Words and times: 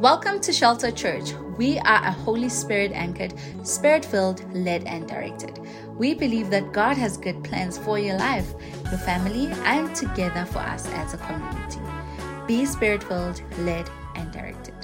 Welcome 0.00 0.38
to 0.42 0.52
Shelter 0.52 0.92
Church. 0.92 1.32
We 1.56 1.80
are 1.80 2.04
a 2.04 2.12
Holy 2.12 2.48
Spirit 2.48 2.92
anchored, 2.92 3.34
spirit 3.64 4.04
filled, 4.04 4.44
led, 4.54 4.84
and 4.84 5.08
directed. 5.08 5.58
We 5.96 6.14
believe 6.14 6.50
that 6.50 6.72
God 6.72 6.96
has 6.96 7.16
good 7.16 7.42
plans 7.42 7.78
for 7.78 7.98
your 7.98 8.16
life, 8.16 8.46
your 8.84 8.98
family, 8.98 9.48
and 9.64 9.92
together 9.96 10.44
for 10.44 10.60
us 10.60 10.86
as 10.92 11.14
a 11.14 11.16
community. 11.16 11.80
Be 12.46 12.64
spirit 12.64 13.02
filled, 13.02 13.42
led, 13.58 13.90
and 14.14 14.30
directed. 14.30 14.76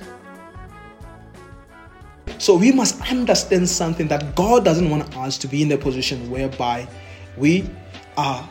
So 2.39 2.57
we 2.57 2.73
must 2.73 3.01
understand 3.09 3.69
something 3.69 4.09
that 4.09 4.35
God 4.35 4.65
doesn't 4.65 4.91
want 4.91 5.17
us 5.17 5.39
to 5.39 5.47
be 5.47 5.63
in 5.63 5.71
a 5.71 5.79
position 5.79 6.29
whereby 6.29 6.89
we 7.37 7.71
are 8.17 8.49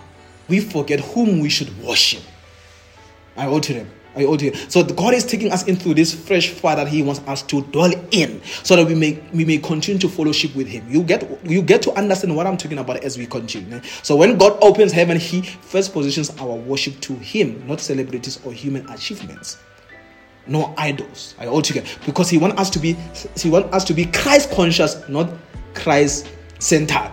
we 0.47 0.61
forget 0.61 1.01
whom 1.01 1.41
we 1.41 1.49
should 1.49 1.77
worship. 1.83 2.23
I 3.35 3.47
owe 3.47 3.59
to 3.59 3.73
them. 3.73 3.91
I 4.15 4.25
owe 4.25 4.37
to 4.37 4.45
you. 4.45 4.53
So 4.69 4.83
God 4.83 5.13
is 5.13 5.25
taking 5.25 5.51
us 5.51 5.67
into 5.67 5.93
this 5.93 6.13
fresh 6.13 6.49
fire 6.49 6.75
that 6.75 6.87
He 6.87 7.01
wants 7.01 7.21
us 7.21 7.41
to 7.43 7.61
dwell 7.63 7.91
in, 8.11 8.41
so 8.43 8.75
that 8.75 8.85
we 8.85 8.95
may 8.95 9.21
we 9.33 9.45
may 9.45 9.57
continue 9.57 9.99
to 9.99 10.09
fellowship 10.09 10.55
with 10.55 10.67
Him. 10.67 10.85
You 10.89 11.03
get 11.03 11.27
you 11.43 11.61
get 11.61 11.81
to 11.83 11.93
understand 11.93 12.35
what 12.35 12.45
I'm 12.45 12.57
talking 12.57 12.77
about 12.77 13.03
as 13.03 13.17
we 13.17 13.25
continue. 13.25 13.81
So 14.03 14.15
when 14.15 14.37
God 14.37 14.57
opens 14.61 14.91
heaven, 14.91 15.19
He 15.19 15.41
first 15.41 15.93
positions 15.93 16.29
our 16.39 16.55
worship 16.55 16.99
to 17.01 17.13
Him, 17.15 17.65
not 17.67 17.79
celebrities 17.79 18.39
or 18.45 18.53
human 18.53 18.87
achievements. 18.89 19.57
No 20.45 20.73
idols. 20.77 21.35
I 21.39 21.47
altogether 21.47 21.87
because 22.05 22.29
He 22.29 22.37
wants 22.37 22.59
us 22.59 22.69
to 22.71 22.79
be 22.79 22.93
He 23.37 23.49
wants 23.49 23.73
us 23.73 23.83
to 23.85 23.93
be 23.93 24.05
Christ 24.05 24.51
conscious, 24.51 25.07
not 25.07 25.31
Christ 25.73 26.29
centered. 26.59 27.11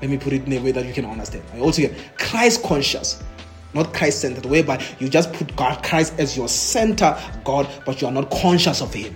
Let 0.00 0.10
me 0.10 0.18
put 0.18 0.32
it 0.32 0.44
in 0.44 0.52
a 0.54 0.58
way 0.58 0.72
that 0.72 0.84
you 0.84 0.92
can 0.92 1.04
understand. 1.04 1.44
I 1.54 1.60
altogether 1.60 1.94
Christ 2.18 2.64
conscious 2.64 3.22
not 3.74 3.92
Christ 3.94 4.20
centered, 4.20 4.46
whereby 4.46 4.82
you 4.98 5.08
just 5.08 5.32
put 5.32 5.54
God, 5.56 5.82
Christ 5.82 6.14
as 6.18 6.36
your 6.36 6.48
center 6.48 7.18
God, 7.44 7.68
but 7.86 8.00
you 8.00 8.06
are 8.06 8.12
not 8.12 8.30
conscious 8.30 8.80
of 8.80 8.92
Him. 8.92 9.14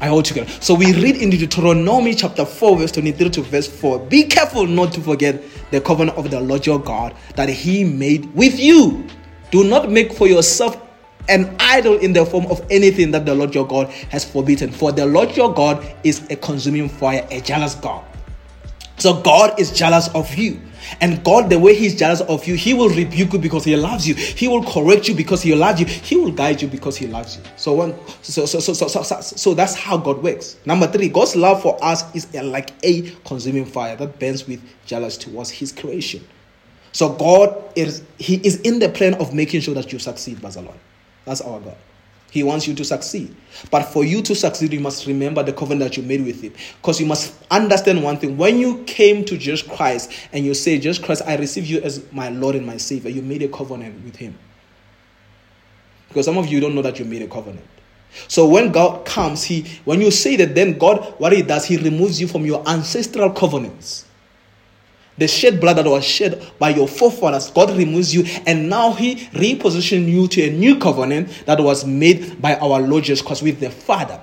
I 0.00 0.06
hold 0.06 0.24
together. 0.24 0.50
So 0.60 0.74
we 0.74 0.92
read 0.94 1.16
in 1.16 1.30
Deuteronomy 1.30 2.14
chapter 2.14 2.44
4, 2.44 2.78
verse 2.78 2.92
23 2.92 3.30
to 3.30 3.42
verse 3.42 3.66
4. 3.66 4.06
Be 4.06 4.24
careful 4.24 4.66
not 4.66 4.92
to 4.92 5.00
forget 5.00 5.42
the 5.70 5.80
covenant 5.80 6.16
of 6.16 6.30
the 6.30 6.40
Lord 6.40 6.64
your 6.64 6.78
God 6.78 7.14
that 7.34 7.48
He 7.48 7.82
made 7.84 8.32
with 8.34 8.60
you. 8.60 9.04
Do 9.50 9.64
not 9.64 9.90
make 9.90 10.12
for 10.12 10.28
yourself 10.28 10.80
an 11.28 11.54
idol 11.58 11.98
in 11.98 12.12
the 12.12 12.24
form 12.24 12.46
of 12.46 12.64
anything 12.70 13.10
that 13.10 13.26
the 13.26 13.34
Lord 13.34 13.54
your 13.54 13.66
God 13.66 13.88
has 14.10 14.24
forbidden. 14.24 14.70
For 14.70 14.92
the 14.92 15.04
Lord 15.04 15.36
your 15.36 15.52
God 15.52 15.84
is 16.04 16.28
a 16.30 16.36
consuming 16.36 16.88
fire, 16.88 17.26
a 17.30 17.40
jealous 17.40 17.74
God. 17.74 18.04
So 18.98 19.20
God 19.20 19.58
is 19.58 19.72
jealous 19.72 20.08
of 20.08 20.32
you. 20.34 20.60
And 21.00 21.22
God, 21.24 21.50
the 21.50 21.58
way 21.58 21.74
He's 21.74 21.94
jealous 21.96 22.20
of 22.22 22.46
you, 22.46 22.54
He 22.54 22.74
will 22.74 22.88
rebuke 22.88 23.32
you 23.32 23.38
because 23.38 23.64
He 23.64 23.76
loves 23.76 24.06
you. 24.06 24.14
He 24.14 24.48
will 24.48 24.64
correct 24.64 25.08
you 25.08 25.14
because 25.14 25.42
He 25.42 25.54
loves 25.54 25.80
you. 25.80 25.86
He 25.86 26.16
will 26.16 26.32
guide 26.32 26.62
you 26.62 26.68
because 26.68 26.96
He 26.96 27.06
loves 27.06 27.36
you. 27.36 27.42
So, 27.56 27.74
when, 27.74 27.94
so, 28.22 28.46
so, 28.46 28.60
so, 28.60 28.72
so, 28.72 28.88
so, 28.88 29.02
so, 29.02 29.20
so 29.20 29.54
that's 29.54 29.74
how 29.74 29.96
God 29.96 30.22
works. 30.22 30.56
Number 30.64 30.86
three, 30.86 31.08
God's 31.08 31.36
love 31.36 31.62
for 31.62 31.78
us 31.82 32.14
is 32.14 32.32
like 32.34 32.72
a 32.82 33.10
consuming 33.24 33.64
fire 33.66 33.96
that 33.96 34.18
burns 34.18 34.46
with 34.46 34.62
jealous 34.86 35.16
towards 35.16 35.50
His 35.50 35.72
creation. 35.72 36.26
So 36.92 37.10
God 37.10 37.62
is 37.76 38.02
He 38.18 38.36
is 38.36 38.60
in 38.62 38.78
the 38.78 38.88
plan 38.88 39.14
of 39.14 39.34
making 39.34 39.60
sure 39.60 39.74
that 39.74 39.92
you 39.92 39.98
succeed, 39.98 40.38
Bazalon. 40.38 40.74
That's 41.24 41.40
our 41.40 41.60
God. 41.60 41.76
He 42.30 42.42
wants 42.42 42.66
you 42.68 42.74
to 42.74 42.84
succeed. 42.84 43.34
But 43.70 43.84
for 43.84 44.04
you 44.04 44.20
to 44.22 44.34
succeed, 44.34 44.72
you 44.72 44.80
must 44.80 45.06
remember 45.06 45.42
the 45.42 45.52
covenant 45.52 45.90
that 45.90 45.96
you 45.96 46.02
made 46.02 46.24
with 46.24 46.42
Him. 46.42 46.52
Because 46.76 47.00
you 47.00 47.06
must 47.06 47.34
understand 47.50 48.02
one 48.02 48.18
thing. 48.18 48.36
When 48.36 48.58
you 48.58 48.84
came 48.84 49.24
to 49.24 49.38
Jesus 49.38 49.62
Christ 49.62 50.12
and 50.32 50.44
you 50.44 50.54
say, 50.54 50.78
Jesus 50.78 51.02
Christ, 51.02 51.22
I 51.26 51.36
receive 51.36 51.66
you 51.66 51.80
as 51.80 52.10
my 52.12 52.28
Lord 52.28 52.54
and 52.54 52.66
my 52.66 52.76
Savior, 52.76 53.10
you 53.10 53.22
made 53.22 53.42
a 53.42 53.48
covenant 53.48 54.04
with 54.04 54.16
Him. 54.16 54.38
Because 56.08 56.26
some 56.26 56.38
of 56.38 56.48
you 56.48 56.60
don't 56.60 56.74
know 56.74 56.82
that 56.82 56.98
you 56.98 57.04
made 57.04 57.22
a 57.22 57.28
covenant. 57.28 57.66
So 58.26 58.46
when 58.46 58.72
God 58.72 59.04
comes, 59.06 59.44
He 59.44 59.66
when 59.84 60.00
you 60.00 60.10
say 60.10 60.36
that, 60.36 60.54
then 60.54 60.78
God, 60.78 61.14
what 61.18 61.32
He 61.32 61.42
does, 61.42 61.64
He 61.64 61.76
removes 61.76 62.20
you 62.20 62.28
from 62.28 62.44
your 62.44 62.66
ancestral 62.68 63.30
covenants 63.30 64.07
the 65.18 65.28
shed 65.28 65.60
blood 65.60 65.76
that 65.76 65.86
was 65.86 66.04
shed 66.04 66.52
by 66.58 66.70
your 66.70 66.88
forefathers, 66.88 67.50
God 67.50 67.76
removes 67.76 68.14
you, 68.14 68.24
and 68.46 68.68
now 68.70 68.92
He 68.92 69.16
repositions 69.16 70.08
you 70.08 70.28
to 70.28 70.42
a 70.42 70.50
new 70.50 70.78
covenant 70.78 71.28
that 71.46 71.60
was 71.60 71.84
made 71.84 72.40
by 72.40 72.56
our 72.56 72.80
Lord 72.80 73.04
Jesus 73.04 73.22
Christ 73.22 73.42
with 73.42 73.60
the 73.60 73.70
Father. 73.70 74.20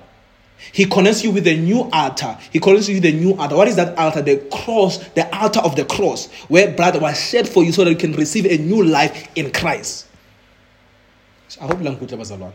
He 0.72 0.86
connects 0.86 1.24
you 1.24 1.32
with 1.32 1.48
a 1.48 1.56
new 1.56 1.90
altar. 1.92 2.38
He 2.52 2.60
connects 2.60 2.90
you 2.90 2.96
with 2.96 3.06
a 3.06 3.12
new 3.12 3.36
altar. 3.36 3.56
What 3.56 3.68
is 3.68 3.76
that 3.76 3.98
altar? 3.98 4.22
The 4.22 4.38
cross, 4.52 4.98
the 5.10 5.34
altar 5.36 5.60
of 5.60 5.76
the 5.76 5.86
cross, 5.86 6.32
where 6.48 6.72
blood 6.72 7.00
was 7.02 7.20
shed 7.20 7.48
for 7.48 7.64
you 7.64 7.72
so 7.72 7.84
that 7.84 7.92
you 7.92 7.98
can 7.98 8.14
receive 8.14 8.46
a 8.46 8.58
new 8.58 8.84
life 8.84 9.30
in 9.36 9.52
Christ. 9.52 10.08
I 11.62 11.68
hope 11.68 11.82
language 11.82 12.12
was 12.14 12.32
alone. 12.32 12.54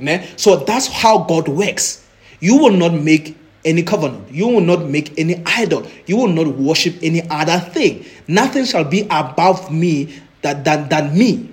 Amen. 0.00 0.26
So 0.36 0.56
that's 0.56 0.86
how 0.86 1.24
God 1.24 1.48
works. 1.48 2.06
You 2.40 2.56
will 2.56 2.72
not 2.72 2.94
make 2.94 3.36
any 3.68 3.82
covenant. 3.82 4.32
You 4.32 4.48
will 4.48 4.60
not 4.62 4.86
make 4.86 5.18
any 5.18 5.42
idol. 5.44 5.86
You 6.06 6.16
will 6.16 6.28
not 6.28 6.48
worship 6.56 6.96
any 7.02 7.22
other 7.28 7.58
thing. 7.58 8.04
Nothing 8.26 8.64
shall 8.64 8.84
be 8.84 9.06
above 9.10 9.70
me 9.70 10.20
that, 10.42 10.64
than, 10.64 10.88
than 10.88 11.16
me. 11.16 11.50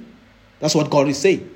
That's 0.59 0.73
what 0.73 0.89
God 0.89 1.09
is 1.09 1.17
saying. 1.17 1.51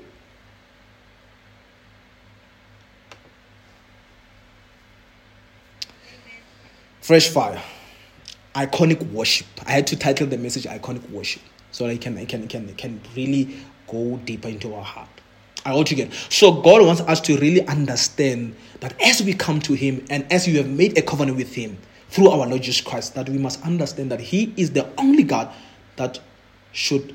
Fresh 7.00 7.30
fire. 7.30 7.60
Iconic 8.54 9.10
worship. 9.10 9.46
I 9.66 9.72
had 9.72 9.86
to 9.88 9.96
title 9.96 10.26
the 10.26 10.36
message 10.36 10.64
Iconic 10.64 11.08
Worship 11.10 11.42
so 11.70 11.86
that 11.86 11.92
I 11.92 11.96
can, 11.96 12.18
I 12.18 12.24
can, 12.24 12.46
can, 12.46 12.74
can 12.74 13.00
really 13.16 13.56
go 13.86 14.16
deeper 14.18 14.48
into 14.48 14.74
our 14.74 14.84
heart. 14.84 15.19
I 15.64 15.74
want 15.74 15.88
to 15.88 15.94
get. 15.94 16.12
So 16.28 16.52
God 16.52 16.84
wants 16.84 17.00
us 17.02 17.20
to 17.22 17.36
really 17.38 17.66
understand 17.66 18.56
that 18.80 19.00
as 19.02 19.22
we 19.22 19.34
come 19.34 19.60
to 19.60 19.74
Him 19.74 20.04
and 20.10 20.30
as 20.32 20.48
you 20.48 20.56
have 20.58 20.68
made 20.68 20.96
a 20.96 21.02
covenant 21.02 21.36
with 21.36 21.54
Him 21.54 21.78
through 22.08 22.28
our 22.28 22.46
Lord 22.46 22.62
Jesus 22.62 22.80
Christ, 22.80 23.14
that 23.14 23.28
we 23.28 23.38
must 23.38 23.62
understand 23.62 24.10
that 24.10 24.20
He 24.20 24.52
is 24.56 24.70
the 24.72 24.88
only 24.98 25.22
God 25.22 25.52
that 25.96 26.18
should 26.72 27.14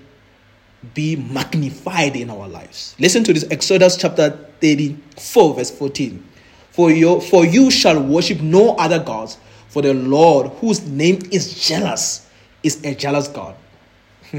be 0.93 1.15
magnified 1.15 2.15
in 2.15 2.29
our 2.29 2.47
lives. 2.47 2.95
Listen 2.99 3.23
to 3.23 3.33
this 3.33 3.45
Exodus 3.49 3.97
chapter 3.97 4.29
34, 4.61 5.55
verse 5.55 5.71
14. 5.71 6.23
For 6.71 6.91
you, 6.91 7.21
for 7.21 7.45
you 7.45 7.71
shall 7.71 8.01
worship 8.01 8.41
no 8.41 8.75
other 8.75 8.99
gods, 8.99 9.37
for 9.69 9.81
the 9.81 9.93
Lord, 9.93 10.51
whose 10.59 10.85
name 10.85 11.19
is 11.31 11.67
jealous, 11.67 12.29
is 12.63 12.83
a 12.83 12.93
jealous 12.93 13.27
God. 13.27 13.55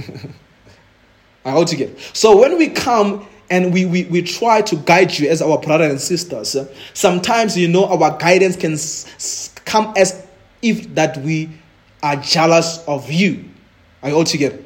I 1.44 1.54
want 1.54 1.68
to 1.68 1.76
get. 1.76 1.98
So 2.12 2.36
when 2.36 2.58
we 2.58 2.68
come 2.68 3.26
and 3.50 3.72
we, 3.72 3.84
we, 3.84 4.04
we 4.04 4.22
try 4.22 4.62
to 4.62 4.76
guide 4.76 5.16
you 5.18 5.28
as 5.28 5.40
our 5.40 5.58
brothers 5.58 5.90
and 5.90 6.00
sisters. 6.00 6.56
Sometimes, 6.94 7.56
you 7.56 7.68
know, 7.68 7.86
our 7.86 8.16
guidance 8.18 8.56
can 8.56 8.76
come 9.64 9.94
as 9.96 10.26
if 10.62 10.94
that 10.94 11.16
we 11.18 11.50
are 12.02 12.16
jealous 12.16 12.84
of 12.86 13.10
you. 13.10 13.44
Are 14.02 14.10
you 14.10 14.16
all 14.16 14.24
together? 14.24 14.62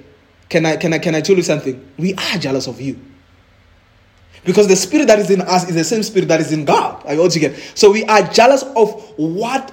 Can 0.48 0.66
I, 0.66 0.76
can, 0.76 0.92
I, 0.92 0.98
can 0.98 1.14
I 1.14 1.20
tell 1.20 1.36
you 1.36 1.42
something? 1.42 1.88
We 1.96 2.14
are 2.14 2.38
jealous 2.38 2.66
of 2.66 2.80
you. 2.80 3.00
Because 4.44 4.68
the 4.68 4.76
spirit 4.76 5.06
that 5.08 5.18
is 5.18 5.30
in 5.30 5.42
us 5.42 5.68
is 5.68 5.74
the 5.74 5.84
same 5.84 6.02
spirit 6.02 6.28
that 6.28 6.40
is 6.40 6.52
in 6.52 6.64
God. 6.64 7.04
Are 7.06 7.14
you 7.14 7.22
all 7.22 7.28
together? 7.28 7.56
So 7.74 7.90
we 7.90 8.04
are 8.04 8.22
jealous 8.22 8.62
of 8.62 9.12
what 9.16 9.72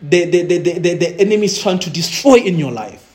the, 0.00 0.30
the, 0.30 0.42
the, 0.42 0.58
the, 0.58 0.94
the 0.94 1.20
enemy 1.20 1.46
is 1.46 1.60
trying 1.60 1.80
to 1.80 1.90
destroy 1.90 2.36
in 2.36 2.58
your 2.58 2.70
life. 2.70 3.05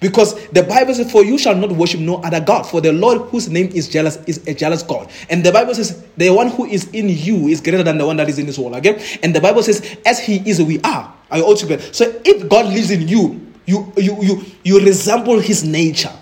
Because 0.00 0.48
the 0.48 0.62
Bible 0.62 0.94
says, 0.94 1.10
For 1.10 1.24
you 1.24 1.38
shall 1.38 1.56
not 1.56 1.72
worship 1.72 2.00
no 2.00 2.16
other 2.22 2.40
God, 2.40 2.62
for 2.62 2.80
the 2.80 2.92
Lord 2.92 3.22
whose 3.30 3.48
name 3.48 3.70
is 3.74 3.88
jealous 3.88 4.16
is 4.26 4.46
a 4.46 4.54
jealous 4.54 4.82
God. 4.82 5.10
And 5.28 5.44
the 5.44 5.50
Bible 5.50 5.74
says, 5.74 6.04
The 6.16 6.30
one 6.30 6.48
who 6.48 6.66
is 6.66 6.88
in 6.92 7.08
you 7.08 7.48
is 7.48 7.60
greater 7.60 7.82
than 7.82 7.98
the 7.98 8.06
one 8.06 8.16
that 8.18 8.28
is 8.28 8.38
in 8.38 8.46
this 8.46 8.58
world. 8.58 8.76
Again, 8.76 9.00
and 9.22 9.34
the 9.34 9.40
Bible 9.40 9.62
says, 9.62 9.96
As 10.06 10.20
he 10.20 10.48
is, 10.48 10.62
we 10.62 10.80
are. 10.82 11.12
Are 11.30 11.38
you 11.38 11.44
all 11.44 11.56
together? 11.56 11.82
So 11.92 12.20
if 12.24 12.48
God 12.48 12.66
lives 12.66 12.90
in 12.90 13.08
you, 13.08 13.44
you 13.66 13.92
you 13.96 14.22
you 14.22 14.44
you 14.62 14.80
resemble 14.80 15.40
his 15.40 15.64
nature. 15.64 16.12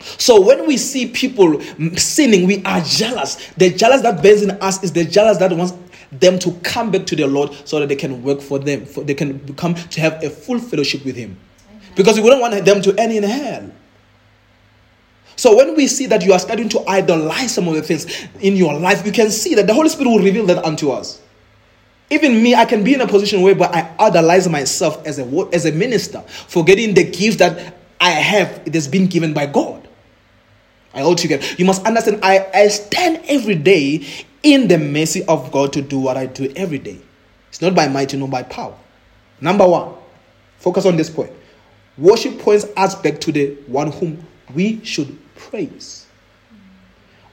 So 0.00 0.40
when 0.40 0.66
we 0.66 0.76
see 0.76 1.08
people 1.08 1.60
sinning, 1.96 2.46
we 2.46 2.62
are 2.64 2.80
jealous. 2.82 3.50
The 3.56 3.70
jealous 3.70 4.02
that 4.02 4.22
burns 4.22 4.42
in 4.42 4.52
us 4.62 4.84
is 4.84 4.92
the 4.92 5.04
jealous 5.04 5.38
that 5.38 5.52
wants 5.52 5.72
them 6.12 6.38
to 6.38 6.52
come 6.62 6.92
back 6.92 7.06
to 7.06 7.16
the 7.16 7.26
Lord 7.26 7.52
so 7.64 7.80
that 7.80 7.88
they 7.88 7.96
can 7.96 8.22
work 8.22 8.40
for 8.40 8.58
them, 8.58 8.86
for 8.86 9.02
they 9.02 9.14
can 9.14 9.38
become 9.38 9.74
to 9.74 10.00
have 10.00 10.22
a 10.22 10.30
full 10.30 10.60
fellowship 10.60 11.04
with 11.04 11.16
Him 11.16 11.36
because 11.98 12.14
we 12.14 12.22
wouldn't 12.22 12.40
want 12.40 12.64
them 12.64 12.80
to 12.80 12.94
end 12.96 13.12
in 13.12 13.24
hell. 13.24 13.70
So 15.34 15.56
when 15.56 15.74
we 15.74 15.88
see 15.88 16.06
that 16.06 16.24
you 16.24 16.32
are 16.32 16.38
starting 16.38 16.68
to 16.68 16.88
idolize 16.88 17.52
some 17.52 17.66
of 17.66 17.74
the 17.74 17.82
things 17.82 18.06
in 18.40 18.54
your 18.54 18.78
life, 18.78 19.04
you 19.04 19.10
can 19.10 19.30
see 19.30 19.56
that 19.56 19.66
the 19.66 19.74
Holy 19.74 19.88
Spirit 19.88 20.10
will 20.10 20.20
reveal 20.20 20.46
that 20.46 20.64
unto 20.64 20.90
us. 20.90 21.20
Even 22.08 22.40
me, 22.40 22.54
I 22.54 22.66
can 22.66 22.84
be 22.84 22.94
in 22.94 23.00
a 23.00 23.06
position 23.06 23.42
where 23.42 23.60
I 23.60 23.94
idolize 23.98 24.48
myself 24.48 25.04
as 25.04 25.18
a 25.18 25.48
as 25.52 25.66
a 25.66 25.72
minister, 25.72 26.20
forgetting 26.20 26.94
the 26.94 27.02
gift 27.02 27.40
that 27.40 27.74
I 28.00 28.10
have. 28.10 28.62
It 28.64 28.74
has 28.74 28.86
been 28.86 29.08
given 29.08 29.34
by 29.34 29.46
God. 29.46 29.86
I 30.94 31.00
hold 31.00 31.18
together. 31.18 31.44
You 31.58 31.64
must 31.64 31.84
understand. 31.84 32.20
I, 32.22 32.46
I 32.54 32.68
stand 32.68 33.22
every 33.28 33.56
day 33.56 34.06
in 34.44 34.68
the 34.68 34.78
mercy 34.78 35.24
of 35.24 35.50
God 35.50 35.72
to 35.72 35.82
do 35.82 35.98
what 35.98 36.16
I 36.16 36.26
do 36.26 36.50
every 36.54 36.78
day. 36.78 36.98
It's 37.48 37.60
not 37.60 37.74
by 37.74 37.88
might, 37.88 38.14
nor 38.14 38.28
by 38.28 38.44
power. 38.44 38.76
Number 39.40 39.68
one, 39.68 39.94
focus 40.58 40.86
on 40.86 40.96
this 40.96 41.10
point. 41.10 41.32
Worship 41.98 42.38
points 42.38 42.66
us 42.76 42.94
back 42.94 43.20
to 43.20 43.32
the 43.32 43.56
one 43.66 43.90
whom 43.90 44.24
we 44.54 44.82
should 44.84 45.18
praise. 45.34 46.06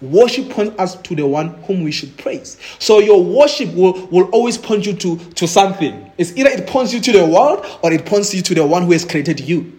Worship 0.02 0.50
points 0.50 0.78
us 0.80 0.96
to 1.02 1.16
the 1.16 1.26
one 1.26 1.50
whom 1.64 1.84
we 1.84 1.92
should 1.92 2.18
praise. 2.18 2.58
So 2.80 3.00
your 3.00 3.24
worship 3.24 3.74
will, 3.74 4.08
will 4.08 4.30
always 4.32 4.58
point 4.58 4.86
you 4.86 4.94
to, 4.94 5.18
to 5.18 5.48
something. 5.48 6.12
It's 6.18 6.36
either 6.36 6.50
it 6.50 6.68
points 6.68 6.94
you 6.94 7.00
to 7.00 7.12
the 7.12 7.26
world 7.26 7.66
or 7.82 7.94
it 7.94 8.06
points 8.06 8.34
you 8.34 8.42
to 8.42 8.56
the 8.56 8.66
one 8.66 8.84
who 8.84 8.92
has 8.92 9.06
created 9.06 9.40
you. 9.40 9.72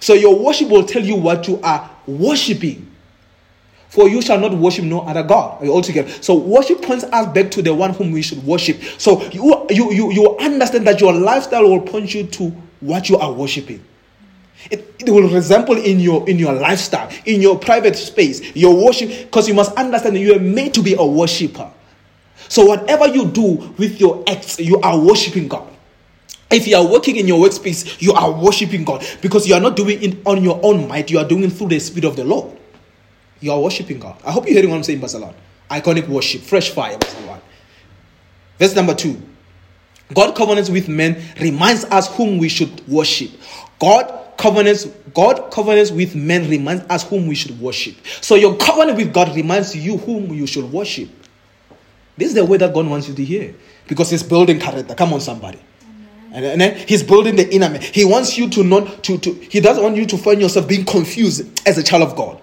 So 0.00 0.14
your 0.14 0.38
worship 0.38 0.68
will 0.68 0.84
tell 0.84 1.02
you 1.04 1.16
what 1.16 1.48
you 1.48 1.60
are 1.62 1.90
worshiping. 2.06 2.84
For 3.88 4.08
you 4.08 4.20
shall 4.20 4.38
not 4.38 4.52
worship 4.52 4.84
no 4.84 5.00
other 5.00 5.22
God. 5.22 5.66
Altogether. 5.66 6.08
So 6.22 6.34
worship 6.34 6.82
points 6.82 7.04
us 7.04 7.32
back 7.32 7.50
to 7.52 7.62
the 7.62 7.72
one 7.74 7.94
whom 7.94 8.12
we 8.12 8.22
should 8.22 8.42
worship. 8.44 8.82
So 8.98 9.22
you 9.30 9.66
you 9.70 9.92
you, 9.92 10.12
you 10.12 10.36
understand 10.38 10.86
that 10.86 11.00
your 11.00 11.12
lifestyle 11.12 11.64
will 11.64 11.80
point 11.80 12.14
you 12.14 12.24
to 12.24 12.50
what 12.80 13.08
you 13.08 13.16
are 13.16 13.32
worshiping. 13.32 13.82
It, 14.70 14.94
it 14.98 15.10
will 15.10 15.28
resemble 15.30 15.76
in 15.76 15.98
your 16.00 16.28
in 16.28 16.38
your 16.38 16.52
lifestyle, 16.52 17.10
in 17.24 17.40
your 17.40 17.58
private 17.58 17.96
space, 17.96 18.54
your 18.54 18.84
worship, 18.84 19.08
because 19.08 19.48
you 19.48 19.54
must 19.54 19.72
understand 19.76 20.16
that 20.16 20.20
you 20.20 20.34
are 20.34 20.40
made 20.40 20.74
to 20.74 20.82
be 20.82 20.94
a 20.94 21.04
worshiper. 21.04 21.70
So 22.48 22.64
whatever 22.64 23.06
you 23.08 23.26
do 23.26 23.74
with 23.78 24.00
your 24.00 24.24
acts, 24.26 24.58
you 24.58 24.80
are 24.80 24.98
worshiping 24.98 25.48
God. 25.48 25.68
If 26.50 26.66
you 26.66 26.76
are 26.76 26.86
working 26.86 27.16
in 27.16 27.28
your 27.28 27.46
workspace, 27.46 28.00
you 28.00 28.12
are 28.12 28.30
worshiping 28.30 28.84
God 28.84 29.04
because 29.20 29.46
you 29.46 29.54
are 29.54 29.60
not 29.60 29.76
doing 29.76 30.02
it 30.02 30.18
on 30.26 30.42
your 30.42 30.58
own 30.62 30.88
might, 30.88 31.10
you 31.10 31.18
are 31.18 31.28
doing 31.28 31.44
it 31.44 31.50
through 31.50 31.68
the 31.68 31.78
Spirit 31.78 32.06
of 32.06 32.16
the 32.16 32.24
Lord. 32.24 32.56
You 33.40 33.52
are 33.52 33.60
worshiping 33.60 34.00
God. 34.00 34.20
I 34.24 34.32
hope 34.32 34.46
you're 34.46 34.54
hearing 34.54 34.70
what 34.70 34.76
I'm 34.76 34.82
saying, 34.82 35.00
bazalwane. 35.00 35.34
Iconic 35.70 36.08
worship, 36.08 36.40
fresh 36.40 36.70
fire, 36.70 36.96
bazalwane. 36.96 37.40
Verse 38.58 38.74
number 38.74 38.94
two. 38.94 39.20
God 40.14 40.34
covenants 40.34 40.70
with 40.70 40.88
men 40.88 41.22
reminds 41.38 41.84
us 41.84 42.08
whom 42.16 42.38
we 42.38 42.48
should 42.48 42.86
worship. 42.88 43.30
God 43.78 44.27
covenants, 44.38 44.86
God 45.12 45.50
covenants 45.50 45.90
with 45.90 46.14
men 46.14 46.48
reminds 46.48 46.84
us 46.84 47.06
whom 47.06 47.26
we 47.26 47.34
should 47.34 47.60
worship. 47.60 47.96
So 48.22 48.36
your 48.36 48.56
covenant 48.56 48.96
with 48.96 49.12
God 49.12 49.34
reminds 49.36 49.76
you 49.76 49.98
whom 49.98 50.32
you 50.32 50.46
should 50.46 50.72
worship. 50.72 51.10
This 52.16 52.28
is 52.28 52.34
the 52.34 52.44
way 52.44 52.56
that 52.56 52.72
God 52.72 52.86
wants 52.86 53.08
you 53.08 53.14
to 53.14 53.24
hear. 53.24 53.54
Because 53.86 54.10
He's 54.10 54.22
building 54.22 54.58
character. 54.58 54.94
Come 54.94 55.12
on, 55.12 55.20
somebody. 55.20 55.60
And, 56.32 56.60
then 56.60 56.76
he's 56.86 57.02
building 57.02 57.36
the 57.36 57.52
inner 57.54 57.70
man. 57.70 57.80
He 57.80 58.04
wants 58.04 58.36
you 58.36 58.50
to 58.50 58.62
not 58.62 59.02
to, 59.04 59.18
to 59.18 59.32
he 59.32 59.60
doesn't 59.60 59.82
want 59.82 59.96
you 59.96 60.04
to 60.06 60.18
find 60.18 60.40
yourself 60.40 60.68
being 60.68 60.84
confused 60.84 61.66
as 61.66 61.78
a 61.78 61.82
child 61.82 62.02
of 62.02 62.16
God. 62.16 62.40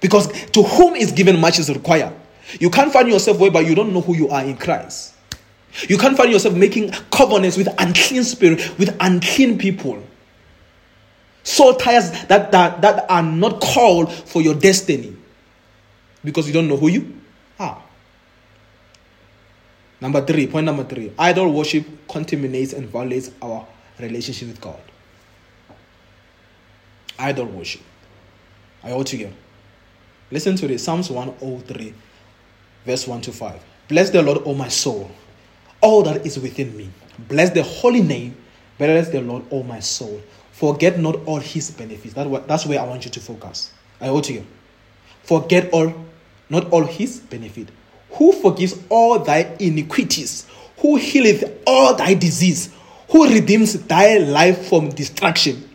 Because 0.00 0.28
to 0.50 0.62
whom 0.62 0.94
is 0.94 1.12
given 1.12 1.38
much 1.38 1.58
is 1.58 1.68
required. 1.68 2.14
You 2.60 2.70
can't 2.70 2.92
find 2.92 3.08
yourself 3.08 3.38
whereby 3.38 3.60
you 3.60 3.74
don't 3.74 3.92
know 3.92 4.00
who 4.00 4.14
you 4.14 4.28
are 4.30 4.42
in 4.42 4.56
Christ. 4.56 5.14
You 5.88 5.98
can't 5.98 6.16
find 6.16 6.32
yourself 6.32 6.54
making 6.54 6.92
covenants 7.10 7.56
with 7.58 7.68
unclean 7.78 8.24
spirit, 8.24 8.78
with 8.78 8.96
unclean 9.00 9.58
people. 9.58 10.02
Soul 11.46 11.74
ties 11.74 12.10
that, 12.26 12.50
that, 12.50 12.82
that 12.82 13.08
are 13.08 13.22
not 13.22 13.60
called 13.60 14.12
for 14.12 14.42
your 14.42 14.56
destiny. 14.56 15.16
Because 16.24 16.48
you 16.48 16.52
don't 16.52 16.66
know 16.66 16.76
who 16.76 16.88
you 16.88 17.20
are. 17.60 17.80
Number 20.00 20.26
three, 20.26 20.48
point 20.48 20.66
number 20.66 20.82
three 20.82 21.12
idol 21.16 21.52
worship 21.52 21.86
contaminates 22.08 22.72
and 22.72 22.88
violates 22.88 23.30
our 23.40 23.64
relationship 24.00 24.48
with 24.48 24.60
God. 24.60 24.80
Idol 27.16 27.46
worship. 27.46 27.82
I 28.82 28.90
all 28.90 29.04
together. 29.04 29.32
Listen 30.32 30.56
to 30.56 30.66
this 30.66 30.82
Psalms 30.82 31.10
103, 31.10 31.94
verse 32.84 33.06
1 33.06 33.20
to 33.20 33.30
5. 33.30 33.62
Bless 33.86 34.10
the 34.10 34.20
Lord, 34.20 34.42
O 34.44 34.52
my 34.52 34.66
soul, 34.66 35.08
all 35.80 36.02
that 36.02 36.26
is 36.26 36.40
within 36.40 36.76
me. 36.76 36.90
Bless 37.28 37.50
the 37.50 37.62
holy 37.62 38.02
name. 38.02 38.36
Bless 38.78 39.10
the 39.10 39.20
Lord, 39.20 39.44
O 39.52 39.62
my 39.62 39.78
soul. 39.78 40.20
Forget 40.56 40.98
not 40.98 41.16
all 41.26 41.38
his 41.38 41.70
benefits. 41.70 42.14
That, 42.14 42.48
that's 42.48 42.64
where 42.64 42.80
I 42.80 42.84
want 42.84 43.04
you 43.04 43.10
to 43.10 43.20
focus. 43.20 43.72
I 44.00 44.08
owe 44.08 44.22
to 44.22 44.32
you. 44.32 44.46
Forget 45.22 45.68
all, 45.70 45.92
not 46.48 46.70
all 46.70 46.82
his 46.82 47.20
benefit. 47.20 47.68
Who 48.12 48.32
forgives 48.32 48.80
all 48.88 49.18
thy 49.18 49.54
iniquities? 49.60 50.46
Who 50.78 50.96
healeth 50.96 51.60
all 51.66 51.94
thy 51.94 52.14
disease? 52.14 52.72
Who 53.10 53.28
redeems 53.28 53.74
thy 53.84 54.16
life 54.16 54.68
from 54.68 54.88
destruction? 54.88 55.68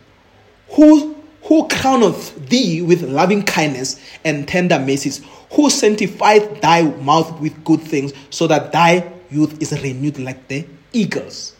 Who 0.70 1.14
who 1.42 1.68
crowneth 1.68 2.48
thee 2.48 2.82
with 2.82 3.02
loving 3.02 3.44
kindness 3.44 4.00
and 4.24 4.48
tender 4.48 4.80
mercies, 4.80 5.24
who 5.52 5.70
sanctifieth 5.70 6.60
thy 6.60 6.82
mouth 6.82 7.40
with 7.40 7.64
good 7.64 7.80
things, 7.80 8.12
so 8.30 8.48
that 8.48 8.72
thy 8.72 9.12
youth 9.30 9.60
is 9.62 9.72
renewed 9.80 10.18
like 10.18 10.48
the 10.48 10.66
eagles. 10.92 11.54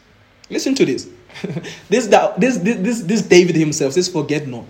Listen 0.50 0.74
to 0.74 0.84
this. 0.84 1.08
this, 1.88 2.06
this, 2.06 2.58
this, 2.58 3.00
this 3.02 3.22
David 3.22 3.56
himself 3.56 3.94
says, 3.94 4.08
Forget 4.08 4.46
not. 4.46 4.66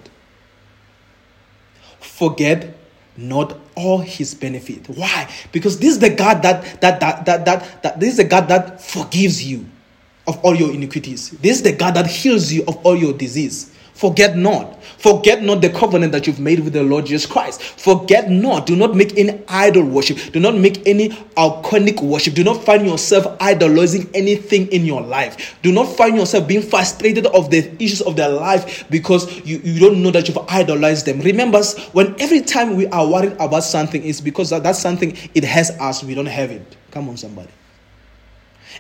Forget 2.01 2.77
not 3.17 3.59
all 3.75 3.99
his 3.99 4.35
benefit. 4.35 4.89
Why? 4.89 5.31
Because 5.53 5.79
this 5.79 5.91
is 5.91 5.99
the 5.99 6.11
God 6.11 6.43
that 6.43 6.81
that 6.81 7.01
that 7.01 7.27
that 7.27 7.45
that, 7.45 7.83
that 7.83 8.01
this 8.01 8.11
is 8.13 8.17
the 8.17 8.25
God 8.25 8.49
that 8.49 8.81
forgives 8.81 9.45
you 9.45 9.67
of 10.27 10.39
all 10.45 10.55
your 10.55 10.73
iniquities. 10.73 11.31
This 11.31 11.59
is 11.59 11.63
the 11.63 11.73
God 11.73 11.95
that 11.95 12.07
heals 12.07 12.53
you 12.53 12.65
of 12.67 12.77
all 12.87 12.97
your 12.97 13.13
disease. 13.13 13.72
Forget 13.95 14.37
not. 14.37 14.83
Forget 14.83 15.43
not 15.43 15.61
the 15.61 15.69
covenant 15.69 16.13
that 16.13 16.27
you've 16.27 16.41
made 16.41 16.61
with 16.61 16.73
the 16.73 16.83
Lord 16.83 17.07
Jesus 17.07 17.27
Christ. 17.27 17.63
Forget 17.63 18.31
not. 18.31 18.67
Do 18.67 18.75
not 18.75 18.95
make 18.95 19.17
any 19.19 19.43
idol 19.49 19.85
worship. 19.85 20.19
Do 20.33 20.41
not 20.41 20.57
make 20.57 20.87
any 20.87 21.11
iconic 21.37 22.01
worship. 22.01 22.35
Do 22.35 22.45
not 22.45 22.65
find 22.65 22.87
yourself 22.87 23.37
idolizing 23.41 24.09
anything 24.15 24.69
in 24.69 24.87
your 24.87 25.01
life. 25.01 25.57
Do 25.63 25.73
not 25.73 25.85
find 25.97 26.17
yourself 26.17 26.49
being 26.49 26.63
frustrated 26.63 27.27
of 27.27 27.51
the 27.51 27.71
issues 27.83 28.01
of 28.01 28.17
their 28.17 28.29
life 28.29 28.89
because 28.91 29.45
you, 29.47 29.61
you 29.63 29.81
don't 29.81 30.03
know 30.03 30.11
that 30.11 30.29
you've 30.29 30.39
idolized 30.49 31.07
them. 31.07 31.21
Remember, 31.21 31.63
when 31.93 32.19
every 32.21 32.41
time 32.41 32.77
we 32.77 32.87
are 32.89 33.07
worried 33.07 33.33
about 33.35 33.65
something, 33.65 34.05
it's 34.05 34.21
because 34.21 34.51
that, 34.51 34.63
that's 34.63 34.79
something 34.79 35.17
it 35.35 35.45
has 35.45 35.71
us, 35.73 36.03
we 36.03 36.15
don't 36.15 36.27
have 36.27 36.51
it. 36.51 36.77
Come 36.91 37.09
on, 37.09 37.17
somebody. 37.17 37.51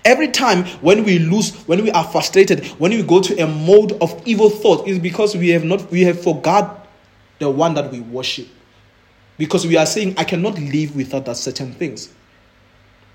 Every 0.04 0.28
time 0.28 0.64
when 0.80 1.04
we 1.04 1.18
lose, 1.18 1.54
when 1.66 1.82
we 1.82 1.90
are 1.90 2.04
frustrated, 2.04 2.64
when 2.78 2.90
we 2.92 3.02
go 3.02 3.20
to 3.20 3.42
a 3.42 3.46
mode 3.46 3.92
of 4.00 4.20
evil 4.26 4.50
thought, 4.50 4.86
is 4.88 4.98
because 4.98 5.36
we 5.36 5.50
have 5.50 5.64
not 5.64 5.90
we 5.90 6.02
have 6.02 6.22
forgot 6.22 6.88
the 7.38 7.50
one 7.50 7.74
that 7.74 7.90
we 7.90 8.00
worship. 8.00 8.48
Because 9.38 9.66
we 9.66 9.76
are 9.76 9.86
saying, 9.86 10.14
I 10.16 10.24
cannot 10.24 10.58
live 10.58 10.94
without 10.94 11.24
that 11.26 11.36
certain 11.36 11.72
things. 11.72 12.12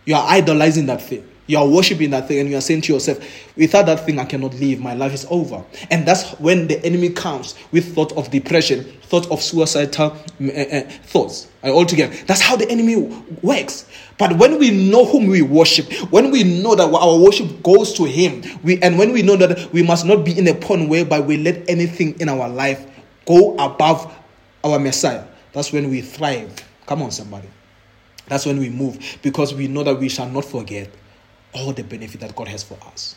You 0.06 0.16
are 0.16 0.28
idolizing 0.28 0.86
that 0.88 1.02
thing. 1.02 1.28
You 1.48 1.58
are 1.60 1.68
worshiping 1.68 2.10
that 2.10 2.28
thing, 2.28 2.40
and 2.40 2.50
you 2.50 2.58
are 2.58 2.62
saying 2.62 2.82
to 2.82 2.94
yourself, 2.94 3.20
without 3.56 3.86
that 3.86 4.06
thing, 4.06 4.20
I 4.20 4.26
cannot 4.26 4.54
live. 4.56 4.80
My 4.80 4.94
life 4.94 5.14
is 5.14 5.26
over. 5.30 5.64
And 5.90 6.06
that's 6.06 6.32
when 6.34 6.68
the 6.68 6.84
enemy 6.86 7.10
comes 7.10 7.56
with 7.72 7.96
thought 7.96 8.12
of 8.18 8.30
depression, 8.30 8.84
thought 9.04 9.32
of 9.32 9.42
suicidal 9.42 10.18
uh, 10.42 10.52
uh, 10.52 10.82
thoughts. 11.04 11.48
Uh, 11.64 11.70
altogether, 11.70 12.14
that's 12.26 12.42
how 12.42 12.58
the 12.58 12.70
enemy 12.70 12.98
works. 13.42 13.88
But 14.18 14.38
when 14.38 14.60
we 14.60 14.90
know 14.90 15.06
whom 15.06 15.28
we 15.28 15.42
worship, 15.42 15.92
when 16.12 16.32
we 16.32 16.44
know 16.44 16.76
that 16.76 16.94
our 16.94 17.18
worship 17.18 17.64
goes 17.64 17.94
to 17.94 18.04
Him, 18.04 18.44
we 18.64 18.82
and 18.82 18.98
when 18.98 19.14
we 19.14 19.22
know 19.22 19.38
that 19.38 19.72
we 19.72 19.84
must 19.84 20.06
not 20.06 20.26
be 20.26 20.38
in 20.38 20.48
a 20.50 20.54
point 20.54 20.90
whereby 20.90 21.22
we 21.22 21.38
let 21.38 21.70
anything 21.70 22.20
in 22.20 22.28
our 22.28 22.50
life 22.50 22.86
go 23.26 23.56
above 23.56 24.14
our 24.66 24.80
Messiah, 24.80 25.24
that's 25.54 25.72
when 25.72 25.90
we 25.90 26.02
thrive. 26.02 26.54
Come 26.86 27.02
on, 27.02 27.12
somebody. 27.12 27.48
That's 28.28 28.46
when 28.46 28.60
we 28.60 28.70
move 28.70 29.18
because 29.22 29.54
we 29.54 29.70
know 29.70 29.84
that 29.84 29.98
we 30.00 30.10
shall 30.10 30.28
not 30.30 30.44
forget 30.44 30.90
all 31.54 31.74
the 31.74 31.84
benefit 31.84 32.22
that 32.22 32.36
God 32.36 32.48
has 32.48 32.64
for 32.64 32.78
us. 32.88 33.16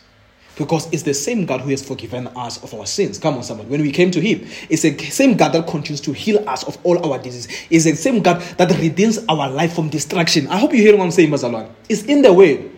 Because 0.57 0.93
it's 0.93 1.05
the 1.05 1.15
same 1.15 1.47
God 1.47 1.63
who 1.63 1.71
has 1.71 1.83
forgiven 1.87 2.27
us 2.29 2.63
of 2.63 2.75
our 2.75 2.85
sins. 2.85 3.19
Come 3.19 3.37
on, 3.37 3.43
someone. 3.43 3.69
When 3.69 3.81
we 3.81 3.93
came 3.93 4.11
to 4.11 4.21
Him, 4.21 4.47
it's 4.69 4.83
the 4.83 4.97
same 4.99 5.37
God 5.37 5.53
that 5.53 5.67
continues 5.67 6.01
to 6.03 6.13
heal 6.13 6.47
us 6.49 6.65
of 6.65 6.77
all 6.85 7.11
our 7.11 7.19
diseases. 7.19 7.51
It's 7.71 7.85
the 7.85 7.95
same 7.95 8.21
God 8.21 8.43
that 8.59 8.71
redeems 8.79 9.19
our 9.29 9.49
life 9.49 9.75
from 9.75 9.89
destruction. 9.89 10.49
I 10.49 10.59
hope 10.59 10.73
you 10.73 10.83
hear 10.83 10.97
what 10.97 11.05
I'm 11.05 11.13
saying, 11.13 11.31
Mazalwan. 11.31 11.71
It's 11.89 12.03
in 12.05 12.21
the 12.23 12.33
way. 12.33 12.71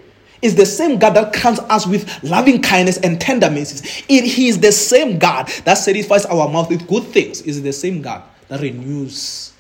It's 0.42 0.54
the 0.54 0.66
same 0.66 0.98
God 0.98 1.14
that 1.14 1.32
crowns 1.32 1.60
us 1.60 1.86
with 1.86 2.22
loving 2.22 2.60
kindness 2.62 2.98
and 2.98 3.20
tender 3.20 3.50
mercies. 3.50 3.80
He 3.82 4.48
is 4.48 4.60
the 4.60 4.72
same 4.72 5.18
God 5.18 5.48
that 5.64 5.74
satisfies 5.74 6.24
our 6.26 6.48
mouth 6.48 6.68
with 6.68 6.86
good 6.86 7.04
things. 7.04 7.40
It's 7.42 7.60
the 7.60 7.72
same 7.72 8.02
God 8.02 8.22
that 8.48 8.60
renews 8.60 9.52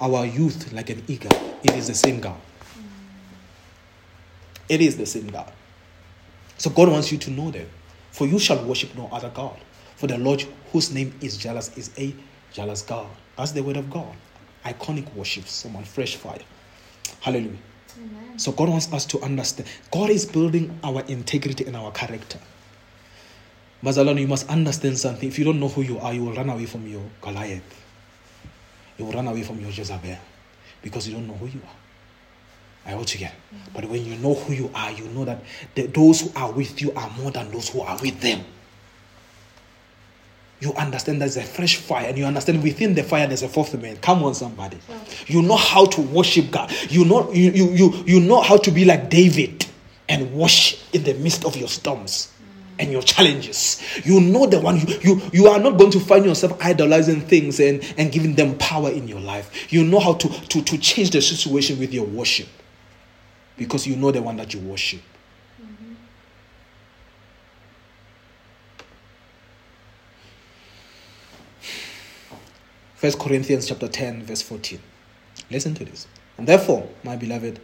our 0.00 0.26
youth 0.26 0.72
like 0.72 0.90
an 0.90 1.02
eagle. 1.08 1.30
It 1.62 1.72
is 1.74 1.86
the 1.86 1.94
same 1.94 2.20
God. 2.20 2.36
It 4.68 4.80
is 4.80 4.96
the 4.96 5.06
same 5.06 5.28
God. 5.28 5.52
So 6.58 6.70
God 6.70 6.88
wants 6.88 7.12
you 7.12 7.18
to 7.18 7.30
know 7.30 7.50
that. 7.50 7.66
For 8.12 8.26
you 8.26 8.38
shall 8.38 8.64
worship 8.64 8.94
no 8.96 9.08
other 9.10 9.30
God. 9.30 9.56
For 9.96 10.06
the 10.06 10.18
Lord 10.18 10.44
whose 10.72 10.92
name 10.92 11.12
is 11.20 11.36
jealous 11.36 11.76
is 11.76 11.90
a 11.98 12.14
jealous 12.52 12.82
God. 12.82 13.08
That's 13.36 13.52
the 13.52 13.62
word 13.62 13.76
of 13.76 13.90
God. 13.90 14.14
Iconic 14.64 15.12
worship, 15.14 15.46
someone 15.46 15.84
fresh 15.84 16.16
fire. 16.16 16.38
Hallelujah. 17.20 17.58
Amen. 17.96 18.38
So 18.38 18.52
God 18.52 18.68
wants 18.68 18.92
us 18.92 19.04
to 19.06 19.20
understand. 19.20 19.68
God 19.90 20.10
is 20.10 20.24
building 20.26 20.78
our 20.82 21.02
integrity 21.02 21.64
and 21.64 21.76
our 21.76 21.90
character. 21.92 22.38
Mazalano, 23.82 24.20
you 24.20 24.28
must 24.28 24.48
understand 24.48 24.98
something. 24.98 25.28
If 25.28 25.38
you 25.38 25.44
don't 25.44 25.60
know 25.60 25.68
who 25.68 25.82
you 25.82 25.98
are, 25.98 26.14
you 26.14 26.24
will 26.24 26.34
run 26.34 26.48
away 26.48 26.66
from 26.66 26.86
your 26.86 27.02
Goliath. 27.20 27.62
You 28.96 29.04
will 29.04 29.12
run 29.12 29.26
away 29.26 29.42
from 29.42 29.60
your 29.60 29.70
Jezebel 29.70 30.18
because 30.82 31.06
you 31.08 31.14
don't 31.14 31.26
know 31.26 31.34
who 31.34 31.46
you 31.46 31.60
are. 31.62 31.83
I 32.86 32.94
want 32.94 33.08
to 33.08 33.18
get. 33.18 33.34
But 33.72 33.86
when 33.86 34.04
you 34.04 34.16
know 34.16 34.34
who 34.34 34.52
you 34.52 34.70
are, 34.74 34.92
you 34.92 35.06
know 35.08 35.24
that 35.24 35.42
the, 35.74 35.86
those 35.86 36.20
who 36.20 36.30
are 36.36 36.52
with 36.52 36.80
you 36.80 36.92
are 36.92 37.10
more 37.18 37.30
than 37.30 37.50
those 37.50 37.68
who 37.68 37.80
are 37.80 37.98
with 38.00 38.20
them. 38.20 38.44
you 40.64 40.72
understand 40.74 41.20
there's 41.20 41.36
a 41.36 41.42
fresh 41.42 41.76
fire 41.76 42.08
and 42.08 42.16
you 42.16 42.24
understand 42.24 42.62
within 42.62 42.94
the 42.94 43.02
fire 43.02 43.26
there's 43.26 43.42
a 43.42 43.48
fourth 43.48 43.74
man. 43.80 43.96
Come 43.98 44.24
on 44.24 44.34
somebody. 44.34 44.78
You 45.26 45.42
know 45.42 45.56
how 45.56 45.84
to 45.86 46.00
worship 46.00 46.50
god. 46.50 46.72
You 46.88 47.04
know 47.04 47.30
you, 47.32 47.50
you 47.50 47.70
you 47.70 48.04
you 48.06 48.20
know 48.20 48.40
how 48.40 48.56
to 48.56 48.70
be 48.70 48.84
like 48.84 49.10
david 49.10 49.66
and 50.08 50.32
worship 50.32 50.80
in 50.94 51.02
the 51.04 51.14
midst 51.14 51.44
of 51.44 51.56
your 51.56 51.68
storms 51.68 52.32
mm. 52.40 52.74
and 52.78 52.90
your 52.90 53.02
challenges. 53.02 53.82
You 54.04 54.20
know 54.20 54.46
the 54.46 54.60
one 54.60 54.78
you, 54.78 54.98
you 55.02 55.22
you 55.32 55.46
are 55.48 55.58
not 55.58 55.76
going 55.76 55.90
to 55.90 56.00
find 56.00 56.24
yourself 56.24 56.56
idolizing 56.62 57.20
things 57.22 57.60
and 57.60 57.84
and 57.98 58.10
giving 58.10 58.34
them 58.34 58.56
power 58.56 58.90
in 58.90 59.06
your 59.06 59.20
life. 59.20 59.70
You 59.72 59.84
know 59.84 60.00
how 60.00 60.14
to 60.14 60.28
to 60.28 60.62
to 60.62 60.78
change 60.78 61.10
the 61.10 61.20
situation 61.20 61.78
with 61.78 61.92
your 61.92 62.06
worship 62.06 62.48
because 63.56 63.86
you 63.86 63.96
know 63.96 64.10
the 64.10 64.22
one 64.22 64.36
that 64.36 64.52
you 64.54 64.60
worship 64.60 65.00
First 73.04 73.18
Corinthians 73.18 73.68
chapter 73.68 73.86
10, 73.86 74.22
verse 74.22 74.40
14. 74.40 74.80
Listen 75.50 75.74
to 75.74 75.84
this. 75.84 76.06
And 76.38 76.46
therefore, 76.46 76.88
my 77.02 77.16
beloved, 77.16 77.60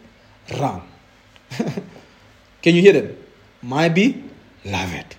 run. 0.59 0.83
Can 2.61 2.75
you 2.75 2.81
hear 2.83 2.93
them? 2.93 3.17
My 3.63 3.89
beloved. 3.89 5.15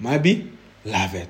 My 0.00 0.18
beloved. 0.18 1.28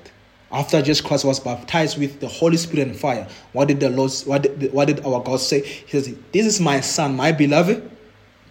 After 0.51 0.81
Jesus 0.81 0.99
Christ 0.99 1.25
was 1.25 1.39
baptized 1.39 1.99
with 1.99 2.19
the 2.19 2.27
Holy 2.27 2.57
Spirit 2.57 2.87
and 2.87 2.97
fire, 2.97 3.27
what 3.53 3.67
did 3.67 3.79
the 3.79 3.91
Lord 3.91 4.11
what 4.25 4.41
did, 4.41 4.73
what 4.73 4.87
did 4.87 5.05
our 5.05 5.21
God 5.21 5.39
say? 5.39 5.61
He 5.61 5.91
says, 5.91 6.11
This 6.31 6.47
is 6.47 6.59
my 6.59 6.81
son, 6.81 7.15
my 7.15 7.31
beloved, 7.31 7.87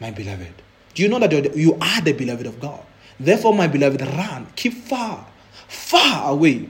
my 0.00 0.10
beloved. 0.10 0.52
Do 0.94 1.02
you 1.02 1.08
know 1.08 1.18
that 1.18 1.56
you 1.56 1.78
are 1.80 2.00
the 2.00 2.12
beloved 2.12 2.46
of 2.46 2.58
God? 2.58 2.82
Therefore, 3.18 3.54
my 3.54 3.66
beloved, 3.66 4.00
run, 4.00 4.46
keep 4.56 4.72
far, 4.72 5.26
far 5.68 6.32
away 6.32 6.68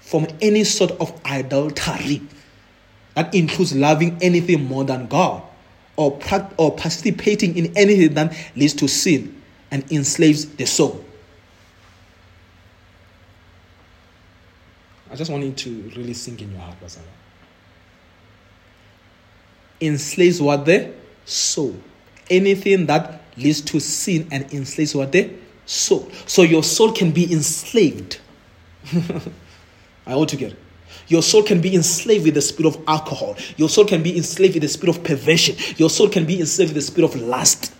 from 0.00 0.26
any 0.40 0.64
sort 0.64 0.92
of 0.92 1.24
idolatry 1.24 2.22
that 3.14 3.34
includes 3.34 3.74
loving 3.74 4.18
anything 4.22 4.64
more 4.64 4.84
than 4.84 5.06
God 5.06 5.42
or, 5.96 6.18
or 6.56 6.74
participating 6.74 7.56
in 7.56 7.76
anything 7.76 8.14
that 8.14 8.34
leads 8.56 8.74
to 8.74 8.88
sin 8.88 9.42
and 9.70 9.90
enslaves 9.92 10.46
the 10.46 10.66
soul. 10.66 11.04
I 15.10 15.14
just 15.14 15.30
want 15.30 15.44
you 15.44 15.52
to 15.52 15.92
really 15.94 16.14
sink 16.14 16.40
in 16.40 16.52
your 16.52 16.60
heart, 16.60 16.80
Basala. 16.82 17.02
Enslaves 19.80 20.40
what 20.40 20.64
the 20.64 20.90
soul. 21.26 21.76
Anything 22.32 22.86
that 22.86 23.22
leads 23.36 23.60
to 23.60 23.80
sin 23.80 24.28
and 24.30 24.52
enslaves 24.52 24.94
what 24.94 25.12
the 25.12 25.30
soul. 25.66 26.10
So 26.26 26.42
your 26.42 26.62
soul 26.62 26.92
can 26.92 27.12
be 27.12 27.32
enslaved. 27.32 28.20
I 30.06 30.14
ought 30.14 30.28
to 30.30 30.36
get 30.36 30.52
it. 30.52 30.58
Your 31.08 31.22
soul 31.22 31.42
can 31.42 31.60
be 31.60 31.74
enslaved 31.74 32.24
with 32.24 32.34
the 32.34 32.42
spirit 32.42 32.74
of 32.74 32.82
alcohol. 32.88 33.36
Your 33.56 33.68
soul 33.68 33.84
can 33.84 34.02
be 34.02 34.16
enslaved 34.16 34.54
with 34.54 34.62
the 34.62 34.68
spirit 34.68 34.96
of 34.96 35.04
perversion. 35.04 35.56
Your 35.76 35.90
soul 35.90 36.08
can 36.08 36.24
be 36.24 36.40
enslaved 36.40 36.70
with 36.70 36.76
the 36.76 36.90
spirit 36.90 37.14
of 37.14 37.20
lust. 37.20 37.74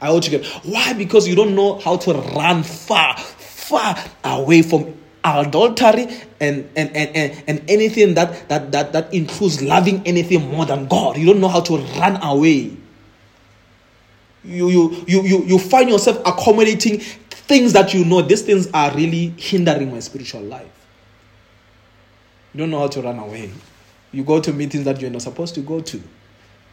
I 0.00 0.08
ought 0.08 0.22
to 0.22 0.30
get. 0.30 0.46
Why? 0.64 0.94
Because 0.94 1.28
you 1.28 1.34
don't 1.34 1.54
know 1.54 1.78
how 1.78 1.96
to 1.98 2.12
run 2.12 2.62
far, 2.62 3.16
far 3.18 3.96
away 4.24 4.62
from 4.62 4.94
adultery 5.22 6.06
and, 6.40 6.68
and, 6.74 6.96
and, 6.96 7.16
and, 7.16 7.44
and 7.46 7.70
anything 7.70 8.14
that, 8.14 8.48
that, 8.48 8.72
that, 8.72 8.92
that 8.94 9.12
includes 9.12 9.60
loving 9.60 10.06
anything 10.06 10.50
more 10.50 10.64
than 10.64 10.86
God. 10.86 11.18
You 11.18 11.26
don't 11.26 11.40
know 11.40 11.48
how 11.48 11.60
to 11.60 11.76
run 11.76 12.22
away. 12.22 12.76
You, 14.44 14.68
you, 14.68 15.04
you, 15.06 15.22
you, 15.22 15.44
you 15.44 15.58
find 15.58 15.90
yourself 15.90 16.18
accommodating 16.26 17.00
things 17.00 17.72
that 17.74 17.92
you 17.92 18.04
know, 18.04 18.22
these 18.22 18.42
things 18.42 18.68
are 18.72 18.94
really 18.94 19.34
hindering 19.36 19.90
my 19.92 20.00
spiritual 20.00 20.42
life. 20.42 20.70
You 22.54 22.58
don't 22.58 22.70
know 22.70 22.80
how 22.80 22.88
to 22.88 23.02
run 23.02 23.18
away. 23.18 23.50
You 24.12 24.24
go 24.24 24.40
to 24.40 24.52
meetings 24.52 24.84
that 24.84 25.00
you're 25.00 25.10
not 25.10 25.22
supposed 25.22 25.54
to 25.56 25.60
go 25.60 25.80
to 25.80 26.02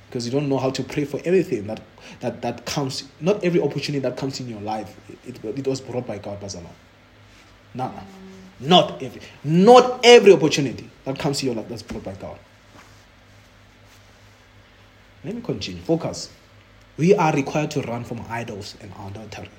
because 0.08 0.26
you 0.26 0.32
don't 0.32 0.48
know 0.50 0.58
how 0.58 0.70
to 0.70 0.84
pray 0.84 1.06
for 1.06 1.20
everything 1.26 1.68
that, 1.68 1.82
that, 2.22 2.42
that 2.42 2.66
comes. 2.66 3.04
Not 3.20 3.44
every 3.44 3.62
opportunity 3.62 4.00
that 4.00 4.18
comes 4.18 4.40
in 4.40 4.48
your 4.48 4.62
life, 4.62 4.96
it, 5.10 5.44
it, 5.44 5.60
it 5.60 5.68
was 5.68 5.82
brought 5.82 6.08
by 6.08 6.18
God, 6.18 6.40
Bazala. 6.40 6.70
No, 7.74 7.94
not 8.60 9.04
every, 9.04 9.22
not 9.44 10.00
every 10.04 10.34
opportunity 10.34 10.90
that 11.04 11.20
comes 11.20 11.40
to 11.40 11.46
your 11.46 11.56
life 11.56 11.68
that's 11.70 11.84
brought 11.84 12.04
by 12.04 12.14
God. 12.14 12.40
Let 15.24 15.36
me 15.36 15.42
continue. 15.42 15.82
Focus. 15.82 16.32
We 16.98 17.14
are 17.14 17.32
required 17.34 17.72
to 17.72 17.82
run 17.82 18.04
from 18.04 18.26
idols 18.28 18.76
and 18.82 18.92
adultery. 19.08 19.50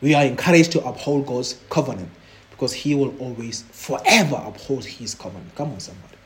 We 0.00 0.14
are 0.14 0.24
encouraged 0.24 0.72
to 0.72 0.84
uphold 0.84 1.26
God's 1.26 1.60
covenant 1.70 2.10
because 2.50 2.72
he 2.72 2.94
will 2.94 3.16
always 3.18 3.62
forever 3.62 4.42
uphold 4.44 4.84
his 4.84 5.14
covenant. 5.14 5.54
Come 5.54 5.72
on, 5.72 5.80
somebody. 5.80 6.16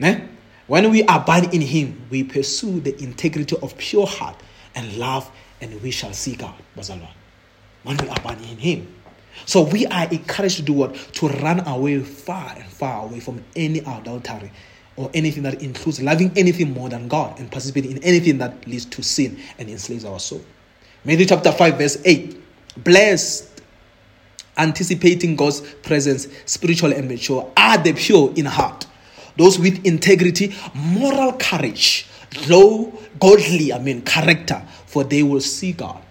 Ne? 0.00 0.28
When 0.66 0.90
we 0.90 1.02
abide 1.04 1.54
in 1.54 1.60
him, 1.60 2.06
we 2.10 2.24
pursue 2.24 2.80
the 2.80 3.00
integrity 3.02 3.56
of 3.62 3.76
pure 3.78 4.06
heart 4.06 4.36
and 4.74 4.96
love, 4.98 5.30
and 5.60 5.80
we 5.80 5.90
shall 5.90 6.12
see 6.12 6.36
God. 6.36 6.54
When 7.84 7.96
we 7.96 8.08
abide 8.08 8.40
in 8.42 8.58
him. 8.58 8.94
So 9.46 9.62
we 9.62 9.86
are 9.86 10.08
encouraged 10.08 10.56
to 10.56 10.62
do 10.62 10.72
what? 10.72 10.94
To 11.14 11.28
run 11.28 11.66
away 11.66 12.00
far 12.00 12.54
and 12.56 12.64
far 12.66 13.04
away 13.04 13.20
from 13.20 13.44
any 13.56 13.78
adultery 13.78 14.50
or 14.98 15.10
anything 15.14 15.44
that 15.44 15.62
includes 15.62 16.02
loving 16.02 16.32
anything 16.36 16.72
more 16.72 16.88
than 16.88 17.06
God 17.08 17.38
and 17.38 17.50
participating 17.50 17.92
in 17.92 18.02
anything 18.02 18.38
that 18.38 18.66
leads 18.66 18.84
to 18.86 19.02
sin 19.02 19.38
and 19.58 19.70
enslaves 19.70 20.04
our 20.04 20.18
soul. 20.18 20.42
Matthew 21.04 21.26
chapter 21.26 21.52
5, 21.52 21.78
verse 21.78 21.98
8. 22.04 22.36
Blessed 22.78 23.62
anticipating 24.56 25.36
God's 25.36 25.60
presence, 25.82 26.26
spiritual 26.44 26.92
and 26.92 27.08
mature, 27.08 27.50
are 27.56 27.78
the 27.78 27.92
pure 27.92 28.32
in 28.34 28.44
heart. 28.44 28.86
Those 29.36 29.58
with 29.58 29.86
integrity, 29.86 30.54
moral 30.74 31.32
courage, 31.34 32.06
low, 32.48 32.92
godly, 33.20 33.72
I 33.72 33.78
mean, 33.78 34.02
character, 34.02 34.60
for 34.86 35.04
they 35.04 35.22
will 35.22 35.40
see 35.40 35.72
God. 35.72 36.02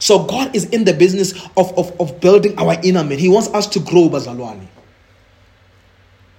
So 0.00 0.24
God 0.24 0.56
is 0.56 0.64
in 0.66 0.84
the 0.84 0.92
business 0.92 1.34
of, 1.56 1.76
of, 1.78 1.98
of 2.00 2.20
building 2.20 2.58
our 2.58 2.76
inner 2.82 3.04
man. 3.04 3.18
He 3.18 3.28
wants 3.28 3.48
us 3.54 3.68
to 3.68 3.80
grow, 3.80 4.08
Bazalwani. 4.08 4.66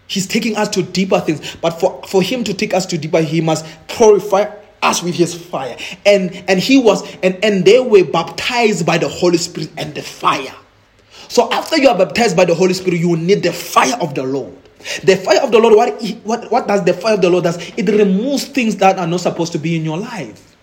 He's 0.07 0.27
taking 0.27 0.55
us 0.55 0.69
to 0.69 0.83
deeper 0.83 1.19
things. 1.19 1.55
But 1.57 1.71
for, 1.71 2.01
for 2.07 2.21
him 2.21 2.43
to 2.43 2.53
take 2.53 2.73
us 2.73 2.85
to 2.87 2.97
deeper, 2.97 3.21
he 3.21 3.41
must 3.41 3.65
purify 3.87 4.53
us 4.81 5.01
with 5.01 5.15
his 5.15 5.33
fire. 5.33 5.77
And 6.05 6.31
and 6.47 6.59
he 6.59 6.77
was 6.77 7.03
and, 7.23 7.43
and 7.43 7.65
they 7.65 7.79
were 7.79 8.03
baptized 8.03 8.85
by 8.85 8.97
the 8.97 9.07
Holy 9.07 9.37
Spirit 9.37 9.71
and 9.77 9.95
the 9.95 10.01
fire. 10.01 10.53
So 11.27 11.51
after 11.51 11.77
you 11.77 11.89
are 11.89 11.97
baptized 11.97 12.37
by 12.37 12.45
the 12.45 12.53
Holy 12.53 12.73
Spirit, 12.73 12.99
you 12.99 13.17
need 13.17 13.41
the 13.43 13.51
fire 13.51 13.97
of 13.99 14.13
the 14.13 14.23
Lord. 14.23 14.55
The 15.03 15.17
fire 15.17 15.41
of 15.41 15.51
the 15.51 15.57
Lord, 15.57 15.75
what, 15.75 15.99
what, 16.23 16.51
what 16.51 16.67
does 16.67 16.85
the 16.85 16.93
fire 16.93 17.15
of 17.15 17.21
the 17.21 17.29
Lord 17.29 17.45
does? 17.45 17.57
It 17.75 17.89
removes 17.89 18.45
things 18.45 18.75
that 18.75 18.99
are 18.99 19.07
not 19.07 19.21
supposed 19.21 19.51
to 19.53 19.57
be 19.57 19.75
in 19.75 19.83
your 19.83 19.97
life. 19.97 20.54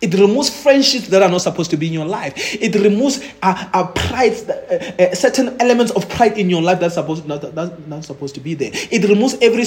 It 0.00 0.14
removes 0.14 0.48
friendships 0.62 1.08
that 1.08 1.22
are 1.22 1.28
not 1.28 1.40
supposed 1.40 1.70
to 1.72 1.76
be 1.76 1.88
in 1.88 1.92
your 1.92 2.06
life. 2.06 2.34
It 2.54 2.74
removes 2.76 3.20
a, 3.42 3.70
a 3.74 3.86
pride, 3.86 4.32
uh, 4.48 5.02
uh, 5.02 5.14
certain 5.14 5.60
elements 5.60 5.90
of 5.92 6.08
pride 6.08 6.38
in 6.38 6.48
your 6.48 6.62
life 6.62 6.78
that's 6.78 6.94
supposed 6.94 7.26
not, 7.26 7.42
not 7.88 8.04
supposed 8.04 8.34
to 8.36 8.40
be 8.40 8.54
there. 8.54 8.70
It 8.72 9.08
removes 9.08 9.36
every 9.40 9.64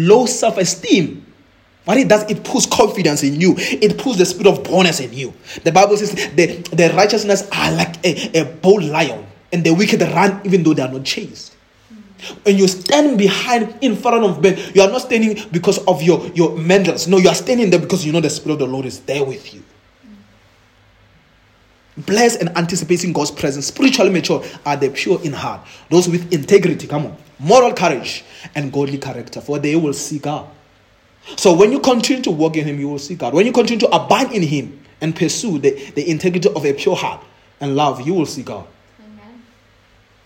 low 0.00 0.26
self-esteem. 0.26 1.26
What 1.84 1.96
it 1.96 2.06
does, 2.06 2.30
it 2.30 2.44
puts 2.44 2.66
confidence 2.66 3.24
in 3.24 3.40
you. 3.40 3.54
It 3.58 3.98
puts 3.98 4.18
the 4.18 4.24
spirit 4.24 4.46
of 4.46 4.62
boldness 4.62 5.00
in 5.00 5.12
you. 5.12 5.34
The 5.64 5.72
Bible 5.72 5.96
says 5.96 6.12
the, 6.12 6.46
the 6.72 6.92
righteousness 6.94 7.48
are 7.50 7.72
like 7.72 7.96
a, 8.06 8.40
a 8.40 8.44
bold 8.44 8.84
lion 8.84 9.26
and 9.52 9.64
the 9.64 9.74
wicked 9.74 10.00
run 10.00 10.40
even 10.44 10.62
though 10.62 10.74
they 10.74 10.82
are 10.82 10.92
not 10.92 11.04
chased. 11.04 11.56
When 12.44 12.56
you 12.56 12.68
stand 12.68 13.18
behind 13.18 13.78
in 13.80 13.96
front 13.96 14.22
of 14.24 14.40
men, 14.40 14.56
you 14.74 14.82
are 14.82 14.88
not 14.88 15.02
standing 15.02 15.36
because 15.50 15.78
of 15.86 16.02
your, 16.02 16.24
your 16.28 16.50
mentals. 16.50 17.08
No, 17.08 17.18
you 17.18 17.28
are 17.28 17.34
standing 17.34 17.68
there 17.70 17.80
because 17.80 18.06
you 18.06 18.12
know 18.12 18.20
the 18.20 18.30
Spirit 18.30 18.54
of 18.54 18.58
the 18.60 18.66
Lord 18.66 18.86
is 18.86 19.00
there 19.00 19.24
with 19.24 19.52
you. 19.52 19.64
Blessed 21.96 22.40
and 22.40 22.56
anticipating 22.56 23.12
God's 23.12 23.30
presence, 23.30 23.66
spiritually 23.66 24.10
mature 24.10 24.42
are 24.64 24.76
the 24.76 24.88
pure 24.88 25.20
in 25.22 25.32
heart, 25.32 25.60
those 25.90 26.08
with 26.08 26.32
integrity, 26.32 26.86
come 26.86 27.06
on, 27.06 27.16
moral 27.38 27.74
courage 27.74 28.24
and 28.54 28.72
godly 28.72 28.96
character, 28.96 29.42
for 29.42 29.58
they 29.58 29.76
will 29.76 29.92
see 29.92 30.18
God. 30.18 30.48
So 31.36 31.54
when 31.54 31.70
you 31.70 31.80
continue 31.80 32.22
to 32.22 32.30
walk 32.30 32.56
in 32.56 32.64
Him, 32.64 32.80
you 32.80 32.88
will 32.88 32.98
see 32.98 33.14
God. 33.14 33.34
When 33.34 33.44
you 33.44 33.52
continue 33.52 33.80
to 33.80 33.94
abide 33.94 34.32
in 34.32 34.42
Him 34.42 34.82
and 35.00 35.14
pursue 35.14 35.58
the, 35.58 35.70
the 35.94 36.08
integrity 36.08 36.48
of 36.48 36.64
a 36.64 36.72
pure 36.72 36.96
heart 36.96 37.22
and 37.60 37.76
love, 37.76 38.00
you 38.00 38.14
will 38.14 38.26
see 38.26 38.42
God. 38.42 38.66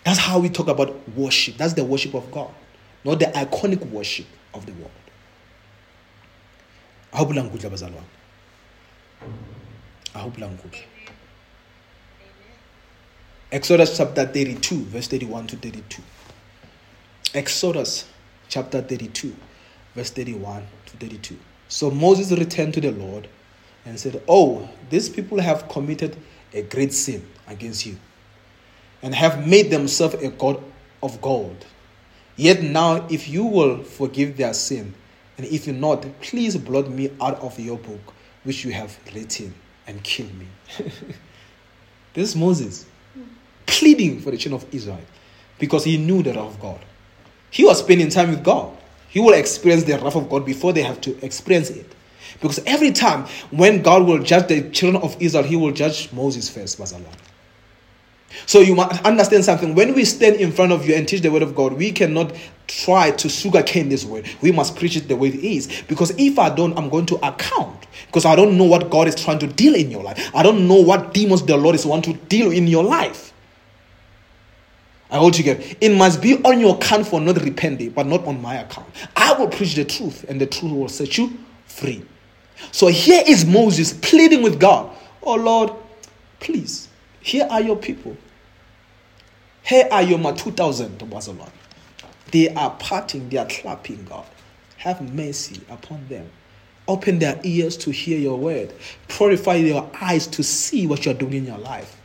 That's 0.03 0.19
how 0.19 0.39
we 0.39 0.47
talk 0.47 0.69
about 0.69 0.95
worship. 1.09 1.57
That's 1.57 1.73
the 1.73 1.83
worship 1.83 2.13
of 2.13 2.31
God, 2.31 2.49
not 3.03 3.19
the 3.19 3.25
iconic 3.25 3.85
worship 3.89 4.25
of 4.53 4.65
the 4.65 4.71
world. 4.71 4.91
I 7.11 7.17
hope 7.17 7.29
bazalwane. 7.29 8.03
I 10.15 10.19
hope 10.19 10.37
langkudla. 10.37 10.96
Exodus 13.51 13.95
chapter 13.97 14.25
32 14.25 14.75
verse 14.85 15.07
31 15.07 15.47
to 15.47 15.55
32. 15.55 16.01
Exodus 17.33 18.07
chapter 18.49 18.81
32 18.81 19.35
verse 19.95 20.09
31 20.11 20.67
to 20.87 20.97
32. 20.97 21.37
So 21.69 21.89
Moses 21.89 22.37
returned 22.37 22.73
to 22.75 22.81
the 22.81 22.91
Lord 22.91 23.27
and 23.85 23.99
said, 23.99 24.21
"Oh, 24.27 24.69
these 24.89 25.07
people 25.09 25.39
have 25.39 25.69
committed 25.69 26.17
a 26.53 26.61
great 26.61 26.93
sin 26.93 27.25
against 27.47 27.85
you." 27.85 27.97
and 29.01 29.13
have 29.13 29.47
made 29.47 29.69
themselves 29.69 30.15
a 30.15 30.29
god 30.29 30.61
of 31.03 31.21
gold. 31.21 31.65
Yet 32.35 32.61
now, 32.61 33.07
if 33.09 33.27
you 33.27 33.43
will 33.45 33.83
forgive 33.83 34.37
their 34.37 34.53
sin, 34.53 34.93
and 35.37 35.45
if 35.47 35.67
you 35.67 35.73
not, 35.73 36.05
please 36.21 36.57
blot 36.57 36.89
me 36.89 37.11
out 37.21 37.39
of 37.39 37.59
your 37.59 37.77
book 37.77 38.13
which 38.43 38.63
you 38.63 38.71
have 38.71 38.97
written 39.13 39.53
and 39.85 40.03
kill 40.03 40.27
me. 40.27 40.47
this 42.13 42.29
is 42.29 42.35
Moses 42.35 42.85
pleading 43.67 44.19
for 44.19 44.31
the 44.31 44.37
children 44.37 44.61
of 44.61 44.73
Israel 44.73 45.01
because 45.59 45.83
he 45.83 45.97
knew 45.97 46.23
the 46.23 46.33
wrath 46.33 46.55
of 46.55 46.59
God. 46.59 46.79
He 47.51 47.63
was 47.63 47.79
spending 47.79 48.09
time 48.09 48.29
with 48.29 48.43
God. 48.43 48.75
He 49.09 49.19
will 49.19 49.33
experience 49.33 49.83
the 49.83 49.97
wrath 49.99 50.15
of 50.15 50.29
God 50.29 50.45
before 50.45 50.73
they 50.73 50.83
have 50.83 50.99
to 51.01 51.23
experience 51.23 51.69
it. 51.69 51.93
Because 52.41 52.59
every 52.65 52.91
time 52.91 53.25
when 53.51 53.81
God 53.81 54.05
will 54.05 54.21
judge 54.21 54.47
the 54.47 54.69
children 54.69 55.01
of 55.01 55.15
Israel, 55.21 55.43
he 55.43 55.55
will 55.55 55.71
judge 55.71 56.11
Moses 56.11 56.49
first, 56.49 56.77
Bazalan. 56.77 57.05
So 58.45 58.59
you 58.59 58.75
must 58.75 59.03
understand 59.03 59.45
something. 59.45 59.73
When 59.73 59.93
we 59.95 60.05
stand 60.05 60.35
in 60.35 60.51
front 60.51 60.71
of 60.71 60.87
you 60.87 60.95
and 60.95 61.07
teach 61.07 61.21
the 61.21 61.31
word 61.31 61.41
of 61.41 61.55
God, 61.55 61.73
we 61.73 61.91
cannot 61.91 62.33
try 62.67 63.11
to 63.11 63.29
sugarcane 63.29 63.89
this 63.89 64.05
word. 64.05 64.27
We 64.41 64.51
must 64.51 64.75
preach 64.75 64.97
it 64.97 65.07
the 65.07 65.15
way 65.15 65.29
it 65.29 65.35
is. 65.35 65.83
Because 65.87 66.11
if 66.17 66.37
I 66.37 66.53
don't, 66.53 66.77
I'm 66.77 66.89
going 66.89 67.05
to 67.07 67.15
account. 67.25 67.87
Because 68.07 68.25
I 68.25 68.35
don't 68.35 68.57
know 68.57 68.65
what 68.65 68.89
God 68.89 69.07
is 69.07 69.15
trying 69.15 69.39
to 69.39 69.47
deal 69.47 69.73
in 69.73 69.89
your 69.89 70.03
life. 70.03 70.29
I 70.35 70.43
don't 70.43 70.67
know 70.67 70.75
what 70.75 71.13
demons 71.13 71.43
the 71.43 71.57
Lord 71.57 71.75
is 71.75 71.85
want 71.85 72.05
to 72.05 72.13
deal 72.13 72.51
in 72.51 72.67
your 72.67 72.83
life. 72.83 73.33
I 75.09 75.17
hold 75.17 75.33
together. 75.33 75.63
It 75.79 75.89
must 75.95 76.21
be 76.21 76.35
on 76.43 76.59
your 76.59 76.75
account 76.75 77.07
for 77.07 77.21
not 77.21 77.41
repenting, 77.41 77.91
but 77.91 78.05
not 78.07 78.25
on 78.25 78.41
my 78.41 78.55
account. 78.55 78.87
I 79.15 79.33
will 79.33 79.47
preach 79.47 79.75
the 79.75 79.85
truth, 79.85 80.25
and 80.27 80.39
the 80.39 80.45
truth 80.45 80.71
will 80.71 80.89
set 80.89 81.17
you 81.17 81.37
free. 81.65 82.03
So 82.71 82.87
here 82.87 83.23
is 83.25 83.45
Moses 83.45 83.93
pleading 83.93 84.41
with 84.41 84.59
God. 84.59 84.95
Oh 85.21 85.35
Lord, 85.35 85.71
please, 86.39 86.89
here 87.21 87.47
are 87.49 87.61
your 87.61 87.77
people. 87.77 88.17
Here 89.63 89.87
are 89.91 90.01
your 90.01 90.19
2,000 90.19 90.99
bazalwane. 90.99 91.51
They 92.31 92.49
are 92.53 92.71
parting, 92.71 93.29
they 93.29 93.37
are 93.37 93.47
clapping, 93.47 94.05
God. 94.05 94.25
Have 94.77 95.13
mercy 95.13 95.61
upon 95.69 96.07
them. 96.07 96.29
Open 96.87 97.19
their 97.19 97.39
ears 97.43 97.75
to 97.77 97.91
hear 97.91 98.17
your 98.17 98.37
word. 98.37 98.73
Purify 99.07 99.61
their 99.61 99.85
eyes 100.01 100.27
to 100.27 100.43
see 100.43 100.87
what 100.87 101.05
you're 101.05 101.13
doing 101.13 101.33
in 101.33 101.45
your 101.45 101.57
life. 101.57 101.99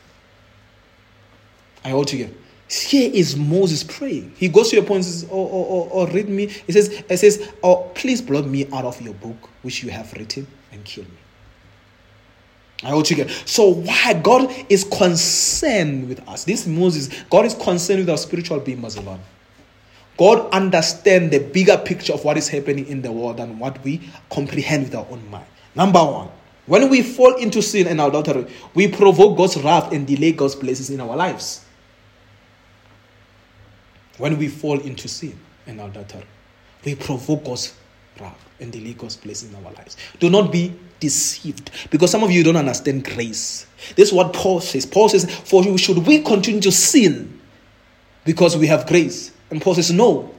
I 1.85 1.91
hold 1.91 2.09
together. 2.09 2.35
Here 2.73 3.11
is 3.13 3.37
Moses 3.37 3.85
praying. 3.85 4.33
He 4.37 4.49
goes 4.49 4.71
to 4.71 4.77
your 4.77 4.85
point 4.85 5.05
and 5.05 5.05
says, 5.05 5.29
oh, 5.31 5.47
oh, 5.47 5.67
oh, 5.69 5.89
oh, 5.93 6.07
read 6.07 6.29
me. 6.29 6.47
He 6.47 6.73
says, 6.73 7.05
it 7.07 7.19
says, 7.19 7.53
Oh, 7.63 7.91
please 7.95 8.23
blot 8.23 8.47
me 8.47 8.67
out 8.73 8.87
of 8.87 9.01
your 9.03 9.13
book 9.15 9.51
which 9.61 9.83
you 9.83 9.91
have 9.91 10.11
written 10.15 10.47
and 10.73 10.83
kill 10.85 11.05
me. 11.05 11.11
I 12.85 12.95
want 12.95 13.11
you 13.11 13.17
get 13.17 13.31
so 13.31 13.75
why 13.75 14.15
God 14.15 14.51
is 14.69 14.85
concerned 14.85 16.09
with 16.09 16.27
us. 16.29 16.45
This 16.45 16.67
Moses, 16.67 17.11
God 17.31 17.45
is 17.45 17.55
concerned 17.55 18.01
with 18.01 18.11
our 18.11 18.17
spiritual 18.17 18.59
being, 18.59 18.81
Muslim. 18.81 19.21
God 20.19 20.51
understands 20.53 21.31
the 21.31 21.39
bigger 21.39 21.77
picture 21.77 22.13
of 22.13 22.25
what 22.25 22.37
is 22.37 22.49
happening 22.49 22.87
in 22.87 23.03
the 23.03 23.13
world 23.13 23.37
than 23.37 23.59
what 23.59 23.83
we 23.85 24.01
comprehend 24.31 24.85
with 24.85 24.95
our 24.95 25.07
own 25.11 25.29
mind. 25.31 25.47
Number 25.75 26.01
one, 26.01 26.29
when 26.67 26.91
we 26.91 27.03
fall 27.03 27.35
into 27.37 27.63
sin 27.63 27.87
and 27.87 28.01
adultery, 28.01 28.47
we 28.75 28.89
provoke 28.89 29.37
God's 29.37 29.63
wrath 29.63 29.93
and 29.93 30.07
delay 30.07 30.33
God's 30.33 30.55
blessings 30.55 30.91
in 30.91 31.01
our 31.01 31.17
lives. 31.17 31.65
When 34.19 34.39
we 34.39 34.49
fall 34.49 34.81
into 34.81 35.09
sin 35.09 35.39
and 35.67 35.81
adultery, 35.81 36.25
we 36.85 36.95
provoke 36.95 37.45
God's 37.45 37.75
wrath 38.21 38.39
and 38.61 38.73
delay 38.73 38.93
God's 38.93 39.17
blessings 39.17 39.53
in 39.53 39.65
our 39.65 39.73
lives. 39.73 39.97
Do 40.19 40.31
not 40.31 40.53
be 40.53 40.75
deceived 41.01 41.71
because 41.91 42.11
some 42.11 42.23
of 42.23 42.31
you 42.31 42.43
don't 42.45 42.57
understand 42.57 43.05
grace. 43.05 43.67
This 43.97 44.09
is 44.09 44.15
what 44.15 44.33
Paul 44.33 44.61
says. 44.61 44.87
Paul 44.87 45.09
says, 45.09 45.29
For 45.31 45.63
you 45.63 45.77
should 45.79 45.99
we 46.07 46.23
continue 46.23 46.61
to 46.61 46.73
sin 46.73 47.41
because 48.25 48.57
we 48.57 48.67
have 48.69 48.87
grace? 48.87 49.33
And 49.51 49.61
Paul 49.61 49.75
says, 49.75 49.91
No. 49.91 50.35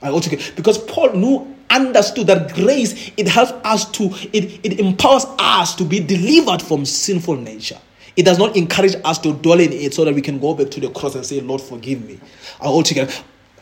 I 0.00 0.16
get 0.20 0.52
because 0.54 0.78
Paul 0.78 1.14
knew 1.14 1.56
understood 1.70 2.28
that 2.28 2.54
grace 2.54 3.10
it 3.16 3.28
helps 3.28 3.52
us 3.64 3.90
to 3.90 4.04
it, 4.32 4.60
it 4.64 4.80
empowers 4.80 5.26
us 5.38 5.74
to 5.74 5.84
be 5.84 6.00
delivered 6.00 6.62
from 6.62 6.84
sinful 6.84 7.36
nature. 7.36 7.78
It 8.18 8.24
does 8.24 8.36
not 8.36 8.56
encourage 8.56 8.96
us 9.04 9.16
to 9.18 9.32
dwell 9.32 9.60
in 9.60 9.72
it 9.72 9.94
so 9.94 10.04
that 10.04 10.12
we 10.12 10.20
can 10.20 10.40
go 10.40 10.52
back 10.52 10.72
to 10.72 10.80
the 10.80 10.90
cross 10.90 11.14
and 11.14 11.24
say, 11.24 11.40
Lord, 11.40 11.60
forgive 11.60 12.04
me. 12.04 12.18
All 12.60 12.82
together. 12.82 13.12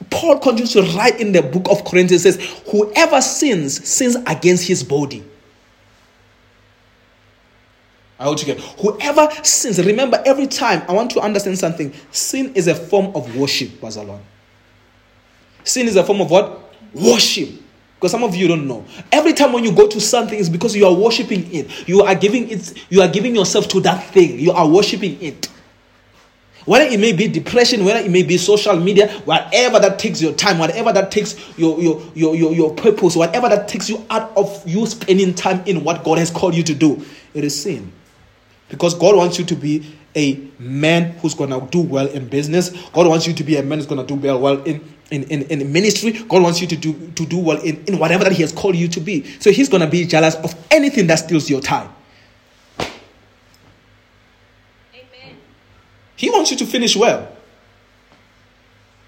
Paul 0.08 0.38
continues 0.38 0.72
to 0.72 0.82
write 0.96 1.20
in 1.20 1.32
the 1.32 1.42
book 1.42 1.68
of 1.70 1.84
Corinthians 1.84 2.22
says, 2.22 2.36
Whoever 2.70 3.20
sins, 3.20 3.86
sins 3.86 4.16
against 4.26 4.66
his 4.66 4.82
body. 4.82 5.22
I 8.18 8.28
want 8.28 8.40
you 8.40 8.54
get 8.54 8.64
whoever 8.80 9.28
sins. 9.42 9.78
Remember, 9.84 10.22
every 10.24 10.46
time 10.46 10.82
I 10.88 10.92
want 10.94 11.10
to 11.10 11.20
understand 11.20 11.58
something. 11.58 11.92
Sin 12.10 12.54
is 12.54 12.66
a 12.66 12.74
form 12.74 13.14
of 13.14 13.36
worship, 13.36 13.68
Bazalon. 13.72 14.20
Sin 15.64 15.86
is 15.86 15.96
a 15.96 16.02
form 16.02 16.22
of 16.22 16.30
what? 16.30 16.72
Worship. 16.94 17.50
Because 17.96 18.10
some 18.10 18.22
of 18.22 18.36
you 18.36 18.46
don't 18.46 18.68
know. 18.68 18.84
Every 19.10 19.32
time 19.32 19.52
when 19.52 19.64
you 19.64 19.72
go 19.72 19.88
to 19.88 20.00
something, 20.00 20.38
it's 20.38 20.50
because 20.50 20.76
you 20.76 20.86
are 20.86 20.94
worshiping 20.94 21.52
it. 21.52 21.88
You 21.88 22.02
are 22.02 22.14
giving 22.14 22.50
it, 22.50 22.84
you 22.90 23.00
are 23.00 23.08
giving 23.08 23.34
yourself 23.34 23.68
to 23.68 23.80
that 23.80 24.04
thing. 24.12 24.38
You 24.38 24.52
are 24.52 24.68
worshiping 24.68 25.20
it. 25.22 25.48
Whether 26.66 26.86
it 26.92 26.98
may 26.98 27.12
be 27.12 27.28
depression, 27.28 27.84
whether 27.84 28.00
it 28.00 28.10
may 28.10 28.24
be 28.24 28.36
social 28.36 28.76
media, 28.76 29.08
whatever 29.20 29.78
that 29.78 30.00
takes 30.00 30.20
your 30.20 30.32
time, 30.32 30.58
whatever 30.58 30.92
that 30.92 31.12
takes 31.12 31.36
your, 31.56 31.80
your, 31.80 32.02
your, 32.14 32.34
your, 32.34 32.52
your 32.52 32.74
purpose, 32.74 33.14
whatever 33.14 33.48
that 33.48 33.68
takes 33.68 33.88
you 33.88 34.04
out 34.10 34.36
of 34.36 34.66
you 34.66 34.84
spending 34.84 35.32
time 35.32 35.62
in 35.66 35.84
what 35.84 36.02
God 36.02 36.18
has 36.18 36.28
called 36.28 36.54
you 36.54 36.64
to 36.64 36.74
do, 36.74 37.02
it 37.34 37.44
is 37.44 37.62
sin. 37.62 37.92
Because 38.68 38.94
God 38.94 39.16
wants 39.16 39.38
you 39.38 39.44
to 39.44 39.54
be 39.54 39.96
a 40.16 40.40
man 40.58 41.12
who's 41.18 41.34
going 41.34 41.50
to 41.50 41.64
do 41.70 41.82
well 41.82 42.08
in 42.08 42.26
business. 42.26 42.70
God 42.92 43.06
wants 43.06 43.28
you 43.28 43.34
to 43.34 43.44
be 43.44 43.56
a 43.56 43.62
man 43.62 43.78
who's 43.78 43.86
going 43.86 44.04
to 44.04 44.06
do 44.06 44.20
well, 44.20 44.40
well 44.40 44.62
in, 44.64 44.82
in, 45.10 45.24
in, 45.24 45.42
in 45.42 45.72
ministry. 45.72 46.12
God 46.12 46.42
wants 46.42 46.60
you 46.60 46.66
to 46.66 46.76
do, 46.76 46.92
to 47.12 47.26
do 47.26 47.38
well 47.38 47.60
in, 47.60 47.84
in 47.86 47.98
whatever 47.98 48.24
that 48.24 48.32
He 48.32 48.42
has 48.42 48.52
called 48.52 48.76
you 48.76 48.88
to 48.88 49.00
be. 49.00 49.24
So 49.40 49.50
He's 49.50 49.68
going 49.68 49.82
to 49.82 49.88
be 49.88 50.06
jealous 50.06 50.34
of 50.36 50.54
anything 50.70 51.06
that 51.08 51.16
steals 51.16 51.48
your 51.48 51.60
time. 51.60 51.90
Amen. 54.94 55.36
He 56.16 56.30
wants 56.30 56.50
you 56.50 56.56
to 56.58 56.66
finish 56.66 56.96
well. 56.96 57.32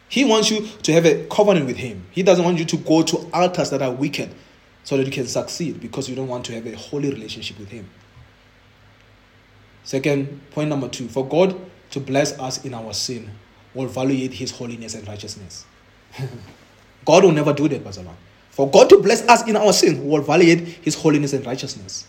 He 0.08 0.24
wants 0.24 0.50
you 0.50 0.66
to 0.84 0.92
have 0.92 1.04
a 1.04 1.26
covenant 1.26 1.66
with 1.66 1.76
Him. 1.76 2.06
He 2.11 2.22
doesn't 2.22 2.44
want 2.44 2.58
you 2.58 2.64
to 2.64 2.76
go 2.78 3.02
to 3.02 3.28
altars 3.32 3.70
that 3.70 3.82
are 3.82 3.92
wicked 3.92 4.34
so 4.84 4.96
that 4.96 5.04
you 5.04 5.12
can 5.12 5.26
succeed 5.26 5.80
because 5.80 6.08
you 6.08 6.16
don't 6.16 6.28
want 6.28 6.46
to 6.46 6.54
have 6.54 6.66
a 6.66 6.74
holy 6.74 7.11
relationship 7.11 7.58
with 7.58 7.68
Him. 7.68 7.88
Second, 9.84 10.40
point 10.50 10.68
number 10.68 10.88
two 10.88 11.08
for 11.08 11.26
God 11.26 11.58
to 11.90 12.00
bless 12.00 12.38
us 12.38 12.64
in 12.64 12.74
our 12.74 12.92
sin 12.92 13.30
will 13.74 13.87
evaluate 13.87 14.34
his 14.34 14.50
holiness 14.50 14.94
and 14.94 15.06
righteousness. 15.06 15.64
God 17.04 17.24
will 17.24 17.32
never 17.32 17.52
do 17.52 17.68
that, 17.68 17.82
Bazalan. 17.82 18.14
For 18.50 18.68
God 18.68 18.88
to 18.90 18.98
bless 18.98 19.22
us 19.28 19.46
in 19.46 19.56
our 19.56 19.72
sin 19.72 20.08
will 20.08 20.20
violate 20.20 20.60
his 20.60 20.94
holiness 20.94 21.32
and 21.32 21.46
righteousness. 21.46 22.06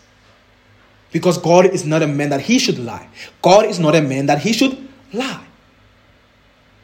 Because 1.12 1.38
God 1.38 1.66
is 1.66 1.84
not 1.84 2.02
a 2.02 2.06
man 2.06 2.30
that 2.30 2.40
he 2.40 2.58
should 2.58 2.78
lie. 2.78 3.08
God 3.42 3.66
is 3.66 3.78
not 3.78 3.94
a 3.94 4.02
man 4.02 4.26
that 4.26 4.40
he 4.40 4.52
should 4.52 4.88
lie. 5.12 5.44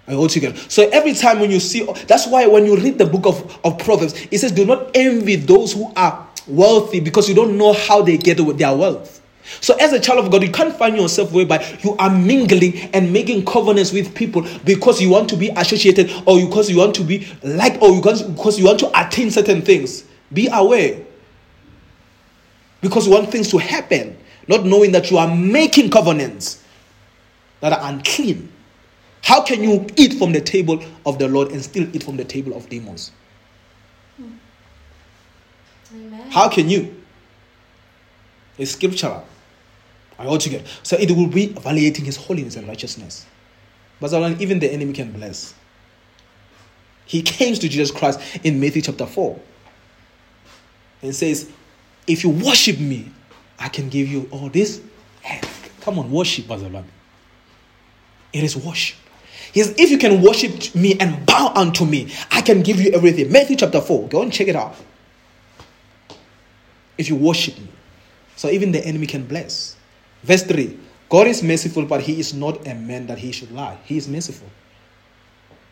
I 0.09 0.13
hold 0.13 0.31
together. 0.31 0.57
So 0.69 0.89
every 0.91 1.15
time 1.15 1.41
when 1.41 1.51
you 1.51 1.59
see, 1.59 1.85
that's 2.07 2.29
why 2.29 2.47
when 2.47 2.65
you 2.65 2.77
read 2.77 2.99
the 2.99 3.07
book 3.07 3.27
of, 3.27 3.59
of 3.65 3.79
Proverbs, 3.79 4.15
it 4.31 4.39
says, 4.39 4.53
Do 4.53 4.65
not 4.65 4.91
envy 4.95 5.37
those 5.37 5.73
who 5.73 5.93
are 5.97 6.29
wealthy 6.47 7.01
because 7.01 7.29
you 7.29 7.35
don't 7.35 7.59
know 7.59 7.73
how 7.73 8.03
they 8.03 8.17
get 8.17 8.39
their 8.57 8.77
wealth. 8.77 9.16
So, 9.61 9.75
as 9.77 9.93
a 9.93 10.01
child 10.01 10.25
of 10.25 10.31
God, 10.31 10.43
you 10.43 10.51
can't 10.51 10.75
find 10.77 10.97
yourself 10.97 11.33
whereby 11.33 11.65
you 11.83 11.97
are 11.99 12.11
mingling 12.11 12.75
and 12.93 13.13
making 13.13 13.45
covenants 13.45 13.93
with 13.93 14.15
people 14.15 14.47
because 14.65 15.01
you 15.01 15.11
want 15.11 15.29
to 15.31 15.37
be 15.37 15.51
associated 15.57 16.11
or 16.27 16.45
because 16.45 16.69
you 16.71 16.79
want 16.79 16.95
to 16.97 17.05
be 17.05 17.27
like 17.43 17.81
or 17.81 17.97
because, 17.97 18.59
you 18.59 18.65
want 18.65 18.81
to 18.81 19.01
attain 19.01 19.31
certain 19.31 19.63
things. 19.63 20.05
Be 20.33 20.49
aware. 20.53 21.01
Because 22.81 23.07
you 23.07 23.13
want 23.13 23.31
things 23.31 23.51
to 23.51 23.59
happen, 23.59 24.17
not 24.49 24.65
knowing 24.65 24.93
that 24.93 25.11
you 25.11 25.19
are 25.19 25.35
making 25.35 25.91
covenants 25.91 26.63
that 27.61 27.73
are 27.73 27.91
unclean. 27.91 28.53
How 29.23 29.43
can 29.43 29.63
you 29.63 29.87
eat 29.97 30.15
from 30.15 30.33
the 30.33 30.41
table 30.41 30.83
of 31.05 31.19
the 31.19 31.29
Lord 31.29 31.51
and 31.51 31.63
still 31.63 31.89
eat 31.95 32.03
from 32.03 32.17
the 32.17 32.25
table 32.25 32.57
of 32.57 32.69
demons? 32.69 33.13
Hmm. 34.17 34.29
Amen. 35.95 36.31
How 36.31 36.49
can 36.49 36.69
you? 36.69 37.03
It's 38.59 38.73
scriptural. 38.73 39.25
I 40.19 40.27
ought 40.27 40.41
to 40.43 40.49
get. 40.49 40.67
So 40.83 40.97
it 40.97 41.11
will 41.11 41.27
be 41.27 41.45
evaluating 41.45 42.05
his 42.05 42.17
holiness 42.17 42.57
and 42.57 42.67
righteousness. 42.67 43.27
But 44.01 44.13
even 44.41 44.59
the 44.59 44.71
enemy 44.71 44.93
can 44.93 45.13
bless. 45.13 45.55
He 47.05 47.23
came 47.23 47.55
to 47.55 47.69
Jesus 47.69 47.91
Christ 47.91 48.21
in 48.45 48.61
Matthew 48.61 48.83
chapter 48.83 49.07
4 49.07 49.39
and 51.03 51.15
says, 51.15 51.51
If 52.07 52.25
you 52.25 52.31
worship 52.31 52.79
me, 52.79 53.11
I 53.59 53.69
can 53.69 53.89
give 53.89 54.09
you 54.09 54.29
all 54.31 54.49
this. 54.49 54.83
Come 55.83 55.99
on, 55.99 56.11
worship, 56.11 56.47
Bazalan. 56.47 56.85
It 58.33 58.43
is 58.43 58.57
worship. 58.57 58.99
He 59.53 59.63
says, 59.63 59.75
If 59.79 59.91
you 59.91 59.99
can 59.99 60.21
worship 60.21 60.75
me 60.75 60.99
and 60.99 61.25
bow 61.25 61.53
unto 61.55 61.85
me, 61.85 62.13
I 62.31 62.41
can 62.43 62.63
give 62.63 62.81
you 62.81 62.91
everything. 62.91 63.31
Matthew 63.31 63.57
chapter 63.57 63.81
4. 63.81 64.09
Go 64.09 64.23
and 64.23 64.33
check 64.33 64.49
it 64.49 64.57
out. 64.57 64.75
If 66.99 67.09
you 67.09 67.17
worship 67.17 67.57
me. 67.59 67.69
So 68.35 68.49
even 68.51 68.73
the 68.73 68.85
enemy 68.85 69.07
can 69.07 69.27
bless. 69.27 69.76
Verse 70.27 70.43
3 70.43 70.77
God 71.09 71.29
is 71.29 71.43
merciful, 71.43 71.87
but 71.87 72.01
he 72.01 72.19
is 72.19 72.35
not 72.35 72.67
a 72.67 72.75
man 72.75 73.07
that 73.07 73.19
he 73.19 73.31
should 73.31 73.53
lie. 73.53 73.79
He 73.85 73.97
is 73.97 74.09
merciful, 74.09 74.49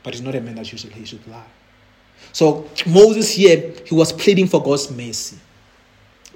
but 0.03 0.15
he's 0.15 0.23
not 0.23 0.35
a 0.35 0.41
man 0.41 0.55
that 0.55 0.67
he 0.69 0.77
should, 0.77 0.93
he 0.93 1.05
should 1.05 1.27
lie. 1.27 1.51
So 2.33 2.69
Moses 2.87 3.33
here, 3.33 3.75
he 3.85 3.95
was 3.95 4.13
pleading 4.13 4.47
for 4.47 4.63
God's 4.63 4.91
mercy. 4.91 5.39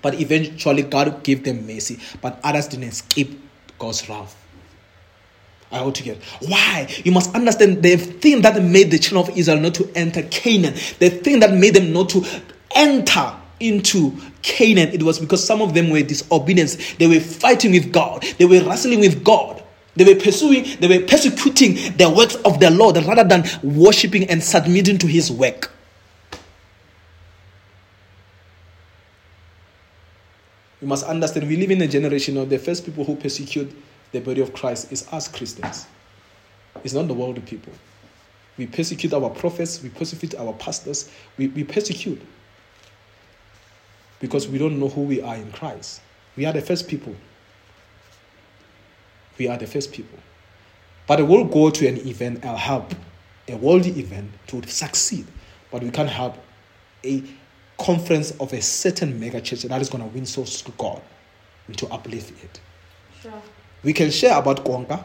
But 0.02 0.20
eventually 0.20 0.83
God 0.83 1.22
gave 1.22 1.44
them 1.44 1.66
mercy. 1.66 1.98
But 2.20 2.38
others 2.42 2.68
didn't 2.68 2.88
escape 2.88 3.40
God's 3.78 4.09
wrath. 4.09 4.37
I 5.70 5.81
ought 5.81 5.94
to 5.96 6.02
get 6.02 6.22
why 6.40 6.88
you 7.04 7.12
must 7.12 7.35
understand 7.35 7.83
the 7.83 7.96
thing 7.96 8.40
that 8.40 8.62
made 8.62 8.90
the 8.90 8.98
children 8.98 9.31
of 9.31 9.38
Israel 9.38 9.61
not 9.61 9.74
to 9.74 9.90
enter 9.94 10.22
Canaan, 10.22 10.72
the 10.98 11.11
thing 11.11 11.40
that 11.40 11.52
made 11.52 11.74
them 11.74 11.92
not 11.92 12.09
to 12.11 12.24
enter 12.74 13.38
into 13.60 14.16
Canaan, 14.42 14.88
it 14.88 15.02
was 15.02 15.18
because 15.18 15.44
some 15.44 15.60
of 15.60 15.74
them 15.74 15.90
were 15.90 16.02
disobedient. 16.02 16.76
They 16.98 17.06
were 17.06 17.20
fighting 17.20 17.72
with 17.72 17.92
God, 17.92 18.22
they 18.38 18.44
were 18.44 18.62
wrestling 18.64 19.00
with 19.00 19.24
God. 19.24 19.62
They 19.96 20.14
were 20.14 20.20
pursuing, 20.20 20.64
they 20.78 20.86
were 20.86 21.04
persecuting 21.04 21.74
the 21.96 22.08
works 22.08 22.36
of 22.36 22.60
the 22.60 22.70
Lord 22.70 22.96
rather 22.98 23.24
than 23.24 23.44
worshiping 23.64 24.30
and 24.30 24.40
submitting 24.40 24.96
to 24.98 25.08
his 25.08 25.32
work. 25.32 25.72
You 30.80 30.86
must 30.86 31.04
understand 31.04 31.48
we 31.48 31.56
live 31.56 31.72
in 31.72 31.82
a 31.82 31.88
generation 31.88 32.36
of 32.36 32.48
the 32.48 32.58
first 32.58 32.84
people 32.84 33.04
who 33.04 33.16
persecute 33.16 33.74
the 34.12 34.20
body 34.20 34.40
of 34.40 34.52
Christ 34.52 34.92
is 34.92 35.08
us 35.12 35.26
Christians. 35.26 35.86
It's 36.84 36.94
not 36.94 37.08
the 37.08 37.14
world 37.14 37.44
people. 37.44 37.72
We 38.56 38.66
persecute 38.66 39.12
our 39.12 39.30
prophets, 39.30 39.82
we 39.82 39.88
persecute 39.88 40.34
our 40.36 40.52
pastors, 40.54 41.10
we, 41.36 41.48
we 41.48 41.64
persecute 41.64 42.20
because 44.20 44.48
we 44.48 44.59
don't 44.59 44.78
know 44.78 44.88
who 44.88 45.02
we 45.02 45.20
are 45.20 45.37
in 45.37 45.50
Christ. 45.52 46.00
We 46.37 46.44
are 46.44 46.52
the 46.52 46.62
first 46.62 46.88
people. 46.88 47.14
We 49.38 49.48
are 49.48 49.57
the 49.57 49.66
first 49.66 49.92
people. 49.92 50.18
But 51.07 51.26
we'll 51.26 51.44
go 51.44 51.70
to 51.70 51.87
an 51.87 51.96
event 52.07 52.44
and 52.44 52.59
help 52.59 52.94
a 53.48 53.57
worldly 53.57 53.98
event 53.98 54.31
to 54.48 54.62
succeed. 54.66 55.26
But 55.70 55.83
we 55.83 55.90
can't 55.90 56.09
help 56.09 56.37
a 57.04 57.22
conference 57.78 58.33
of 58.33 58.52
a 58.52 58.61
certain 58.61 59.18
mega 59.18 59.40
church 59.40 59.62
that 59.62 59.81
is 59.81 59.88
going 59.88 60.02
to 60.02 60.11
win 60.11 60.26
souls 60.26 60.61
to 60.62 60.72
God 60.72 61.00
and 61.66 61.78
to 61.78 61.87
uplift 61.88 62.44
it. 62.44 62.61
Sure. 63.22 63.42
We 63.83 63.92
can 63.92 64.11
share 64.11 64.37
about 64.37 64.64
Konka, 64.64 65.02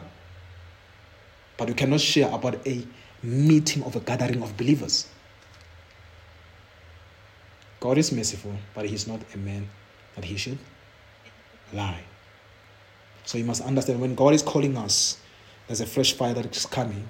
but 1.56 1.68
we 1.68 1.74
cannot 1.74 2.00
share 2.00 2.30
about 2.30 2.66
a 2.66 2.84
meeting 3.22 3.82
of 3.84 3.96
a 3.96 4.00
gathering 4.00 4.42
of 4.42 4.56
believers. 4.56 5.08
God 7.84 7.98
is 7.98 8.10
merciful, 8.12 8.54
but 8.74 8.86
He's 8.86 9.06
not 9.06 9.20
a 9.34 9.36
man 9.36 9.68
that 10.14 10.24
He 10.24 10.38
should 10.38 10.56
lie. 11.70 12.00
So 13.26 13.36
you 13.36 13.44
must 13.44 13.60
understand 13.60 14.00
when 14.00 14.14
God 14.14 14.32
is 14.32 14.40
calling 14.40 14.74
us, 14.78 15.20
there's 15.66 15.82
a 15.82 15.86
fresh 15.86 16.14
fire 16.14 16.32
that 16.32 16.56
is 16.56 16.64
coming. 16.64 17.06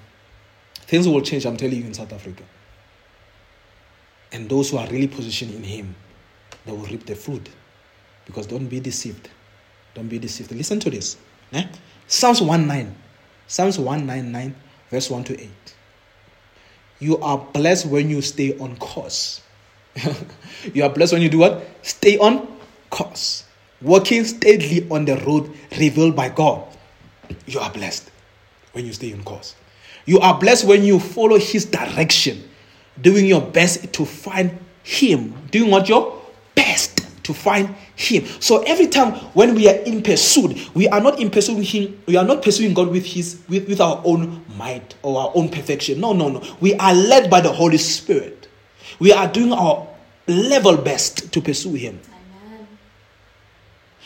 Things 0.81 1.07
will 1.07 1.21
change, 1.21 1.45
I'm 1.45 1.55
telling 1.55 1.77
you, 1.77 1.85
in 1.85 1.93
South 1.93 2.11
Africa. 2.11 2.43
And 4.33 4.49
those 4.49 4.69
who 4.69 4.75
are 4.75 4.85
really 4.87 5.07
positioned 5.07 5.55
in 5.55 5.63
Him, 5.63 5.95
they 6.65 6.73
will 6.73 6.85
reap 6.87 7.05
the 7.05 7.15
fruit. 7.15 7.47
Because 8.25 8.45
don't 8.45 8.67
be 8.67 8.81
deceived. 8.81 9.29
Don't 9.93 10.09
be 10.09 10.19
deceived. 10.19 10.51
Listen 10.51 10.81
to 10.81 10.89
this. 10.89 11.15
Eh? 11.53 11.65
Psalms 12.07 12.41
1 12.41 12.67
nine, 12.67 12.93
Psalms 13.47 13.79
199, 13.79 14.53
verse 14.91 15.09
1 15.09 15.23
to 15.23 15.39
8. 15.39 15.49
You 16.99 17.17
are 17.19 17.37
blessed 17.37 17.85
when 17.85 18.09
you 18.09 18.21
stay 18.21 18.59
on 18.59 18.75
course. 18.75 19.41
you 20.73 20.83
are 20.83 20.89
blessed 20.89 21.13
when 21.13 21.21
you 21.21 21.29
do 21.29 21.39
what? 21.39 21.65
Stay 21.81 22.17
on 22.17 22.47
course. 22.89 23.43
Walking 23.81 24.23
steadily 24.23 24.87
on 24.89 25.05
the 25.05 25.17
road 25.17 25.51
revealed 25.77 26.15
by 26.15 26.29
God. 26.29 26.65
You 27.45 27.59
are 27.59 27.71
blessed 27.71 28.09
when 28.73 28.85
you 28.85 28.93
stay 28.93 29.13
on 29.13 29.23
course. 29.23 29.55
You 30.05 30.19
are 30.19 30.39
blessed 30.39 30.65
when 30.65 30.83
you 30.83 30.99
follow 30.99 31.37
His 31.37 31.65
direction, 31.65 32.47
doing 33.01 33.25
your 33.25 33.41
best 33.41 33.91
to 33.93 34.05
find 34.05 34.57
Him, 34.83 35.33
doing 35.51 35.71
what 35.71 35.89
your 35.89 36.21
best 36.55 37.05
to 37.25 37.33
find 37.33 37.75
him. 37.95 38.25
So 38.39 38.61
every 38.63 38.87
time 38.87 39.13
when 39.33 39.55
we 39.55 39.67
are 39.67 39.75
in 39.75 40.01
pursuit, 40.01 40.75
we 40.75 40.87
are 40.87 41.01
not 41.01 41.19
in 41.19 41.29
pursuing 41.29 41.63
him, 41.63 42.01
we 42.05 42.15
are 42.15 42.23
not 42.23 42.43
pursuing 42.43 42.73
God 42.73 42.89
with 42.89 43.05
his 43.05 43.41
with, 43.49 43.67
with 43.67 43.81
our 43.81 44.01
own 44.05 44.45
might 44.57 44.95
or 45.01 45.19
our 45.19 45.31
own 45.35 45.49
perfection. 45.49 45.99
No, 45.99 46.13
no, 46.13 46.29
no. 46.29 46.43
We 46.61 46.75
are 46.75 46.93
led 46.93 47.29
by 47.29 47.41
the 47.41 47.51
Holy 47.51 47.77
Spirit. 47.77 48.44
We 48.99 49.11
are 49.11 49.27
doing 49.27 49.53
our 49.53 49.87
level 50.27 50.77
best 50.77 51.31
to 51.31 51.41
pursue 51.41 51.73
him. 51.73 51.99
Amen. 52.47 52.67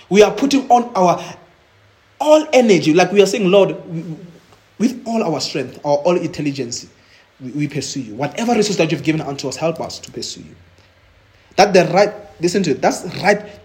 We 0.10 0.24
are 0.24 0.32
putting 0.32 0.70
on 0.70 0.92
our 0.96 1.24
all 2.20 2.48
energy, 2.52 2.94
like 2.94 3.12
we 3.12 3.22
are 3.22 3.26
saying, 3.26 3.50
Lord, 3.50 3.76
with 4.78 5.02
all 5.06 5.24
our 5.24 5.40
strength, 5.40 5.80
our 5.86 5.98
all 5.98 6.18
intelligence, 6.18 6.88
we, 7.40 7.52
we 7.52 7.68
pursue 7.68 8.02
you. 8.02 8.16
Whatever 8.16 8.54
resource 8.54 8.78
that 8.78 8.92
you've 8.92 9.04
given 9.04 9.22
unto 9.22 9.48
us, 9.48 9.56
help 9.56 9.80
us 9.80 10.00
to 10.00 10.12
pursue 10.12 10.42
you. 10.42 10.56
That 11.56 11.74
the 11.74 11.86
right, 11.94 12.14
listen 12.42 12.64
to 12.64 12.72
it, 12.72 12.82
that's 12.82 13.04
right. 13.24 13.60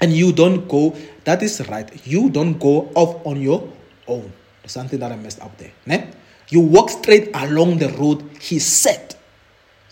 And 0.00 0.12
you 0.12 0.32
don't 0.32 0.68
go, 0.68 0.96
that 1.24 1.42
is 1.42 1.66
right. 1.68 1.88
You 2.06 2.30
don't 2.30 2.58
go 2.58 2.90
off 2.94 3.24
on 3.26 3.40
your 3.40 3.72
own. 4.06 4.32
There's 4.62 4.72
something 4.72 4.98
that 4.98 5.12
I 5.12 5.16
messed 5.16 5.40
up 5.40 5.56
there. 5.58 5.72
Ne? 5.86 6.10
You 6.48 6.60
walk 6.60 6.90
straight 6.90 7.30
along 7.34 7.78
the 7.78 7.88
road 7.90 8.28
he 8.40 8.58
said. 8.58 9.16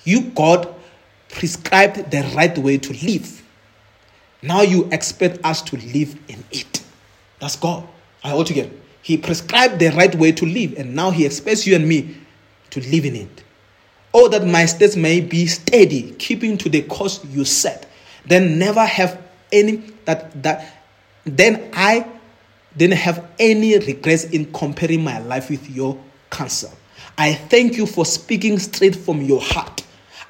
You, 0.04 0.22
God, 0.22 0.74
prescribed 1.28 2.10
the 2.10 2.22
right 2.34 2.56
way 2.58 2.78
to 2.78 2.92
live. 2.92 3.42
Now 4.42 4.62
you 4.62 4.88
expect 4.90 5.44
us 5.44 5.62
to 5.62 5.76
live 5.76 6.16
in 6.28 6.44
it. 6.50 6.82
That's 7.38 7.56
God. 7.56 7.86
I 8.24 8.34
want 8.34 8.48
to. 8.48 8.70
He 9.02 9.16
prescribed 9.16 9.78
the 9.78 9.88
right 9.90 10.14
way 10.14 10.32
to 10.32 10.46
live, 10.46 10.74
and 10.78 10.94
now 10.94 11.10
He 11.10 11.26
expects 11.26 11.66
you 11.66 11.74
and 11.74 11.88
me 11.88 12.16
to 12.70 12.80
live 12.80 13.04
in 13.04 13.16
it. 13.16 13.44
Oh, 14.14 14.28
that 14.28 14.46
my 14.46 14.66
steps 14.66 14.94
may 14.96 15.20
be 15.20 15.46
steady, 15.46 16.12
keeping 16.12 16.58
to 16.58 16.68
the 16.68 16.82
course 16.82 17.24
you 17.24 17.44
set. 17.44 17.90
Then 18.26 18.58
never 18.58 18.84
have 18.84 19.20
any 19.50 19.76
that 20.04 20.42
that 20.42 20.82
then 21.24 21.70
I 21.72 22.06
didn't 22.76 22.98
have 22.98 23.28
any 23.38 23.78
regrets 23.78 24.24
in 24.24 24.52
comparing 24.52 25.02
my 25.02 25.18
life 25.18 25.50
with 25.50 25.68
your 25.70 25.98
counsel. 26.30 26.72
I 27.18 27.34
thank 27.34 27.76
you 27.76 27.86
for 27.86 28.04
speaking 28.06 28.58
straight 28.58 28.96
from 28.96 29.22
your 29.22 29.40
heart. 29.40 29.82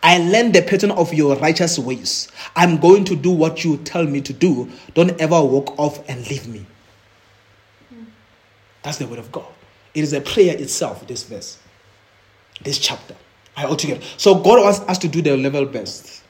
I 0.02 0.18
learned 0.18 0.54
the 0.54 0.62
pattern 0.62 0.90
of 0.90 1.14
your 1.14 1.36
righteous 1.36 1.78
ways. 1.78 2.28
I'm 2.56 2.78
going 2.78 3.04
to 3.04 3.16
do 3.16 3.30
what 3.30 3.64
you 3.64 3.76
tell 3.78 4.04
me 4.04 4.20
to 4.22 4.32
do. 4.32 4.68
Don't 4.94 5.18
ever 5.20 5.40
walk 5.40 5.78
off 5.78 6.08
and 6.08 6.28
leave 6.28 6.48
me. 6.48 6.66
That's 8.82 8.98
the 8.98 9.06
word 9.06 9.20
of 9.20 9.30
God. 9.30 9.46
It 9.94 10.02
is 10.02 10.12
a 10.12 10.20
prayer 10.20 10.56
itself, 10.56 11.06
this 11.06 11.22
verse, 11.22 11.58
this 12.62 12.78
chapter. 12.78 13.14
I 13.56 13.66
altogether. 13.66 14.00
So 14.16 14.34
God 14.34 14.62
wants 14.62 14.80
us 14.80 14.98
to 14.98 15.08
do 15.08 15.22
the 15.22 15.36
level 15.36 15.66
best. 15.66 16.22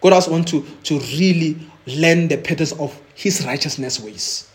God 0.00 0.12
wants 0.12 0.28
us 0.28 0.50
to, 0.50 0.62
to 0.84 0.98
really 1.16 1.56
learn 1.86 2.28
the 2.28 2.36
patterns 2.36 2.72
of 2.72 3.00
his 3.14 3.46
righteousness 3.46 4.00
ways. 4.00 4.50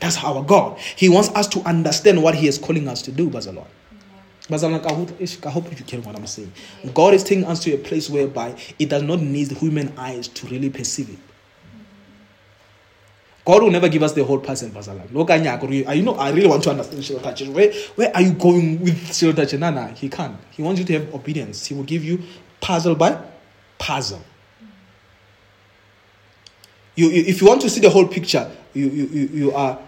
That's 0.00 0.22
our 0.24 0.42
God. 0.42 0.78
He 0.78 1.08
wants 1.08 1.28
us 1.30 1.46
to 1.48 1.60
understand 1.60 2.22
what 2.22 2.34
he 2.34 2.48
is 2.48 2.58
calling 2.58 2.88
us 2.88 3.02
to 3.02 3.12
do, 3.12 3.30
Bazalon. 3.30 3.66
I 4.52 5.50
hope 5.50 5.70
you 5.70 5.84
get 5.84 6.04
what 6.04 6.16
I'm 6.16 6.26
saying. 6.26 6.52
God 6.94 7.14
is 7.14 7.22
taking 7.22 7.44
us 7.44 7.62
to 7.64 7.74
a 7.74 7.78
place 7.78 8.10
whereby 8.10 8.56
it 8.78 8.88
does 8.88 9.02
not 9.02 9.20
need 9.20 9.52
human 9.52 9.96
eyes 9.98 10.28
to 10.28 10.46
really 10.48 10.70
perceive 10.70 11.10
it. 11.10 11.18
God 13.44 13.62
will 13.62 13.70
never 13.70 13.88
give 13.88 14.02
us 14.02 14.12
the 14.12 14.22
whole 14.22 14.38
person, 14.38 14.72
Look, 15.12 15.30
I 15.30 15.36
you 15.94 16.02
know 16.02 16.14
I 16.14 16.30
really 16.30 16.46
want 16.46 16.62
to 16.64 16.70
understand 16.70 17.04
Shiloh 17.04 17.20
touch. 17.20 17.42
Where 17.42 17.72
where 17.96 18.14
are 18.14 18.22
you 18.22 18.32
going 18.32 18.80
with? 18.80 19.58
Nana, 19.58 19.88
he 19.88 20.08
can't. 20.08 20.36
He 20.50 20.62
wants 20.62 20.78
you 20.78 20.86
to 20.86 20.92
have 20.94 21.14
obedience. 21.14 21.66
He 21.66 21.74
will 21.74 21.84
give 21.84 22.04
you 22.04 22.22
puzzle 22.60 22.94
by 22.94 23.20
puzzle. 23.78 24.22
You, 26.94 27.08
you 27.08 27.24
if 27.26 27.40
you 27.40 27.46
want 27.48 27.62
to 27.62 27.70
see 27.70 27.80
the 27.80 27.90
whole 27.90 28.06
picture, 28.06 28.50
you 28.74 28.88
you, 28.88 29.06
you 29.32 29.52
are 29.52 29.78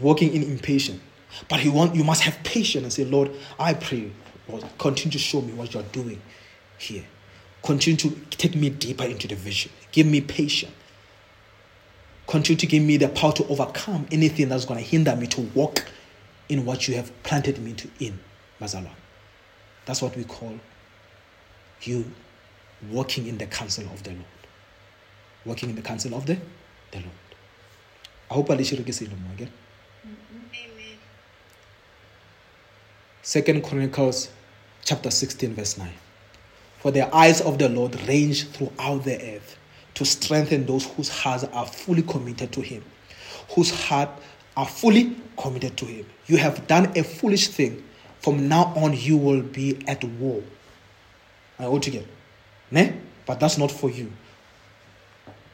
walking 0.00 0.34
in 0.34 0.42
impatience. 0.42 1.00
But 1.48 1.64
you 1.64 1.72
want 1.72 1.94
you 1.94 2.04
must 2.04 2.22
have 2.22 2.42
patience 2.44 2.82
and 2.82 2.92
say, 2.92 3.04
Lord, 3.04 3.30
I 3.58 3.74
pray, 3.74 4.10
Lord, 4.48 4.64
continue 4.78 5.12
to 5.12 5.18
show 5.18 5.40
me 5.40 5.52
what 5.52 5.74
you're 5.74 5.82
doing 5.84 6.20
here. 6.78 7.04
Continue 7.62 7.96
to 7.98 8.10
take 8.30 8.54
me 8.54 8.70
deeper 8.70 9.04
into 9.04 9.26
the 9.26 9.34
vision. 9.34 9.72
Give 9.90 10.06
me 10.06 10.20
patience 10.20 10.72
Continue 12.26 12.58
to 12.58 12.66
give 12.66 12.82
me 12.82 12.96
the 12.96 13.08
power 13.08 13.32
to 13.32 13.46
overcome 13.48 14.06
anything 14.10 14.48
that's 14.48 14.64
going 14.64 14.82
to 14.82 14.86
hinder 14.86 15.14
me 15.14 15.26
to 15.28 15.42
walk 15.54 15.84
in 16.48 16.64
what 16.64 16.88
you 16.88 16.94
have 16.94 17.10
planted 17.22 17.58
me 17.58 17.74
to 17.74 17.88
in, 18.00 18.18
Mazala. 18.60 18.90
That's 19.84 20.00
what 20.00 20.16
we 20.16 20.24
call 20.24 20.58
you 21.82 22.10
walking 22.90 23.26
in 23.26 23.36
the 23.38 23.46
counsel 23.46 23.84
of 23.92 24.02
the 24.02 24.10
Lord. 24.10 24.24
Walking 25.44 25.70
in 25.70 25.76
the 25.76 25.82
counsel 25.82 26.14
of 26.14 26.24
the, 26.24 26.38
the 26.92 27.00
Lord. 27.00 27.10
I 28.30 28.34
hope 28.34 28.50
I 28.50 28.54
again. 28.54 29.50
Second 33.26 33.64
Chronicles 33.64 34.28
chapter 34.84 35.10
16, 35.10 35.54
verse 35.54 35.78
9. 35.78 35.88
For 36.80 36.90
the 36.90 37.12
eyes 37.16 37.40
of 37.40 37.56
the 37.58 37.70
Lord 37.70 37.98
range 38.06 38.46
throughout 38.48 39.04
the 39.04 39.14
earth 39.14 39.56
to 39.94 40.04
strengthen 40.04 40.66
those 40.66 40.84
whose 40.84 41.08
hearts 41.08 41.42
are 41.44 41.64
fully 41.64 42.02
committed 42.02 42.52
to 42.52 42.60
Him, 42.60 42.84
whose 43.54 43.70
heart 43.70 44.10
are 44.58 44.66
fully 44.66 45.16
committed 45.38 45.74
to 45.78 45.86
Him. 45.86 46.04
You 46.26 46.36
have 46.36 46.66
done 46.66 46.92
a 46.98 47.02
foolish 47.02 47.48
thing. 47.48 47.82
From 48.20 48.46
now 48.46 48.74
on, 48.76 48.92
you 48.94 49.16
will 49.16 49.40
be 49.40 49.82
at 49.88 50.04
war. 50.04 50.42
I 51.58 51.64
ought 51.64 51.82
to 51.84 51.90
get. 51.90 52.06
Ne? 52.70 52.92
But 53.24 53.40
that's 53.40 53.56
not 53.56 53.70
for 53.70 53.88
you. 53.88 54.12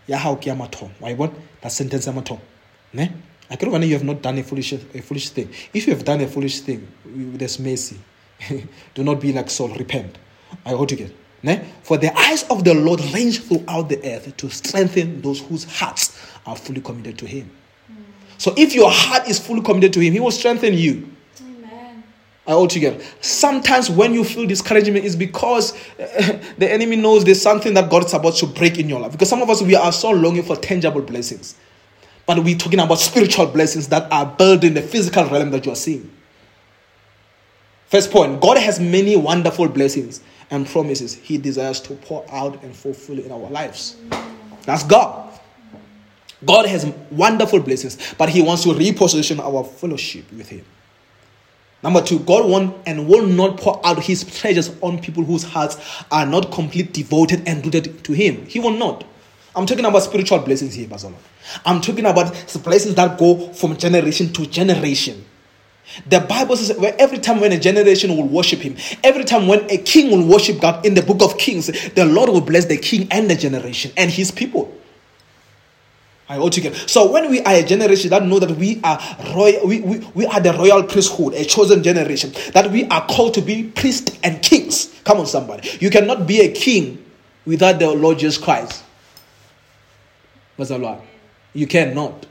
Ya 0.08 0.18
maton. 0.18 0.90
Why 0.98 1.14
what? 1.14 1.32
That 1.60 1.70
sentence 1.70 2.08
maton. 2.08 2.40
Ne? 2.92 3.12
I 3.50 3.56
can 3.56 3.70
when 3.70 3.82
you 3.82 3.94
have 3.94 4.04
not 4.04 4.22
done 4.22 4.38
a 4.38 4.44
foolish 4.44 4.72
a 4.72 4.78
foolish 5.02 5.30
thing. 5.30 5.50
If 5.74 5.86
you 5.86 5.94
have 5.94 6.04
done 6.04 6.20
a 6.20 6.26
foolish 6.28 6.60
thing, 6.60 6.86
there's 7.04 7.58
mercy. 7.58 7.98
Do 8.94 9.02
not 9.02 9.20
be 9.20 9.32
like 9.32 9.50
Saul, 9.50 9.68
repent. 9.70 10.16
I 10.64 10.72
ought 10.72 10.88
to 10.90 10.96
get. 10.96 11.12
Ne? 11.42 11.64
For 11.82 11.96
the 11.96 12.16
eyes 12.16 12.44
of 12.44 12.64
the 12.64 12.74
Lord 12.74 13.00
range 13.12 13.42
throughout 13.42 13.88
the 13.88 13.98
earth 14.04 14.36
to 14.36 14.50
strengthen 14.50 15.20
those 15.20 15.40
whose 15.40 15.64
hearts 15.64 16.16
are 16.46 16.54
fully 16.56 16.80
committed 16.80 17.18
to 17.18 17.26
Him. 17.26 17.50
So 18.38 18.54
if 18.56 18.74
your 18.74 18.90
heart 18.90 19.28
is 19.28 19.38
fully 19.38 19.62
committed 19.62 19.92
to 19.94 20.00
Him, 20.00 20.12
He 20.12 20.20
will 20.20 20.30
strengthen 20.30 20.74
you. 20.74 21.10
Amen. 21.40 22.04
Altogether. 22.46 23.02
Sometimes 23.20 23.90
when 23.90 24.14
you 24.14 24.24
feel 24.24 24.46
discouragement 24.46 25.04
is 25.04 25.16
because 25.16 25.74
uh, 25.98 26.38
the 26.58 26.70
enemy 26.70 26.96
knows 26.96 27.24
there's 27.24 27.42
something 27.42 27.74
that 27.74 27.90
God 27.90 28.04
is 28.04 28.14
about 28.14 28.36
to 28.36 28.46
break 28.46 28.78
in 28.78 28.88
your 28.88 29.00
life. 29.00 29.12
Because 29.12 29.28
some 29.28 29.42
of 29.42 29.50
us, 29.50 29.60
we 29.62 29.74
are 29.74 29.92
so 29.92 30.10
longing 30.10 30.42
for 30.42 30.56
tangible 30.56 31.02
blessings. 31.02 31.56
But 32.26 32.42
we're 32.44 32.56
talking 32.56 32.80
about 32.80 32.98
spiritual 32.98 33.46
blessings 33.46 33.88
that 33.88 34.10
are 34.12 34.26
building 34.26 34.74
the 34.74 34.82
physical 34.82 35.24
realm 35.26 35.50
that 35.50 35.66
you 35.66 35.72
are 35.72 35.76
seeing. 35.76 36.10
First 37.86 38.12
point 38.12 38.40
God 38.40 38.56
has 38.56 38.78
many 38.78 39.16
wonderful 39.16 39.68
blessings 39.68 40.22
and 40.50 40.66
promises 40.66 41.14
He 41.14 41.38
desires 41.38 41.80
to 41.80 41.94
pour 41.94 42.24
out 42.30 42.62
and 42.62 42.74
fulfill 42.74 43.18
in 43.18 43.32
our 43.32 43.50
lives. 43.50 43.96
That's 44.64 44.84
God. 44.84 45.26
God 46.44 46.66
has 46.66 46.86
wonderful 47.10 47.60
blessings, 47.60 48.14
but 48.16 48.28
He 48.28 48.42
wants 48.42 48.62
to 48.62 48.70
reposition 48.70 49.40
our 49.40 49.64
fellowship 49.64 50.30
with 50.32 50.48
Him. 50.48 50.64
Number 51.82 52.02
two, 52.02 52.18
God 52.20 52.48
won't 52.48 52.76
and 52.86 53.08
will 53.08 53.26
not 53.26 53.58
pour 53.58 53.84
out 53.86 54.02
His 54.02 54.24
treasures 54.38 54.70
on 54.80 55.00
people 55.00 55.24
whose 55.24 55.42
hearts 55.42 55.76
are 56.10 56.26
not 56.26 56.52
completely 56.52 57.02
devoted 57.02 57.42
and 57.46 57.64
rooted 57.64 58.04
to 58.04 58.12
Him. 58.12 58.46
He 58.46 58.60
will 58.60 58.72
not. 58.72 59.04
I'm 59.54 59.66
talking 59.66 59.84
about 59.84 60.02
spiritual 60.02 60.38
blessings 60.40 60.74
here, 60.74 60.86
bazalwane. 60.86 61.14
I'm 61.64 61.80
talking 61.80 62.06
about 62.06 62.32
blessings 62.62 62.94
that 62.94 63.18
go 63.18 63.52
from 63.52 63.76
generation 63.76 64.32
to 64.32 64.46
generation. 64.46 65.24
The 66.06 66.20
Bible 66.20 66.56
says 66.56 66.76
where 66.78 66.94
every 66.98 67.18
time 67.18 67.40
when 67.40 67.50
a 67.50 67.58
generation 67.58 68.16
will 68.16 68.28
worship 68.28 68.60
him, 68.60 68.76
every 69.02 69.24
time 69.24 69.48
when 69.48 69.68
a 69.70 69.78
king 69.78 70.10
will 70.10 70.26
worship 70.26 70.60
God 70.60 70.86
in 70.86 70.94
the 70.94 71.02
book 71.02 71.20
of 71.20 71.36
Kings, 71.36 71.66
the 71.90 72.04
Lord 72.04 72.30
will 72.30 72.40
bless 72.40 72.66
the 72.66 72.76
king 72.76 73.08
and 73.10 73.28
the 73.28 73.34
generation 73.34 73.90
and 73.96 74.10
his 74.10 74.30
people. 74.30 74.72
I 76.28 76.38
all 76.38 76.48
together. 76.48 76.76
So 76.86 77.10
when 77.10 77.28
we 77.28 77.40
are 77.40 77.54
a 77.54 77.64
generation 77.64 78.10
that 78.10 78.22
know 78.22 78.38
that 78.38 78.52
we 78.52 78.80
are 78.84 79.00
royal, 79.34 79.66
we, 79.66 79.80
we, 79.80 79.98
we 80.14 80.26
are 80.26 80.38
the 80.38 80.52
royal 80.52 80.84
priesthood, 80.84 81.34
a 81.34 81.44
chosen 81.44 81.82
generation, 81.82 82.32
that 82.52 82.70
we 82.70 82.84
are 82.84 83.04
called 83.08 83.34
to 83.34 83.40
be 83.40 83.64
priests 83.64 84.16
and 84.22 84.40
kings. 84.40 84.94
Come 85.02 85.18
on, 85.18 85.26
somebody. 85.26 85.68
You 85.80 85.90
cannot 85.90 86.28
be 86.28 86.40
a 86.42 86.52
king 86.52 87.04
without 87.44 87.80
the 87.80 87.90
Lord 87.90 88.20
Jesus 88.20 88.38
Christ. 88.38 88.84
You 91.52 91.66
cannot. 91.66 92.26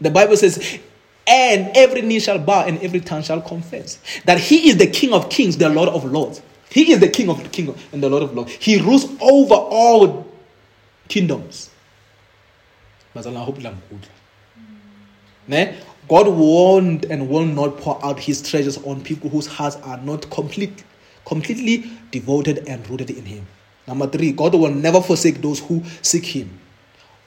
The 0.00 0.10
Bible 0.10 0.36
says, 0.36 0.78
and 1.26 1.76
every 1.76 2.02
knee 2.02 2.20
shall 2.20 2.38
bow 2.38 2.64
and 2.64 2.78
every 2.80 3.00
tongue 3.00 3.22
shall 3.22 3.40
confess 3.40 3.98
that 4.24 4.38
he 4.38 4.68
is 4.68 4.76
the 4.76 4.86
King 4.86 5.12
of 5.12 5.28
kings, 5.30 5.56
the 5.56 5.68
Lord 5.68 5.88
of 5.88 6.04
lords. 6.04 6.42
He 6.70 6.92
is 6.92 7.00
the 7.00 7.08
King 7.08 7.30
of 7.30 7.42
the 7.42 7.48
King 7.48 7.74
and 7.92 8.02
the 8.02 8.08
Lord 8.08 8.22
of 8.22 8.34
lords. 8.34 8.52
He 8.52 8.80
rules 8.80 9.04
over 9.20 9.54
all 9.54 10.26
kingdoms. 11.08 11.70
God 16.08 16.28
won't 16.28 17.06
and 17.06 17.28
will 17.28 17.46
not 17.46 17.78
pour 17.78 18.04
out 18.04 18.20
his 18.20 18.48
treasures 18.48 18.78
on 18.84 19.02
people 19.02 19.30
whose 19.30 19.46
hearts 19.46 19.76
are 19.76 19.98
not 19.98 20.28
complete, 20.30 20.84
completely 21.24 21.90
devoted 22.10 22.68
and 22.68 22.88
rooted 22.88 23.10
in 23.10 23.24
him. 23.24 23.46
Number 23.88 24.06
three, 24.06 24.32
God 24.32 24.54
will 24.54 24.72
never 24.72 25.00
forsake 25.00 25.40
those 25.40 25.60
who 25.60 25.82
seek 26.02 26.24
him. 26.24 26.60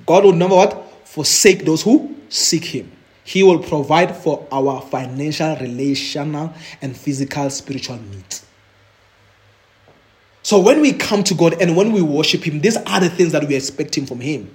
God 0.05 0.23
will 0.23 0.33
never 0.33 0.55
what? 0.55 1.07
Forsake 1.07 1.65
those 1.65 1.81
who 1.81 2.15
seek 2.29 2.65
him. 2.65 2.91
He 3.23 3.43
will 3.43 3.59
provide 3.59 4.15
for 4.15 4.47
our 4.51 4.81
financial, 4.81 5.55
relational, 5.57 6.53
and 6.81 6.97
physical 6.97 7.49
spiritual 7.49 7.97
needs. 7.97 8.45
So 10.41 10.59
when 10.59 10.81
we 10.81 10.93
come 10.93 11.23
to 11.25 11.35
God 11.35 11.61
and 11.61 11.75
when 11.75 11.91
we 11.91 12.01
worship 12.01 12.43
Him, 12.43 12.59
these 12.59 12.77
are 12.77 12.99
the 12.99 13.09
things 13.09 13.33
that 13.33 13.47
we 13.47 13.55
expect 13.55 13.95
Him 13.95 14.07
from 14.07 14.19
Him. 14.19 14.53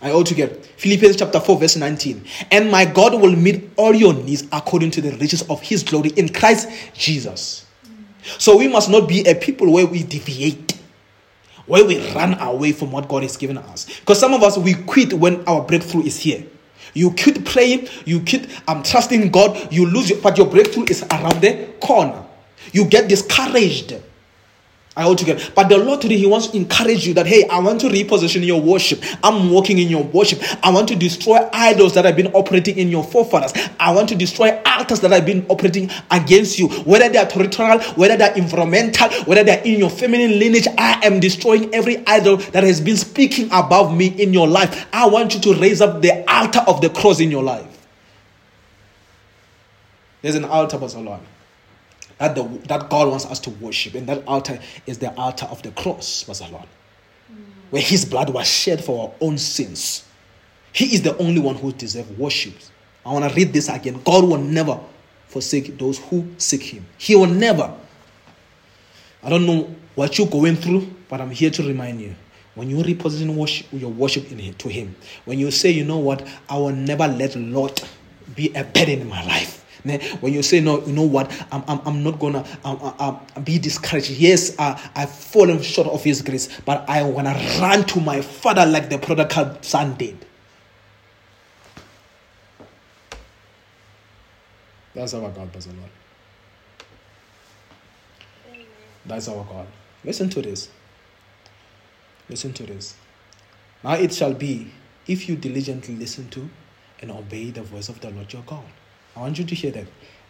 I 0.00 0.10
all 0.10 0.24
together. 0.24 0.54
Philippians 0.76 1.16
chapter 1.16 1.40
4, 1.40 1.58
verse 1.58 1.76
19. 1.76 2.24
And 2.50 2.70
my 2.70 2.84
God 2.84 3.20
will 3.20 3.34
meet 3.34 3.70
all 3.76 3.94
your 3.94 4.14
needs 4.14 4.44
according 4.52 4.90
to 4.92 5.00
the 5.00 5.12
riches 5.16 5.42
of 5.48 5.60
his 5.60 5.84
glory 5.84 6.10
in 6.10 6.28
Christ 6.28 6.68
Jesus. 6.92 7.66
So 8.38 8.56
we 8.56 8.68
must 8.68 8.90
not 8.90 9.08
be 9.08 9.24
a 9.26 9.34
people 9.34 9.72
where 9.72 9.86
we 9.86 10.02
deviate, 10.02 10.78
where 11.66 11.84
we 11.84 12.12
run 12.12 12.38
away 12.40 12.72
from 12.72 12.90
what 12.92 13.08
God 13.08 13.22
has 13.22 13.36
given 13.36 13.58
us. 13.58 13.86
Because 14.00 14.18
some 14.18 14.34
of 14.34 14.42
us 14.42 14.58
we 14.58 14.74
quit 14.74 15.12
when 15.12 15.44
our 15.46 15.62
breakthrough 15.62 16.02
is 16.02 16.18
here. 16.18 16.44
You 16.94 17.10
quit 17.10 17.44
praying, 17.44 17.88
you 18.04 18.20
quit 18.20 18.48
um, 18.68 18.82
trusting 18.82 19.30
God, 19.30 19.72
you 19.72 19.86
lose 19.86 20.10
your, 20.10 20.20
but 20.20 20.36
your 20.36 20.46
breakthrough 20.46 20.84
is 20.88 21.02
around 21.04 21.40
the 21.40 21.68
corner. 21.80 22.22
You 22.72 22.84
get 22.84 23.08
discouraged. 23.08 23.94
I 24.94 25.06
want 25.06 25.20
to 25.20 25.24
get, 25.24 25.52
but 25.54 25.70
the 25.70 25.78
Lord 25.78 26.02
today, 26.02 26.18
He 26.18 26.26
wants 26.26 26.48
to 26.48 26.56
encourage 26.56 27.06
you 27.06 27.14
that 27.14 27.26
hey, 27.26 27.48
I 27.48 27.60
want 27.60 27.80
to 27.80 27.88
reposition 27.88 28.44
your 28.44 28.60
worship. 28.60 29.02
I'm 29.24 29.50
walking 29.50 29.78
in 29.78 29.88
your 29.88 30.04
worship. 30.04 30.42
I 30.62 30.70
want 30.70 30.88
to 30.88 30.96
destroy 30.96 31.48
idols 31.50 31.94
that 31.94 32.04
have 32.04 32.14
been 32.14 32.26
operating 32.34 32.76
in 32.76 32.88
your 32.88 33.02
forefathers. 33.02 33.54
I 33.80 33.90
want 33.92 34.10
to 34.10 34.14
destroy 34.14 34.60
altars 34.66 35.00
that 35.00 35.10
have 35.10 35.24
been 35.24 35.46
operating 35.48 35.90
against 36.10 36.58
you, 36.58 36.68
whether 36.68 37.08
they 37.08 37.16
are 37.16 37.26
territorial, 37.26 37.80
whether 37.94 38.18
they 38.18 38.28
are 38.28 38.36
environmental, 38.36 39.08
whether 39.24 39.42
they 39.42 39.58
are 39.58 39.62
in 39.62 39.78
your 39.78 39.88
feminine 39.88 40.38
lineage. 40.38 40.68
I 40.76 41.00
am 41.06 41.20
destroying 41.20 41.74
every 41.74 42.06
idol 42.06 42.36
that 42.36 42.62
has 42.62 42.78
been 42.78 42.98
speaking 42.98 43.48
above 43.50 43.96
me 43.96 44.08
in 44.08 44.34
your 44.34 44.46
life. 44.46 44.86
I 44.92 45.06
want 45.06 45.34
you 45.34 45.40
to 45.40 45.54
raise 45.54 45.80
up 45.80 46.02
the 46.02 46.22
altar 46.30 46.60
of 46.66 46.82
the 46.82 46.90
cross 46.90 47.18
in 47.18 47.30
your 47.30 47.42
life. 47.42 47.66
There's 50.20 50.34
an 50.34 50.44
altar, 50.44 50.76
bazalwane 50.76 51.31
that, 52.22 52.36
the, 52.36 52.44
that 52.68 52.88
God 52.88 53.08
wants 53.08 53.26
us 53.26 53.40
to 53.40 53.50
worship. 53.50 53.94
And 53.94 54.06
that 54.06 54.22
altar 54.28 54.60
is 54.86 54.98
the 54.98 55.12
altar 55.16 55.46
of 55.46 55.60
the 55.62 55.72
cross, 55.72 56.22
Bazalon, 56.22 56.66
where 57.70 57.82
his 57.82 58.04
blood 58.04 58.30
was 58.30 58.46
shed 58.46 58.82
for 58.84 59.08
our 59.08 59.14
own 59.20 59.38
sins. 59.38 60.06
He 60.72 60.94
is 60.94 61.02
the 61.02 61.18
only 61.18 61.40
one 61.40 61.56
who 61.56 61.72
deserves 61.72 62.08
worship. 62.12 62.54
I 63.04 63.12
want 63.12 63.28
to 63.28 63.34
read 63.34 63.52
this 63.52 63.68
again. 63.68 64.00
God 64.04 64.22
will 64.22 64.38
never 64.38 64.78
forsake 65.26 65.76
those 65.78 65.98
who 65.98 66.28
seek 66.38 66.62
him. 66.62 66.86
He 66.96 67.16
will 67.16 67.26
never. 67.26 67.74
I 69.24 69.28
don't 69.28 69.44
know 69.44 69.74
what 69.96 70.16
you're 70.16 70.28
going 70.28 70.54
through, 70.54 70.94
but 71.08 71.20
I'm 71.20 71.30
here 71.30 71.50
to 71.50 71.62
remind 71.64 72.00
you. 72.00 72.14
When 72.54 72.70
you 72.70 72.76
reposition 72.76 73.34
worship, 73.34 73.66
your 73.72 73.90
worship 73.90 74.30
in, 74.30 74.54
to 74.54 74.68
Him, 74.68 74.94
when 75.24 75.38
you 75.38 75.50
say, 75.50 75.70
you 75.70 75.84
know 75.84 75.98
what, 75.98 76.24
I 76.48 76.58
will 76.58 76.70
never 76.70 77.08
let 77.08 77.34
Lot 77.34 77.82
be 78.36 78.54
a 78.54 78.62
burden 78.62 79.00
in 79.00 79.08
my 79.08 79.24
life. 79.24 79.61
When 80.20 80.32
you 80.32 80.42
say, 80.42 80.60
no, 80.60 80.84
you 80.84 80.92
know 80.92 81.02
what, 81.02 81.30
I'm, 81.50 81.64
I'm, 81.66 81.80
I'm 81.86 82.02
not 82.02 82.18
going 82.18 82.34
to 82.34 83.20
be 83.42 83.58
discouraged. 83.58 84.10
Yes, 84.10 84.54
uh, 84.58 84.78
I've 84.94 85.10
fallen 85.10 85.60
short 85.62 85.88
of 85.88 86.04
His 86.04 86.22
grace, 86.22 86.60
but 86.64 86.88
I 86.88 87.02
want 87.02 87.26
to 87.26 87.60
run 87.60 87.84
to 87.86 88.00
my 88.00 88.20
Father 88.20 88.64
like 88.64 88.90
the 88.90 88.98
prodigal 88.98 89.58
son 89.62 89.94
did. 89.94 90.26
That's 94.94 95.14
our 95.14 95.30
God, 95.30 95.50
Brother 95.50 95.70
Lord. 95.72 95.90
That's 99.06 99.28
our 99.28 99.44
God. 99.44 99.66
Listen 100.04 100.28
to 100.30 100.42
this. 100.42 100.68
Listen 102.28 102.52
to 102.52 102.64
this. 102.64 102.94
Now 103.82 103.94
it 103.94 104.12
shall 104.12 104.34
be 104.34 104.70
if 105.06 105.28
you 105.28 105.36
diligently 105.36 105.96
listen 105.96 106.28
to 106.30 106.48
and 107.00 107.10
obey 107.10 107.50
the 107.50 107.62
voice 107.62 107.88
of 107.88 108.00
the 108.00 108.10
Lord 108.10 108.32
your 108.32 108.42
God. 108.42 108.64
I 109.16 109.20
want 109.20 109.38
you 109.38 109.44
to 109.44 109.54
hear 109.54 109.70
that. 109.72 109.86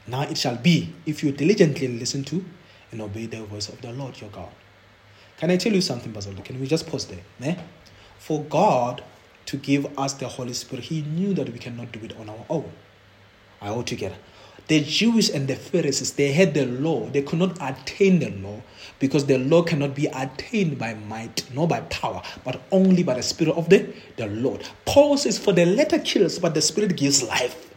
Now 0.07 0.23
it 0.23 0.37
shall 0.37 0.57
be 0.57 0.93
if 1.07 1.23
you 1.23 1.33
diligently 1.33 1.89
listen 1.89 2.25
to 2.25 2.45
and 2.91 3.01
obey 3.01 3.27
the 3.27 3.43
voice 3.45 3.69
of 3.69 3.81
the 3.81 3.93
Lord 3.93 4.21
your 4.21 4.31
God. 4.31 4.51
Can 5.39 5.51
I 5.51 5.57
tell 5.57 5.73
you 5.73 5.81
something, 5.81 6.13
Basil? 6.13 6.35
Can 6.45 6.61
we 6.61 6.67
just 6.67 6.87
pause 6.87 7.07
there? 7.07 7.21
Eh? 7.43 7.57
For 8.19 8.43
God 8.45 9.03
to 9.47 9.57
give 9.57 9.99
us 9.99 10.15
the 10.15 10.29
Holy 10.29 10.53
Spirit, 10.53 10.85
He 10.85 11.03
knew 11.03 11.35
that 11.35 11.49
we 11.49 11.59
cannot 11.59 11.93
do 11.93 12.01
it 12.05 12.17
on 12.19 12.29
our 12.29 12.45
own. 12.49 12.71
I 13.61 13.69
all 13.69 13.83
together. 13.83 14.17
The 14.69 14.81
Jews 14.81 15.29
and 15.31 15.49
the 15.49 15.57
Pharisees, 15.57 16.13
they 16.13 16.33
had 16.33 16.55
the 16.55 16.67
law. 16.67 17.09
They 17.11 17.23
could 17.23 17.39
not 17.39 17.59
attain 17.61 18.21
the 18.21 18.31
law 18.31 18.63
because 18.99 19.27
the 19.27 19.39
law 19.39 19.63
cannot 19.63 19.95
be 19.95 20.07
attained 20.07 20.79
by 20.79 20.95
might, 20.95 21.45
nor 21.53 21.67
by 21.67 21.81
power, 21.83 22.23
but 22.45 22.63
only 22.71 23.03
by 23.03 23.15
the 23.15 23.23
Spirit 23.23 23.57
of 23.57 23.69
the, 23.69 23.93
the 24.17 24.29
Lord. 24.29 24.69
Paul 24.85 25.17
says, 25.17 25.39
For 25.39 25.53
the 25.53 25.67
letter 25.67 25.99
kills, 25.99 26.39
but 26.39 26.55
the 26.55 26.63
Spirit 26.63 26.97
gives 26.97 27.23
life. 27.23 27.72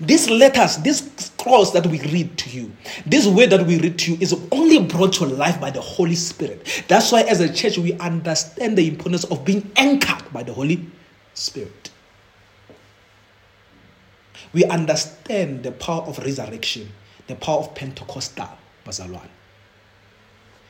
These 0.00 0.30
letters, 0.30 0.76
this 0.78 1.10
scrolls 1.16 1.72
that 1.72 1.86
we 1.86 2.00
read 2.00 2.36
to 2.38 2.50
you, 2.50 2.72
this 3.06 3.26
way 3.26 3.46
that 3.46 3.66
we 3.66 3.78
read 3.80 3.98
to 4.00 4.12
you 4.12 4.18
is 4.20 4.34
only 4.52 4.80
brought 4.84 5.14
to 5.14 5.24
life 5.24 5.60
by 5.60 5.70
the 5.70 5.80
Holy 5.80 6.14
Spirit. 6.14 6.84
That's 6.88 7.10
why, 7.10 7.22
as 7.22 7.40
a 7.40 7.52
church, 7.52 7.78
we 7.78 7.94
understand 7.94 8.76
the 8.76 8.86
importance 8.86 9.24
of 9.24 9.44
being 9.44 9.70
anchored 9.76 10.32
by 10.32 10.42
the 10.42 10.52
Holy 10.52 10.86
Spirit. 11.34 11.90
we 14.52 14.64
understand 14.64 15.62
the 15.62 15.72
power 15.72 16.02
of 16.02 16.18
resurrection, 16.18 16.88
the 17.26 17.34
power 17.34 17.58
of 17.58 17.74
Pentecostal, 17.74 18.48
bazalwane. 18.84 19.28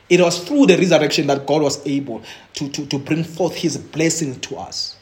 It 0.08 0.20
was 0.20 0.42
through 0.44 0.66
the 0.66 0.76
resurrection 0.76 1.26
that 1.26 1.46
God 1.46 1.62
was 1.62 1.86
able 1.86 2.22
to, 2.54 2.68
to, 2.70 2.86
to 2.86 2.98
bring 2.98 3.24
forth 3.24 3.54
his 3.54 3.76
blessing 3.76 4.40
to 4.40 4.56
us. 4.56 4.96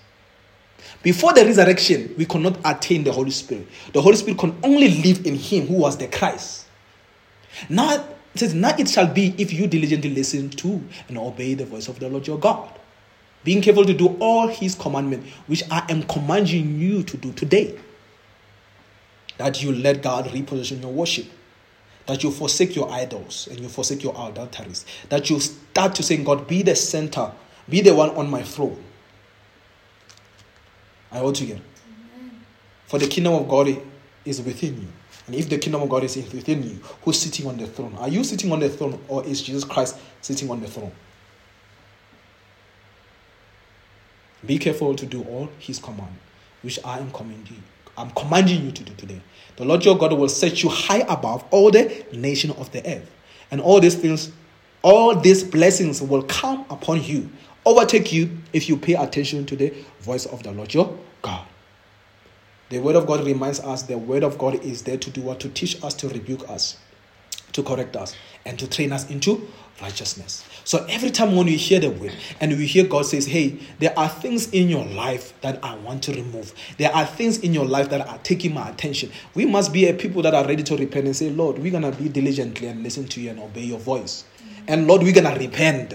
Before 1.03 1.33
the 1.33 1.44
resurrection, 1.44 2.14
we 2.16 2.25
could 2.25 2.40
not 2.40 2.59
attain 2.64 3.05
the 3.05 3.12
Holy 3.12 3.31
Spirit. 3.31 3.66
The 3.92 4.03
Holy 4.03 4.16
Spirit 4.16 4.38
can 4.38 4.59
only 4.62 5.03
live 5.03 5.27
in 5.27 5.35
him 5.35 5.66
who 5.66 5.75
was 5.75 5.96
the 5.96 6.09
Christ. 6.09 6.66
Now 7.68 7.94
it 8.35 8.38
says, 8.38 8.55
Now 8.55 8.75
it 8.79 8.88
shall 8.88 9.07
be 9.07 9.35
if 9.38 9.53
you 9.53 9.66
diligently 9.66 10.11
listen 10.11 10.51
to 10.51 10.83
and 11.09 11.18
obey 11.18 11.55
the 11.55 11.64
voice 11.64 11.88
of 11.88 11.99
the 11.99 12.09
Lord 12.09 12.27
your 12.27 12.38
God, 12.38 12.70
being 13.44 13.62
careful 13.62 13.85
to 13.85 13.94
do 13.94 14.16
all 14.20 14.49
his 14.49 14.75
commandments, 14.75 15.31
which 15.46 15.62
I 15.70 15.85
am 15.88 16.03
commanding 16.05 16.79
you 16.79 17.03
to 17.05 17.16
do 17.16 17.33
today. 17.33 17.79
That 19.38 19.62
you 19.62 19.72
let 19.72 20.03
God 20.03 20.27
reposition 20.27 20.83
your 20.83 20.92
worship 20.92 21.27
that 22.07 22.22
you 22.22 22.31
forsake 22.31 22.75
your 22.75 22.90
idols 22.90 23.49
and 23.51 23.61
you 23.61 23.68
forsake 23.68 24.03
your 24.03 24.14
adulteries, 24.16 24.87
that 25.09 25.29
you 25.29 25.40
start 25.40 25.94
to 25.96 26.03
say, 26.03 26.16
God, 26.16 26.46
be 26.46 26.62
the 26.62 26.75
center, 26.75 27.33
be 27.68 27.81
the 27.81 27.94
one 27.94 28.11
on 28.11 28.31
my 28.31 28.42
throne. 28.42 28.83
I 31.16 31.33
to 31.33 31.46
get. 31.46 31.61
For 32.87 32.98
the 32.98 33.07
kingdom 33.07 33.35
of 33.35 33.48
God 33.48 33.76
is 34.24 34.42
within 34.42 34.81
you. 34.81 34.88
And 35.26 35.35
if 35.35 35.48
the 35.48 35.59
kingdom 35.59 35.83
of 35.83 35.88
God 35.88 36.05
is 36.05 36.16
within 36.16 36.62
you, 36.62 36.79
who's 37.02 37.18
sitting 37.18 37.46
on 37.46 37.57
the 37.57 37.66
throne? 37.66 37.96
Are 37.98 38.09
you 38.09 38.22
sitting 38.22 38.52
on 38.52 38.61
the 38.61 38.68
throne 38.68 39.00
or 39.09 39.24
is 39.24 39.42
Jesus 39.42 39.64
Christ 39.64 39.98
sitting 40.20 40.50
on 40.50 40.61
the 40.61 40.68
throne? 40.68 40.92
Be 44.44 44.59
careful 44.59 44.94
to 44.94 45.07
do 45.07 45.22
all 45.24 45.48
his 45.59 45.81
command, 45.81 46.14
which 46.62 46.79
I 46.85 46.98
am 46.98 47.11
commanding 47.11 47.57
you. 47.57 47.62
I'm 47.98 48.11
commanding 48.11 48.64
you 48.64 48.70
to 48.70 48.85
do 48.85 48.94
today. 48.94 49.20
The 49.57 49.64
Lord 49.64 49.85
your 49.85 49.96
God 49.98 50.12
will 50.12 50.29
set 50.29 50.62
you 50.62 50.68
high 50.68 51.05
above 51.09 51.44
all 51.50 51.70
the 51.70 52.05
nation 52.12 52.50
of 52.52 52.70
the 52.70 52.87
earth. 52.87 53.11
And 53.50 53.61
all 53.61 53.81
these 53.81 53.94
things, 53.94 54.31
all 54.83 55.16
these 55.16 55.42
blessings 55.42 56.00
will 56.02 56.22
come 56.24 56.66
upon 56.70 57.02
you, 57.02 57.31
overtake 57.64 58.12
you 58.12 58.38
if 58.52 58.68
you 58.68 58.76
pay 58.76 58.94
attention 58.94 59.46
to 59.46 59.57
the 59.57 59.72
voice 60.00 60.26
of 60.26 60.42
the 60.42 60.52
Lord 60.52 60.72
your 60.72 60.87
God. 60.87 60.98
The 62.68 62.81
word 62.81 62.96
of 62.96 63.07
God 63.07 63.24
reminds 63.24 63.61
us 63.61 63.83
the 63.83 63.96
word 63.96 64.24
of 64.24 64.38
God 64.38 64.57
is 64.64 64.83
there 64.83 64.96
to 64.96 65.11
do 65.11 65.22
what? 65.22 65.38
To 65.40 65.48
teach 65.48 65.83
us, 65.85 65.94
to 65.94 66.09
rebuke 66.09 66.48
us, 66.50 66.76
to 67.52 67.62
correct 67.62 67.94
us, 67.96 68.16
and 68.44 68.59
to 68.59 68.68
train 68.68 68.92
us 68.92 69.09
into 69.09 69.46
righteousness. 69.81 70.44
So 70.64 70.85
every 70.88 71.11
time 71.11 71.37
when 71.37 71.46
we 71.46 71.57
hear 71.57 71.79
the 71.79 71.90
word 71.90 72.12
and 72.40 72.57
we 72.57 72.66
hear 72.66 72.85
God 72.85 73.07
says, 73.07 73.26
Hey, 73.26 73.61
there 73.79 73.96
are 73.96 74.09
things 74.09 74.50
in 74.50 74.68
your 74.68 74.85
life 74.85 75.40
that 75.42 75.62
I 75.62 75.76
want 75.76 76.02
to 76.05 76.12
remove. 76.12 76.52
There 76.76 76.92
are 76.92 77.07
things 77.07 77.38
in 77.38 77.55
your 77.55 77.66
life 77.66 77.88
that 77.90 78.07
are 78.07 78.18
taking 78.18 78.52
my 78.52 78.68
attention. 78.68 79.12
We 79.35 79.46
must 79.46 79.72
be 79.72 79.87
a 79.87 79.94
people 79.94 80.22
that 80.22 80.35
are 80.35 80.44
ready 80.44 80.64
to 80.64 80.76
repent 80.76 81.07
and 81.07 81.14
say, 81.14 81.31
Lord, 81.31 81.59
we're 81.59 81.70
gonna 81.70 81.92
be 81.92 82.09
diligently 82.09 82.66
and 82.66 82.83
listen 82.83 83.07
to 83.09 83.20
you 83.20 83.31
and 83.31 83.38
obey 83.38 83.62
your 83.62 83.79
voice. 83.79 84.24
And 84.66 84.88
Lord, 84.88 85.02
we're 85.02 85.14
gonna 85.14 85.37
repent. 85.37 85.94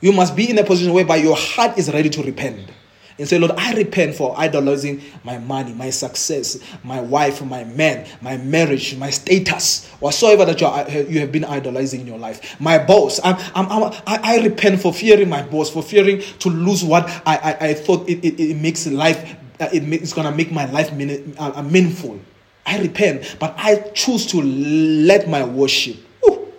You 0.00 0.10
must 0.10 0.34
be 0.34 0.50
in 0.50 0.58
a 0.58 0.64
position 0.64 0.92
whereby 0.92 1.16
your 1.16 1.36
heart 1.36 1.78
is 1.78 1.92
ready 1.92 2.10
to 2.10 2.24
repent 2.24 2.72
and 3.18 3.28
say, 3.28 3.38
Lord, 3.38 3.52
I 3.56 3.74
repent 3.74 4.14
for 4.14 4.34
idolizing 4.38 5.02
my 5.24 5.38
money, 5.38 5.72
my 5.74 5.90
success, 5.90 6.58
my 6.82 7.00
wife, 7.00 7.42
my 7.44 7.64
man, 7.64 8.06
my 8.20 8.36
marriage, 8.38 8.96
my 8.96 9.10
status, 9.10 9.86
whatsoever 10.00 10.44
that 10.46 10.60
you, 10.60 10.66
are, 10.66 10.88
you 10.90 11.20
have 11.20 11.30
been 11.30 11.44
idolizing 11.44 12.00
in 12.00 12.06
your 12.06 12.18
life. 12.18 12.58
My 12.60 12.78
boss, 12.78 13.20
I'm, 13.22 13.36
I'm, 13.54 13.70
I'm, 13.70 13.92
I, 14.06 14.20
I 14.22 14.44
repent 14.44 14.80
for 14.80 14.92
fearing 14.92 15.28
my 15.28 15.42
boss, 15.42 15.70
for 15.70 15.82
fearing 15.82 16.20
to 16.40 16.48
lose 16.48 16.82
what 16.82 17.08
I, 17.26 17.36
I, 17.36 17.68
I 17.68 17.74
thought 17.74 18.08
it, 18.08 18.24
it, 18.24 18.40
it 18.40 18.56
makes 18.56 18.86
life, 18.86 19.36
uh, 19.60 19.68
it 19.72 19.82
it's 19.92 20.12
going 20.12 20.30
to 20.30 20.34
make 20.36 20.50
my 20.50 20.64
life 20.70 20.92
mean, 20.92 21.34
uh, 21.38 21.52
uh, 21.56 21.62
meaningful. 21.62 22.18
I 22.64 22.78
repent, 22.78 23.36
but 23.38 23.54
I 23.58 23.76
choose 23.94 24.26
to 24.28 24.40
let 24.40 25.28
my 25.28 25.44
worship 25.44 25.96
whew, 26.22 26.52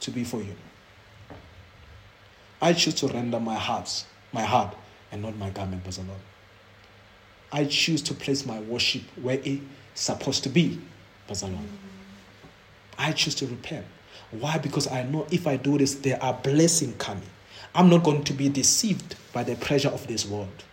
to 0.00 0.10
be 0.10 0.24
for 0.24 0.42
you. 0.42 0.54
I 2.60 2.72
choose 2.72 2.94
to 2.94 3.06
render 3.08 3.38
my 3.38 3.54
heart, 3.54 4.04
my 4.32 4.42
heart 4.42 4.74
and 5.12 5.22
not 5.22 5.36
my 5.36 5.50
garment, 5.50 5.82
Brother 5.82 6.02
Lord. 6.02 6.20
I 7.50 7.64
choose 7.64 8.02
to 8.02 8.14
place 8.14 8.44
my 8.44 8.60
worship 8.60 9.02
where 9.20 9.40
it's 9.42 9.62
supposed 9.94 10.42
to 10.44 10.48
be, 10.48 10.80
Brother 11.26 11.46
Lord. 11.46 11.58
Mm-hmm. 11.58 12.98
I 12.98 13.12
choose 13.12 13.34
to 13.36 13.46
repent. 13.46 13.86
Why? 14.30 14.58
Because 14.58 14.90
I 14.90 15.04
know 15.04 15.26
if 15.30 15.46
I 15.46 15.56
do 15.56 15.78
this, 15.78 15.94
there 15.94 16.22
are 16.22 16.34
blessings 16.34 16.96
coming. 16.98 17.22
I'm 17.74 17.88
not 17.88 18.02
going 18.02 18.24
to 18.24 18.32
be 18.32 18.48
deceived 18.48 19.14
by 19.32 19.44
the 19.44 19.56
pressure 19.56 19.88
of 19.88 20.06
this 20.06 20.26
world. 20.26 20.64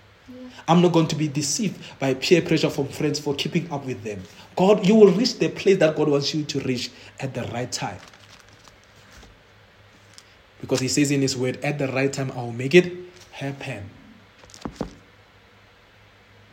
I'm 0.67 0.82
not 0.82 0.93
going 0.93 1.08
to 1.08 1.15
be 1.15 1.28
deceived 1.28 1.80
by 2.00 2.15
peer 2.15 2.41
pressure 2.41 2.69
from 2.69 2.88
friends 2.88 3.19
for 3.19 3.36
keeping 3.36 3.71
up 3.71 3.86
with 3.86 4.04
them. 4.04 4.24
God, 4.56 4.86
you 4.86 4.95
will 4.95 5.12
reach 5.12 5.38
the 5.38 5.50
place 5.50 5.78
that 5.78 5.95
God 5.95 6.10
wants 6.10 6.34
you 6.34 6.43
to 6.45 6.60
reach 6.62 6.89
at 7.19 7.34
the 7.34 7.43
right 7.54 7.71
time. 7.71 8.00
Because 10.62 10.80
He 10.80 10.88
says 10.88 11.12
in 11.12 11.21
His 11.21 11.38
word, 11.38 11.58
at 11.63 11.78
the 11.78 11.88
right 11.89 12.12
time, 12.12 12.32
I 12.32 12.38
will 12.38 12.52
make 12.52 12.74
it 12.74 12.91
happen. 13.32 13.89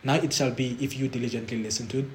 Now 0.03 0.15
it 0.15 0.33
shall 0.33 0.51
be 0.51 0.77
if 0.81 0.97
you 0.97 1.07
diligently 1.07 1.63
listen 1.63 1.87
to 1.89 2.09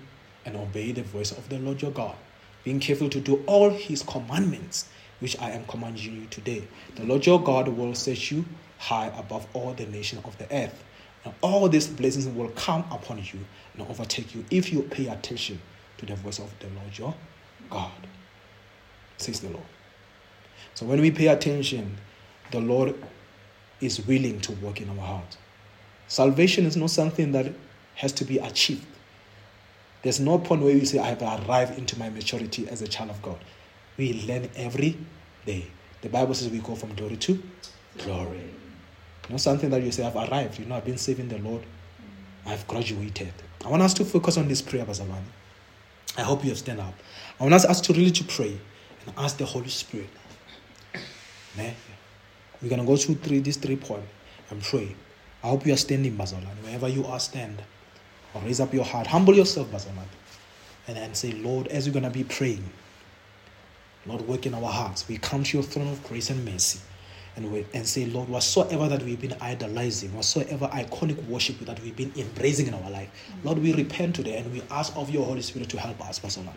and 0.44 0.56
obey 0.56 0.92
the 0.92 1.02
voice 1.02 1.32
of 1.32 1.48
the 1.48 1.58
Lord 1.58 1.80
your 1.80 1.90
God, 1.90 2.16
being 2.64 2.80
careful 2.80 3.08
to 3.08 3.20
do 3.20 3.42
all 3.46 3.70
his 3.70 4.02
commandments, 4.02 4.88
which 5.20 5.40
I 5.40 5.50
am 5.50 5.64
commanding 5.66 6.20
you 6.20 6.26
today. 6.26 6.68
The 6.96 7.04
Lord 7.04 7.24
your 7.24 7.42
God 7.42 7.68
will 7.68 7.94
set 7.94 8.30
you 8.30 8.44
high 8.78 9.12
above 9.16 9.46
all 9.54 9.72
the 9.72 9.86
nations 9.86 10.22
of 10.24 10.36
the 10.38 10.44
earth. 10.54 10.84
And 11.24 11.34
all 11.40 11.68
these 11.68 11.86
blessings 11.86 12.28
will 12.28 12.50
come 12.50 12.84
upon 12.90 13.18
you 13.18 13.40
and 13.74 13.88
overtake 13.88 14.34
you 14.34 14.44
if 14.50 14.72
you 14.72 14.82
pay 14.82 15.08
attention 15.08 15.60
to 15.98 16.06
the 16.06 16.14
voice 16.14 16.38
of 16.38 16.52
the 16.60 16.68
Lord 16.68 16.96
your 16.96 17.14
God, 17.70 17.90
says 19.16 19.40
the 19.40 19.48
Lord. 19.48 19.64
So 20.74 20.86
when 20.86 21.00
we 21.00 21.10
pay 21.10 21.26
attention, 21.28 21.96
the 22.50 22.60
Lord 22.60 22.94
is 23.80 24.06
willing 24.06 24.40
to 24.42 24.52
work 24.52 24.80
in 24.80 24.88
our 24.90 25.06
heart. 25.06 25.36
Salvation 26.06 26.66
is 26.66 26.76
not 26.76 26.90
something 26.90 27.32
that 27.32 27.52
has 27.98 28.12
to 28.12 28.24
be 28.24 28.38
achieved. 28.38 28.86
There's 30.02 30.20
no 30.20 30.38
point 30.38 30.62
where 30.62 30.72
you 30.72 30.86
say, 30.86 31.00
I 31.00 31.08
have 31.08 31.22
arrived 31.22 31.76
into 31.76 31.98
my 31.98 32.08
maturity 32.08 32.68
as 32.68 32.80
a 32.80 32.86
child 32.88 33.10
of 33.10 33.20
God. 33.20 33.38
We 33.96 34.24
learn 34.26 34.48
every 34.54 34.96
day. 35.44 35.66
The 36.02 36.08
Bible 36.08 36.34
says 36.34 36.48
we 36.48 36.58
go 36.58 36.76
from 36.76 36.94
glory 36.94 37.16
to 37.16 37.42
glory. 37.98 38.44
Not 39.28 39.40
something 39.40 39.68
that 39.70 39.82
you 39.82 39.90
say, 39.90 40.06
I've 40.06 40.14
arrived. 40.14 40.60
You 40.60 40.66
know, 40.66 40.76
I've 40.76 40.84
been 40.84 40.96
serving 40.96 41.28
the 41.28 41.38
Lord. 41.38 41.62
I've 42.46 42.66
graduated. 42.68 43.32
I 43.64 43.68
want 43.68 43.82
us 43.82 43.92
to 43.94 44.04
focus 44.04 44.36
on 44.38 44.46
this 44.46 44.62
prayer, 44.62 44.84
bazalwane. 44.84 45.24
I 46.16 46.22
hope 46.22 46.44
you 46.44 46.50
have 46.50 46.58
stand 46.58 46.80
up. 46.80 46.94
I 47.40 47.42
want 47.42 47.54
us 47.54 47.80
to 47.80 47.92
really 47.92 48.12
to 48.12 48.24
pray 48.24 48.58
and 49.06 49.14
ask 49.18 49.36
the 49.36 49.44
Holy 49.44 49.68
Spirit. 49.68 50.08
We're 52.62 52.68
gonna 52.68 52.84
go 52.84 52.96
through 52.96 53.16
three 53.16 53.40
these 53.40 53.56
three 53.56 53.76
points 53.76 54.06
and 54.50 54.62
pray. 54.62 54.94
I 55.42 55.48
hope 55.48 55.66
you 55.66 55.72
are 55.72 55.76
standing, 55.76 56.16
bazalwane. 56.16 56.62
Wherever 56.62 56.88
you 56.88 57.04
are, 57.06 57.20
stand. 57.20 57.62
Or 58.34 58.42
raise 58.42 58.60
up 58.60 58.74
your 58.74 58.84
heart. 58.84 59.06
Humble 59.06 59.34
yourself, 59.34 59.70
Bazamat. 59.70 60.06
And, 60.86 60.98
and 60.98 61.16
say, 61.16 61.32
Lord, 61.32 61.68
as 61.68 61.86
we're 61.86 61.92
going 61.92 62.04
to 62.04 62.10
be 62.10 62.24
praying, 62.24 62.68
Lord, 64.06 64.22
work 64.22 64.46
in 64.46 64.54
our 64.54 64.70
hearts. 64.70 65.06
We 65.06 65.18
come 65.18 65.42
to 65.44 65.56
your 65.56 65.64
throne 65.64 65.88
of 65.88 66.02
grace 66.04 66.30
and 66.30 66.44
mercy. 66.44 66.80
And, 67.36 67.52
we, 67.52 67.66
and 67.72 67.86
say, 67.86 68.06
Lord, 68.06 68.28
whatsoever 68.28 68.88
that 68.88 69.02
we've 69.02 69.20
been 69.20 69.36
idolizing, 69.40 70.12
whatsoever 70.14 70.66
iconic 70.72 71.24
worship 71.28 71.58
that 71.60 71.80
we've 71.82 71.94
been 71.94 72.12
embracing 72.16 72.66
in 72.66 72.74
our 72.74 72.90
life, 72.90 73.10
Lord, 73.44 73.58
we 73.58 73.72
repent 73.74 74.16
today 74.16 74.38
and 74.38 74.52
we 74.52 74.62
ask 74.70 74.96
of 74.96 75.08
your 75.10 75.24
Holy 75.24 75.42
Spirit 75.42 75.68
to 75.68 75.78
help 75.78 76.04
us, 76.04 76.18
bazalwane. 76.18 76.52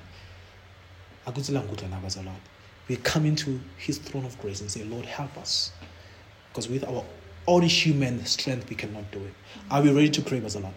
We 2.87 2.95
come 2.95 3.25
into 3.27 3.59
his 3.77 3.99
throne 3.99 4.25
of 4.25 4.39
grace 4.41 4.61
and 4.61 4.71
say, 4.71 4.83
Lord, 4.85 5.05
help 5.05 5.37
us. 5.37 5.71
Because 6.49 6.67
with 6.67 6.83
our 6.83 7.05
own 7.47 7.61
human 7.61 8.25
strength, 8.25 8.67
we 8.69 8.75
cannot 8.75 9.11
do 9.11 9.19
it. 9.19 9.33
Are 9.69 9.83
we 9.83 9.91
ready 9.91 10.09
to 10.09 10.21
pray, 10.21 10.39
bazalwane? 10.39 10.73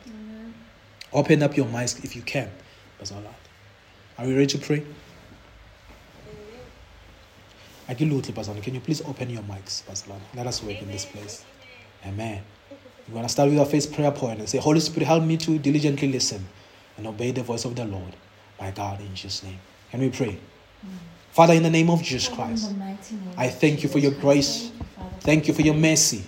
Open 1.14 1.42
up 1.44 1.56
your 1.56 1.66
minds 1.66 2.04
if 2.04 2.16
you 2.16 2.22
can. 2.22 2.50
Are 4.18 4.26
we 4.26 4.34
ready 4.34 4.46
to 4.46 4.58
pray? 4.58 4.84
Luthing, 7.88 8.34
Basal? 8.34 8.54
Can 8.60 8.74
you 8.74 8.80
please 8.80 9.00
open 9.02 9.30
your 9.30 9.42
mics, 9.42 9.86
Pastor? 9.86 10.12
Let 10.34 10.46
us 10.46 10.62
work 10.62 10.82
in 10.82 10.90
this 10.90 11.04
place. 11.04 11.44
Amen. 12.04 12.42
We're 13.06 13.14
going 13.14 13.26
to 13.26 13.28
start 13.28 13.50
with 13.50 13.58
our 13.58 13.66
first 13.66 13.92
prayer 13.92 14.10
point 14.10 14.40
and 14.40 14.48
say, 14.48 14.58
Holy 14.58 14.80
Spirit, 14.80 15.06
help 15.06 15.22
me 15.22 15.36
to 15.36 15.58
diligently 15.58 16.08
listen 16.10 16.46
and 16.96 17.06
obey 17.06 17.30
the 17.30 17.42
voice 17.42 17.64
of 17.64 17.76
the 17.76 17.84
Lord, 17.84 18.16
my 18.60 18.70
God, 18.70 19.00
in 19.00 19.14
Jesus' 19.14 19.42
name. 19.42 19.58
Can 19.90 20.00
we 20.00 20.10
pray? 20.10 20.38
Father, 21.30 21.54
in 21.54 21.62
the 21.62 21.70
name 21.70 21.90
of 21.90 22.02
Jesus 22.02 22.28
Christ, 22.28 22.72
I 23.36 23.48
thank 23.48 23.82
you 23.82 23.88
for 23.88 23.98
your 23.98 24.12
grace. 24.12 24.72
Thank 25.20 25.46
you 25.46 25.54
for 25.54 25.62
your 25.62 25.74
mercy. 25.74 26.24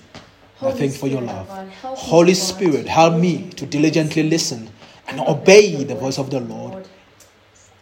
I 0.63 0.71
thank 0.73 0.93
you 0.93 0.99
for 0.99 1.09
your 1.09 1.23
love. 1.23 1.49
Holy 1.83 2.35
Spirit, 2.35 2.87
help 2.87 3.19
me 3.19 3.51
to 3.51 3.67
diligently 3.67 4.23
listen 4.23 4.71
and 5.09 5.21
obey 5.21 5.85
the 5.85 5.95
voice 5.95 6.19
of 6.19 6.31
the 6.31 6.41
Lord. 6.41 6.89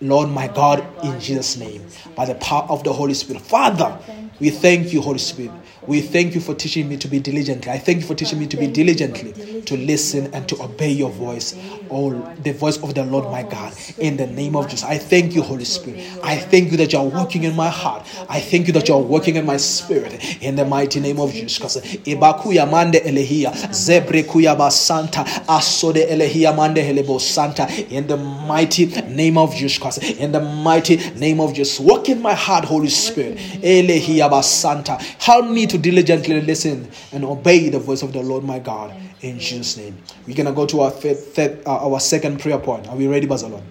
Lord, 0.00 0.28
my 0.28 0.48
God, 0.48 0.84
in 1.02 1.18
Jesus' 1.20 1.56
name, 1.56 1.86
by 2.14 2.26
the 2.26 2.34
power 2.34 2.66
of 2.68 2.84
the 2.84 2.92
Holy 2.92 3.14
Spirit. 3.14 3.42
Father, 3.42 3.98
We 4.40 4.50
thank 4.50 4.92
you, 4.92 5.00
Holy 5.00 5.18
Spirit. 5.18 5.52
We 5.86 6.00
thank 6.00 6.34
you 6.34 6.40
for 6.40 6.54
teaching 6.54 6.88
me 6.88 6.96
to 6.98 7.08
be 7.08 7.20
diligently. 7.20 7.70
I 7.70 7.78
thank 7.78 8.00
you 8.00 8.06
for 8.06 8.14
teaching 8.14 8.38
me 8.38 8.46
to 8.48 8.56
be 8.56 8.66
diligently 8.66 9.32
to 9.66 9.76
listen 9.76 10.32
and 10.34 10.48
to 10.48 10.62
obey 10.62 10.90
your 10.90 11.10
voice. 11.10 11.54
Oh, 11.90 12.10
the 12.42 12.52
voice 12.52 12.82
of 12.82 12.94
the 12.94 13.04
Lord 13.04 13.30
my 13.30 13.42
God. 13.42 13.72
In 13.98 14.16
the 14.16 14.26
name 14.26 14.56
of 14.56 14.68
Jesus. 14.68 14.84
I 14.84 14.98
thank 14.98 15.34
you, 15.34 15.42
Holy 15.42 15.64
Spirit. 15.64 16.00
I 16.22 16.36
thank 16.36 16.70
you 16.70 16.76
that 16.78 16.92
you 16.92 16.98
are 16.98 17.06
working 17.06 17.44
in 17.44 17.54
my 17.54 17.68
heart. 17.68 18.06
I 18.28 18.40
thank 18.40 18.66
you 18.66 18.72
that 18.74 18.88
you 18.88 18.94
are 18.94 19.00
working 19.00 19.36
in 19.36 19.46
my 19.46 19.56
spirit. 19.56 20.42
In 20.42 20.56
the 20.56 20.64
mighty 20.64 21.00
name 21.00 21.20
of 21.20 21.32
Jesus. 21.32 21.76
Ibakuya 21.76 22.70
mande 22.70 22.98
elehia. 22.98 23.52
Zebrekuya 23.70 24.56
basanta. 24.56 25.24
Asode 25.46 26.02
elehia 26.08 26.54
mande 26.54 26.82
helebo 26.82 27.20
santa. 27.20 27.68
In 27.90 28.06
the 28.06 28.16
mighty 28.16 28.86
name 29.08 29.38
of 29.38 29.54
Jesus. 29.54 29.98
In 29.98 30.32
the 30.32 30.40
mighty 30.40 30.96
name 31.16 31.40
of 31.40 31.54
Jesus. 31.54 31.80
Work 31.80 32.08
in 32.08 32.20
my 32.20 32.34
heart, 32.34 32.64
Holy 32.64 32.88
Spirit. 32.88 33.38
Elehia 33.62 34.28
basanta. 34.30 35.00
Help 35.22 35.50
me 35.50 35.66
to 35.66 35.78
diligently 35.78 36.40
listen 36.40 36.88
and 37.12 37.24
obey 37.24 37.68
the 37.68 37.78
voice 37.78 38.02
of 38.02 38.12
the 38.12 38.22
Lord 38.22 38.44
my 38.44 38.58
God 38.58 38.94
in 39.24 39.38
Jesus' 39.38 39.76
name. 39.76 39.96
We're 40.26 40.36
gonna 40.36 40.52
go 40.52 40.66
to 40.66 40.80
our 40.80 40.90
third, 40.90 41.18
third 41.18 41.62
uh, 41.66 41.88
our 41.90 41.98
second 41.98 42.40
prayer 42.40 42.58
point. 42.58 42.86
Are 42.88 42.96
we 42.96 43.06
ready, 43.06 43.26
bazalwane? 43.26 43.62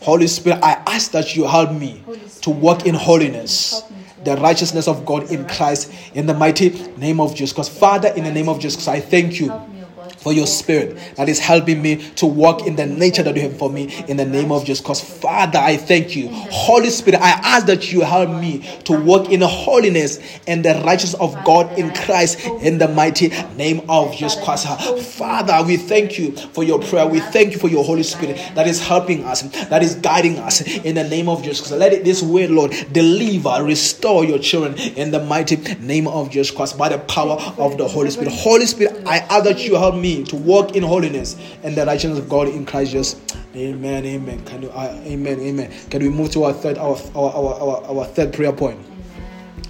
Holy 0.00 0.26
Spirit, 0.26 0.62
I 0.62 0.82
ask 0.86 1.12
that 1.12 1.34
you 1.34 1.44
help 1.44 1.72
me 1.72 2.04
to 2.42 2.50
walk 2.50 2.86
in 2.86 2.94
holiness, 2.94 3.82
the 4.22 4.36
righteousness 4.36 4.86
of 4.86 5.06
God 5.06 5.30
in 5.30 5.46
Christ, 5.46 5.90
in 6.14 6.26
the 6.26 6.34
mighty 6.34 6.70
name 6.96 7.20
of 7.20 7.34
Jesus. 7.34 7.52
Because 7.52 7.70
Father, 7.70 8.08
in 8.08 8.24
the 8.24 8.30
name 8.30 8.48
of 8.48 8.60
Jesus, 8.60 8.86
I 8.86 9.00
thank 9.00 9.40
you 9.40 9.50
for 10.24 10.32
your 10.32 10.46
spirit 10.46 10.96
that 11.16 11.28
is 11.28 11.38
helping 11.38 11.82
me 11.82 11.96
to 12.12 12.24
walk 12.24 12.66
in 12.66 12.76
the 12.76 12.86
nature 12.86 13.22
that 13.22 13.36
you 13.36 13.42
have 13.42 13.58
for 13.58 13.68
me 13.68 13.94
in 14.08 14.16
the 14.16 14.24
name 14.24 14.50
of 14.50 14.64
Jesus. 14.64 14.80
Because 14.80 15.02
Father, 15.02 15.58
I 15.58 15.76
thank 15.76 16.16
you. 16.16 16.28
Holy 16.30 16.88
Spirit, 16.88 17.20
I 17.20 17.28
ask 17.28 17.66
that 17.66 17.92
you 17.92 18.00
help 18.00 18.30
me 18.40 18.66
to 18.84 18.98
walk 18.98 19.30
in 19.30 19.40
the 19.40 19.46
holiness 19.46 20.18
and 20.46 20.64
the 20.64 20.82
righteousness 20.84 21.20
of 21.20 21.36
God 21.44 21.78
in 21.78 21.92
Christ 21.94 22.40
in 22.62 22.78
the 22.78 22.88
mighty 22.88 23.28
name 23.56 23.82
of 23.88 24.12
Jesus 24.12 24.42
Christ. 24.42 24.66
Father, 25.14 25.62
we 25.66 25.76
thank 25.76 26.18
you 26.18 26.32
for 26.32 26.64
your 26.64 26.80
prayer. 26.80 27.06
We 27.06 27.20
thank 27.20 27.52
you 27.52 27.58
for 27.58 27.68
your 27.68 27.84
Holy 27.84 28.02
Spirit 28.02 28.36
that 28.54 28.66
is 28.66 28.80
helping 28.80 29.24
us, 29.24 29.42
that 29.68 29.82
is 29.82 29.96
guiding 29.96 30.38
us 30.38 30.62
in 30.62 30.94
the 30.94 31.04
name 31.04 31.28
of 31.28 31.42
Jesus. 31.42 31.70
Let 31.70 31.92
it 31.92 32.02
this 32.02 32.22
way, 32.22 32.46
Lord, 32.46 32.72
deliver, 32.92 33.62
restore 33.62 34.24
your 34.24 34.38
children 34.38 34.78
in 34.96 35.10
the 35.10 35.22
mighty 35.22 35.56
name 35.80 36.08
of 36.08 36.30
Jesus 36.30 36.50
Christ 36.50 36.78
by 36.78 36.88
the 36.88 36.98
power 37.00 37.36
of 37.58 37.76
the 37.76 37.86
Holy 37.86 38.08
Spirit. 38.08 38.32
Holy 38.32 38.64
Spirit, 38.64 39.02
I 39.06 39.18
ask 39.18 39.44
that 39.44 39.62
you 39.66 39.74
help 39.74 39.96
me 39.96 40.13
to 40.22 40.36
walk 40.36 40.76
in 40.76 40.82
holiness 40.82 41.36
and 41.62 41.74
the 41.74 41.84
righteousness 41.84 42.18
of 42.18 42.28
God 42.28 42.48
in 42.48 42.64
Christ 42.64 42.92
Jesus. 42.92 43.42
Amen. 43.56 44.04
Amen. 44.04 44.44
Can 44.44 44.62
you, 44.62 44.70
uh, 44.70 45.00
amen. 45.04 45.40
Amen. 45.40 45.72
Can 45.90 46.02
we 46.02 46.08
move 46.08 46.30
to 46.32 46.44
our 46.44 46.52
third 46.52 46.78
our, 46.78 46.96
our, 47.16 47.32
our, 47.32 47.54
our, 47.54 47.98
our 47.98 48.04
third 48.04 48.32
prayer 48.32 48.52
point? 48.52 48.78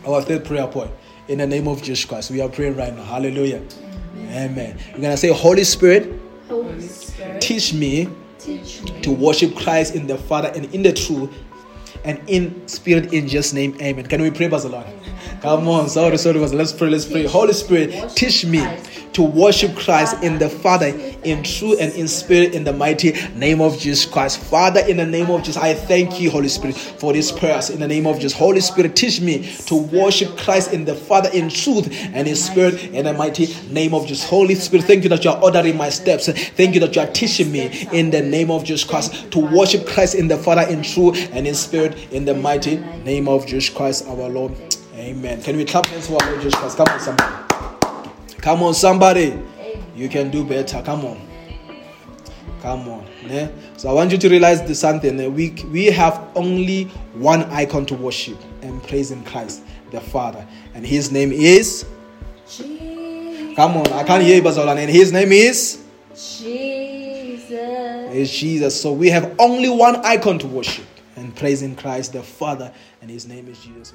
Our 0.06 0.20
third 0.20 0.44
prayer 0.44 0.66
point. 0.66 0.90
In 1.28 1.38
the 1.38 1.46
name 1.46 1.68
of 1.68 1.82
Jesus 1.82 2.04
Christ. 2.04 2.30
We 2.30 2.40
are 2.42 2.48
praying 2.48 2.76
right 2.76 2.94
now. 2.94 3.04
Hallelujah. 3.04 3.62
Amen. 4.16 4.50
amen. 4.50 4.78
We're 4.94 5.00
gonna 5.00 5.16
say, 5.16 5.28
Holy 5.28 5.64
Spirit, 5.64 6.20
Holy 6.48 6.80
Spirit 6.80 7.40
teach 7.40 7.72
me, 7.72 8.08
teach 8.38 8.82
me 8.82 9.00
to 9.00 9.10
worship 9.10 9.56
Christ 9.56 9.94
in 9.94 10.06
the 10.06 10.18
Father 10.18 10.52
and 10.54 10.66
in 10.74 10.82
the 10.82 10.92
truth 10.92 11.30
and 12.04 12.20
in 12.28 12.68
spirit 12.68 13.12
in 13.12 13.26
Jesus' 13.26 13.52
name. 13.52 13.76
Amen. 13.80 14.06
Can 14.06 14.22
we 14.22 14.30
pray, 14.30 14.48
bazalwane? 14.48 14.92
Come 15.44 15.68
on, 15.68 15.90
sorry, 15.90 16.16
sorry, 16.16 16.38
let's 16.38 16.72
pray, 16.72 16.88
let's 16.88 17.04
pray. 17.04 17.26
Holy 17.26 17.52
Spirit, 17.52 18.16
teach 18.16 18.46
me 18.46 18.66
to 19.12 19.22
worship 19.22 19.76
Christ 19.76 20.22
in 20.22 20.38
the 20.38 20.48
Father 20.48 20.86
in 20.86 21.42
truth 21.42 21.82
and 21.82 21.92
in 21.92 22.08
spirit 22.08 22.54
in 22.54 22.64
the 22.64 22.72
mighty 22.72 23.12
name 23.34 23.60
of 23.60 23.78
Jesus 23.78 24.06
Christ. 24.06 24.38
Father, 24.38 24.80
in 24.88 24.96
the 24.96 25.04
name 25.04 25.30
of 25.30 25.42
Jesus, 25.42 25.58
I 25.58 25.74
thank 25.74 26.18
you, 26.18 26.30
Holy 26.30 26.48
Spirit, 26.48 26.74
for 26.74 27.12
these 27.12 27.30
prayers 27.30 27.68
in 27.68 27.78
the 27.78 27.86
name 27.86 28.06
of 28.06 28.16
Jesus. 28.16 28.32
Holy 28.32 28.60
Spirit, 28.60 28.96
teach 28.96 29.20
me 29.20 29.46
to 29.66 29.74
worship 29.74 30.34
Christ 30.38 30.72
in 30.72 30.86
the 30.86 30.94
Father 30.94 31.28
in 31.34 31.50
truth 31.50 31.94
and 32.14 32.26
in 32.26 32.36
spirit 32.36 32.82
in 32.82 33.04
the 33.04 33.12
mighty 33.12 33.54
name 33.70 33.92
of 33.92 34.06
Jesus. 34.06 34.26
Holy 34.26 34.54
Spirit, 34.54 34.86
thank 34.86 35.02
you 35.02 35.10
that 35.10 35.24
you 35.24 35.30
are 35.30 35.42
ordering 35.44 35.76
my 35.76 35.90
steps. 35.90 36.26
Thank 36.26 36.72
you 36.72 36.80
that 36.80 36.96
you 36.96 37.02
are 37.02 37.12
teaching 37.12 37.52
me 37.52 37.86
in 37.92 38.08
the 38.08 38.22
name 38.22 38.50
of 38.50 38.64
Jesus 38.64 38.82
Christ 38.82 39.30
to 39.32 39.40
worship 39.40 39.86
Christ 39.86 40.14
in 40.14 40.26
the 40.26 40.38
Father 40.38 40.62
in 40.62 40.82
truth 40.82 41.28
and 41.34 41.46
in 41.46 41.54
spirit 41.54 42.10
in 42.14 42.24
the 42.24 42.34
mighty 42.34 42.76
name 43.04 43.28
of 43.28 43.44
Jesus 43.46 43.68
Christ, 43.68 44.08
our 44.08 44.30
Lord. 44.30 44.73
Amen. 44.94 45.42
Can 45.42 45.56
we 45.56 45.64
clap 45.64 45.86
hands 45.86 46.06
for 46.06 46.22
our 46.22 46.30
Lord 46.30 46.42
Jesus 46.42 46.54
Christ? 46.54 46.76
Come 46.76 46.86
on, 46.88 47.00
somebody. 47.00 47.34
Come 48.40 48.62
on, 48.62 48.74
somebody. 48.74 49.42
You 49.96 50.08
can 50.08 50.30
do 50.30 50.44
better. 50.44 50.80
Come 50.82 51.04
on. 51.04 51.28
Come 52.62 52.88
on. 52.88 53.06
Yeah? 53.26 53.48
So 53.76 53.90
I 53.90 53.92
want 53.92 54.12
you 54.12 54.18
to 54.18 54.28
realize 54.28 54.62
this 54.62 54.78
something. 54.80 55.34
We, 55.34 55.50
we 55.70 55.86
have 55.86 56.28
only 56.36 56.84
one 57.14 57.42
icon 57.44 57.86
to 57.86 57.94
worship 57.94 58.38
and 58.62 58.82
praise 58.84 59.10
in 59.10 59.24
Christ, 59.24 59.62
the 59.90 60.00
Father. 60.00 60.46
And 60.74 60.86
his 60.86 61.10
name 61.10 61.32
is. 61.32 61.86
Jesus. 62.48 63.56
Come 63.56 63.76
on, 63.76 63.92
I 63.92 64.04
can't 64.04 64.22
hear 64.22 64.36
you, 64.36 64.42
bazalwane. 64.42 64.78
And 64.78 64.90
his 64.90 65.12
name 65.12 65.32
is. 65.32 65.82
Jesus. 66.14 67.50
Is 68.14 68.30
Jesus. 68.30 68.80
So 68.80 68.92
we 68.92 69.10
have 69.10 69.34
only 69.40 69.68
one 69.68 69.96
icon 70.04 70.38
to 70.38 70.46
worship 70.46 70.86
and 71.16 71.34
praise 71.34 71.62
in 71.62 71.74
Christ, 71.74 72.12
the 72.12 72.22
Father. 72.22 72.72
And 73.02 73.10
his 73.10 73.26
name 73.26 73.48
is 73.48 73.58
Jesus. 73.58 73.92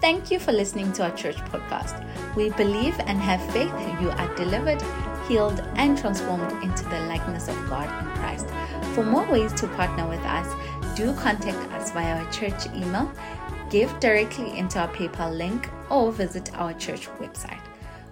Thank 0.00 0.30
you 0.30 0.38
for 0.38 0.52
listening 0.52 0.92
to 0.92 1.04
our 1.04 1.16
church 1.16 1.38
podcast. 1.50 2.04
We 2.36 2.50
believe 2.50 2.96
and 3.00 3.18
have 3.18 3.42
faith 3.52 3.72
you 4.00 4.10
are 4.10 4.34
delivered, 4.36 4.80
healed, 5.26 5.60
and 5.74 5.98
transformed 5.98 6.52
into 6.62 6.84
the 6.84 7.00
likeness 7.00 7.48
of 7.48 7.56
God 7.68 7.88
in 8.04 8.10
Christ. 8.20 8.46
For 8.94 9.02
more 9.02 9.26
ways 9.26 9.52
to 9.54 9.66
partner 9.66 10.08
with 10.08 10.20
us, 10.20 10.46
do 10.96 11.12
contact 11.14 11.58
us 11.72 11.90
via 11.90 12.22
our 12.22 12.30
church 12.30 12.66
email, 12.76 13.10
give 13.70 13.90
directly 13.98 14.56
into 14.56 14.78
our 14.78 14.88
PayPal 14.88 15.36
link, 15.36 15.68
or 15.90 16.12
visit 16.12 16.54
our 16.54 16.74
church 16.74 17.08
website. 17.18 17.60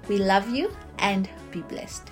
We 0.08 0.18
love 0.18 0.50
you 0.50 0.74
and 0.98 1.28
be 1.52 1.62
blessed. 1.62 2.10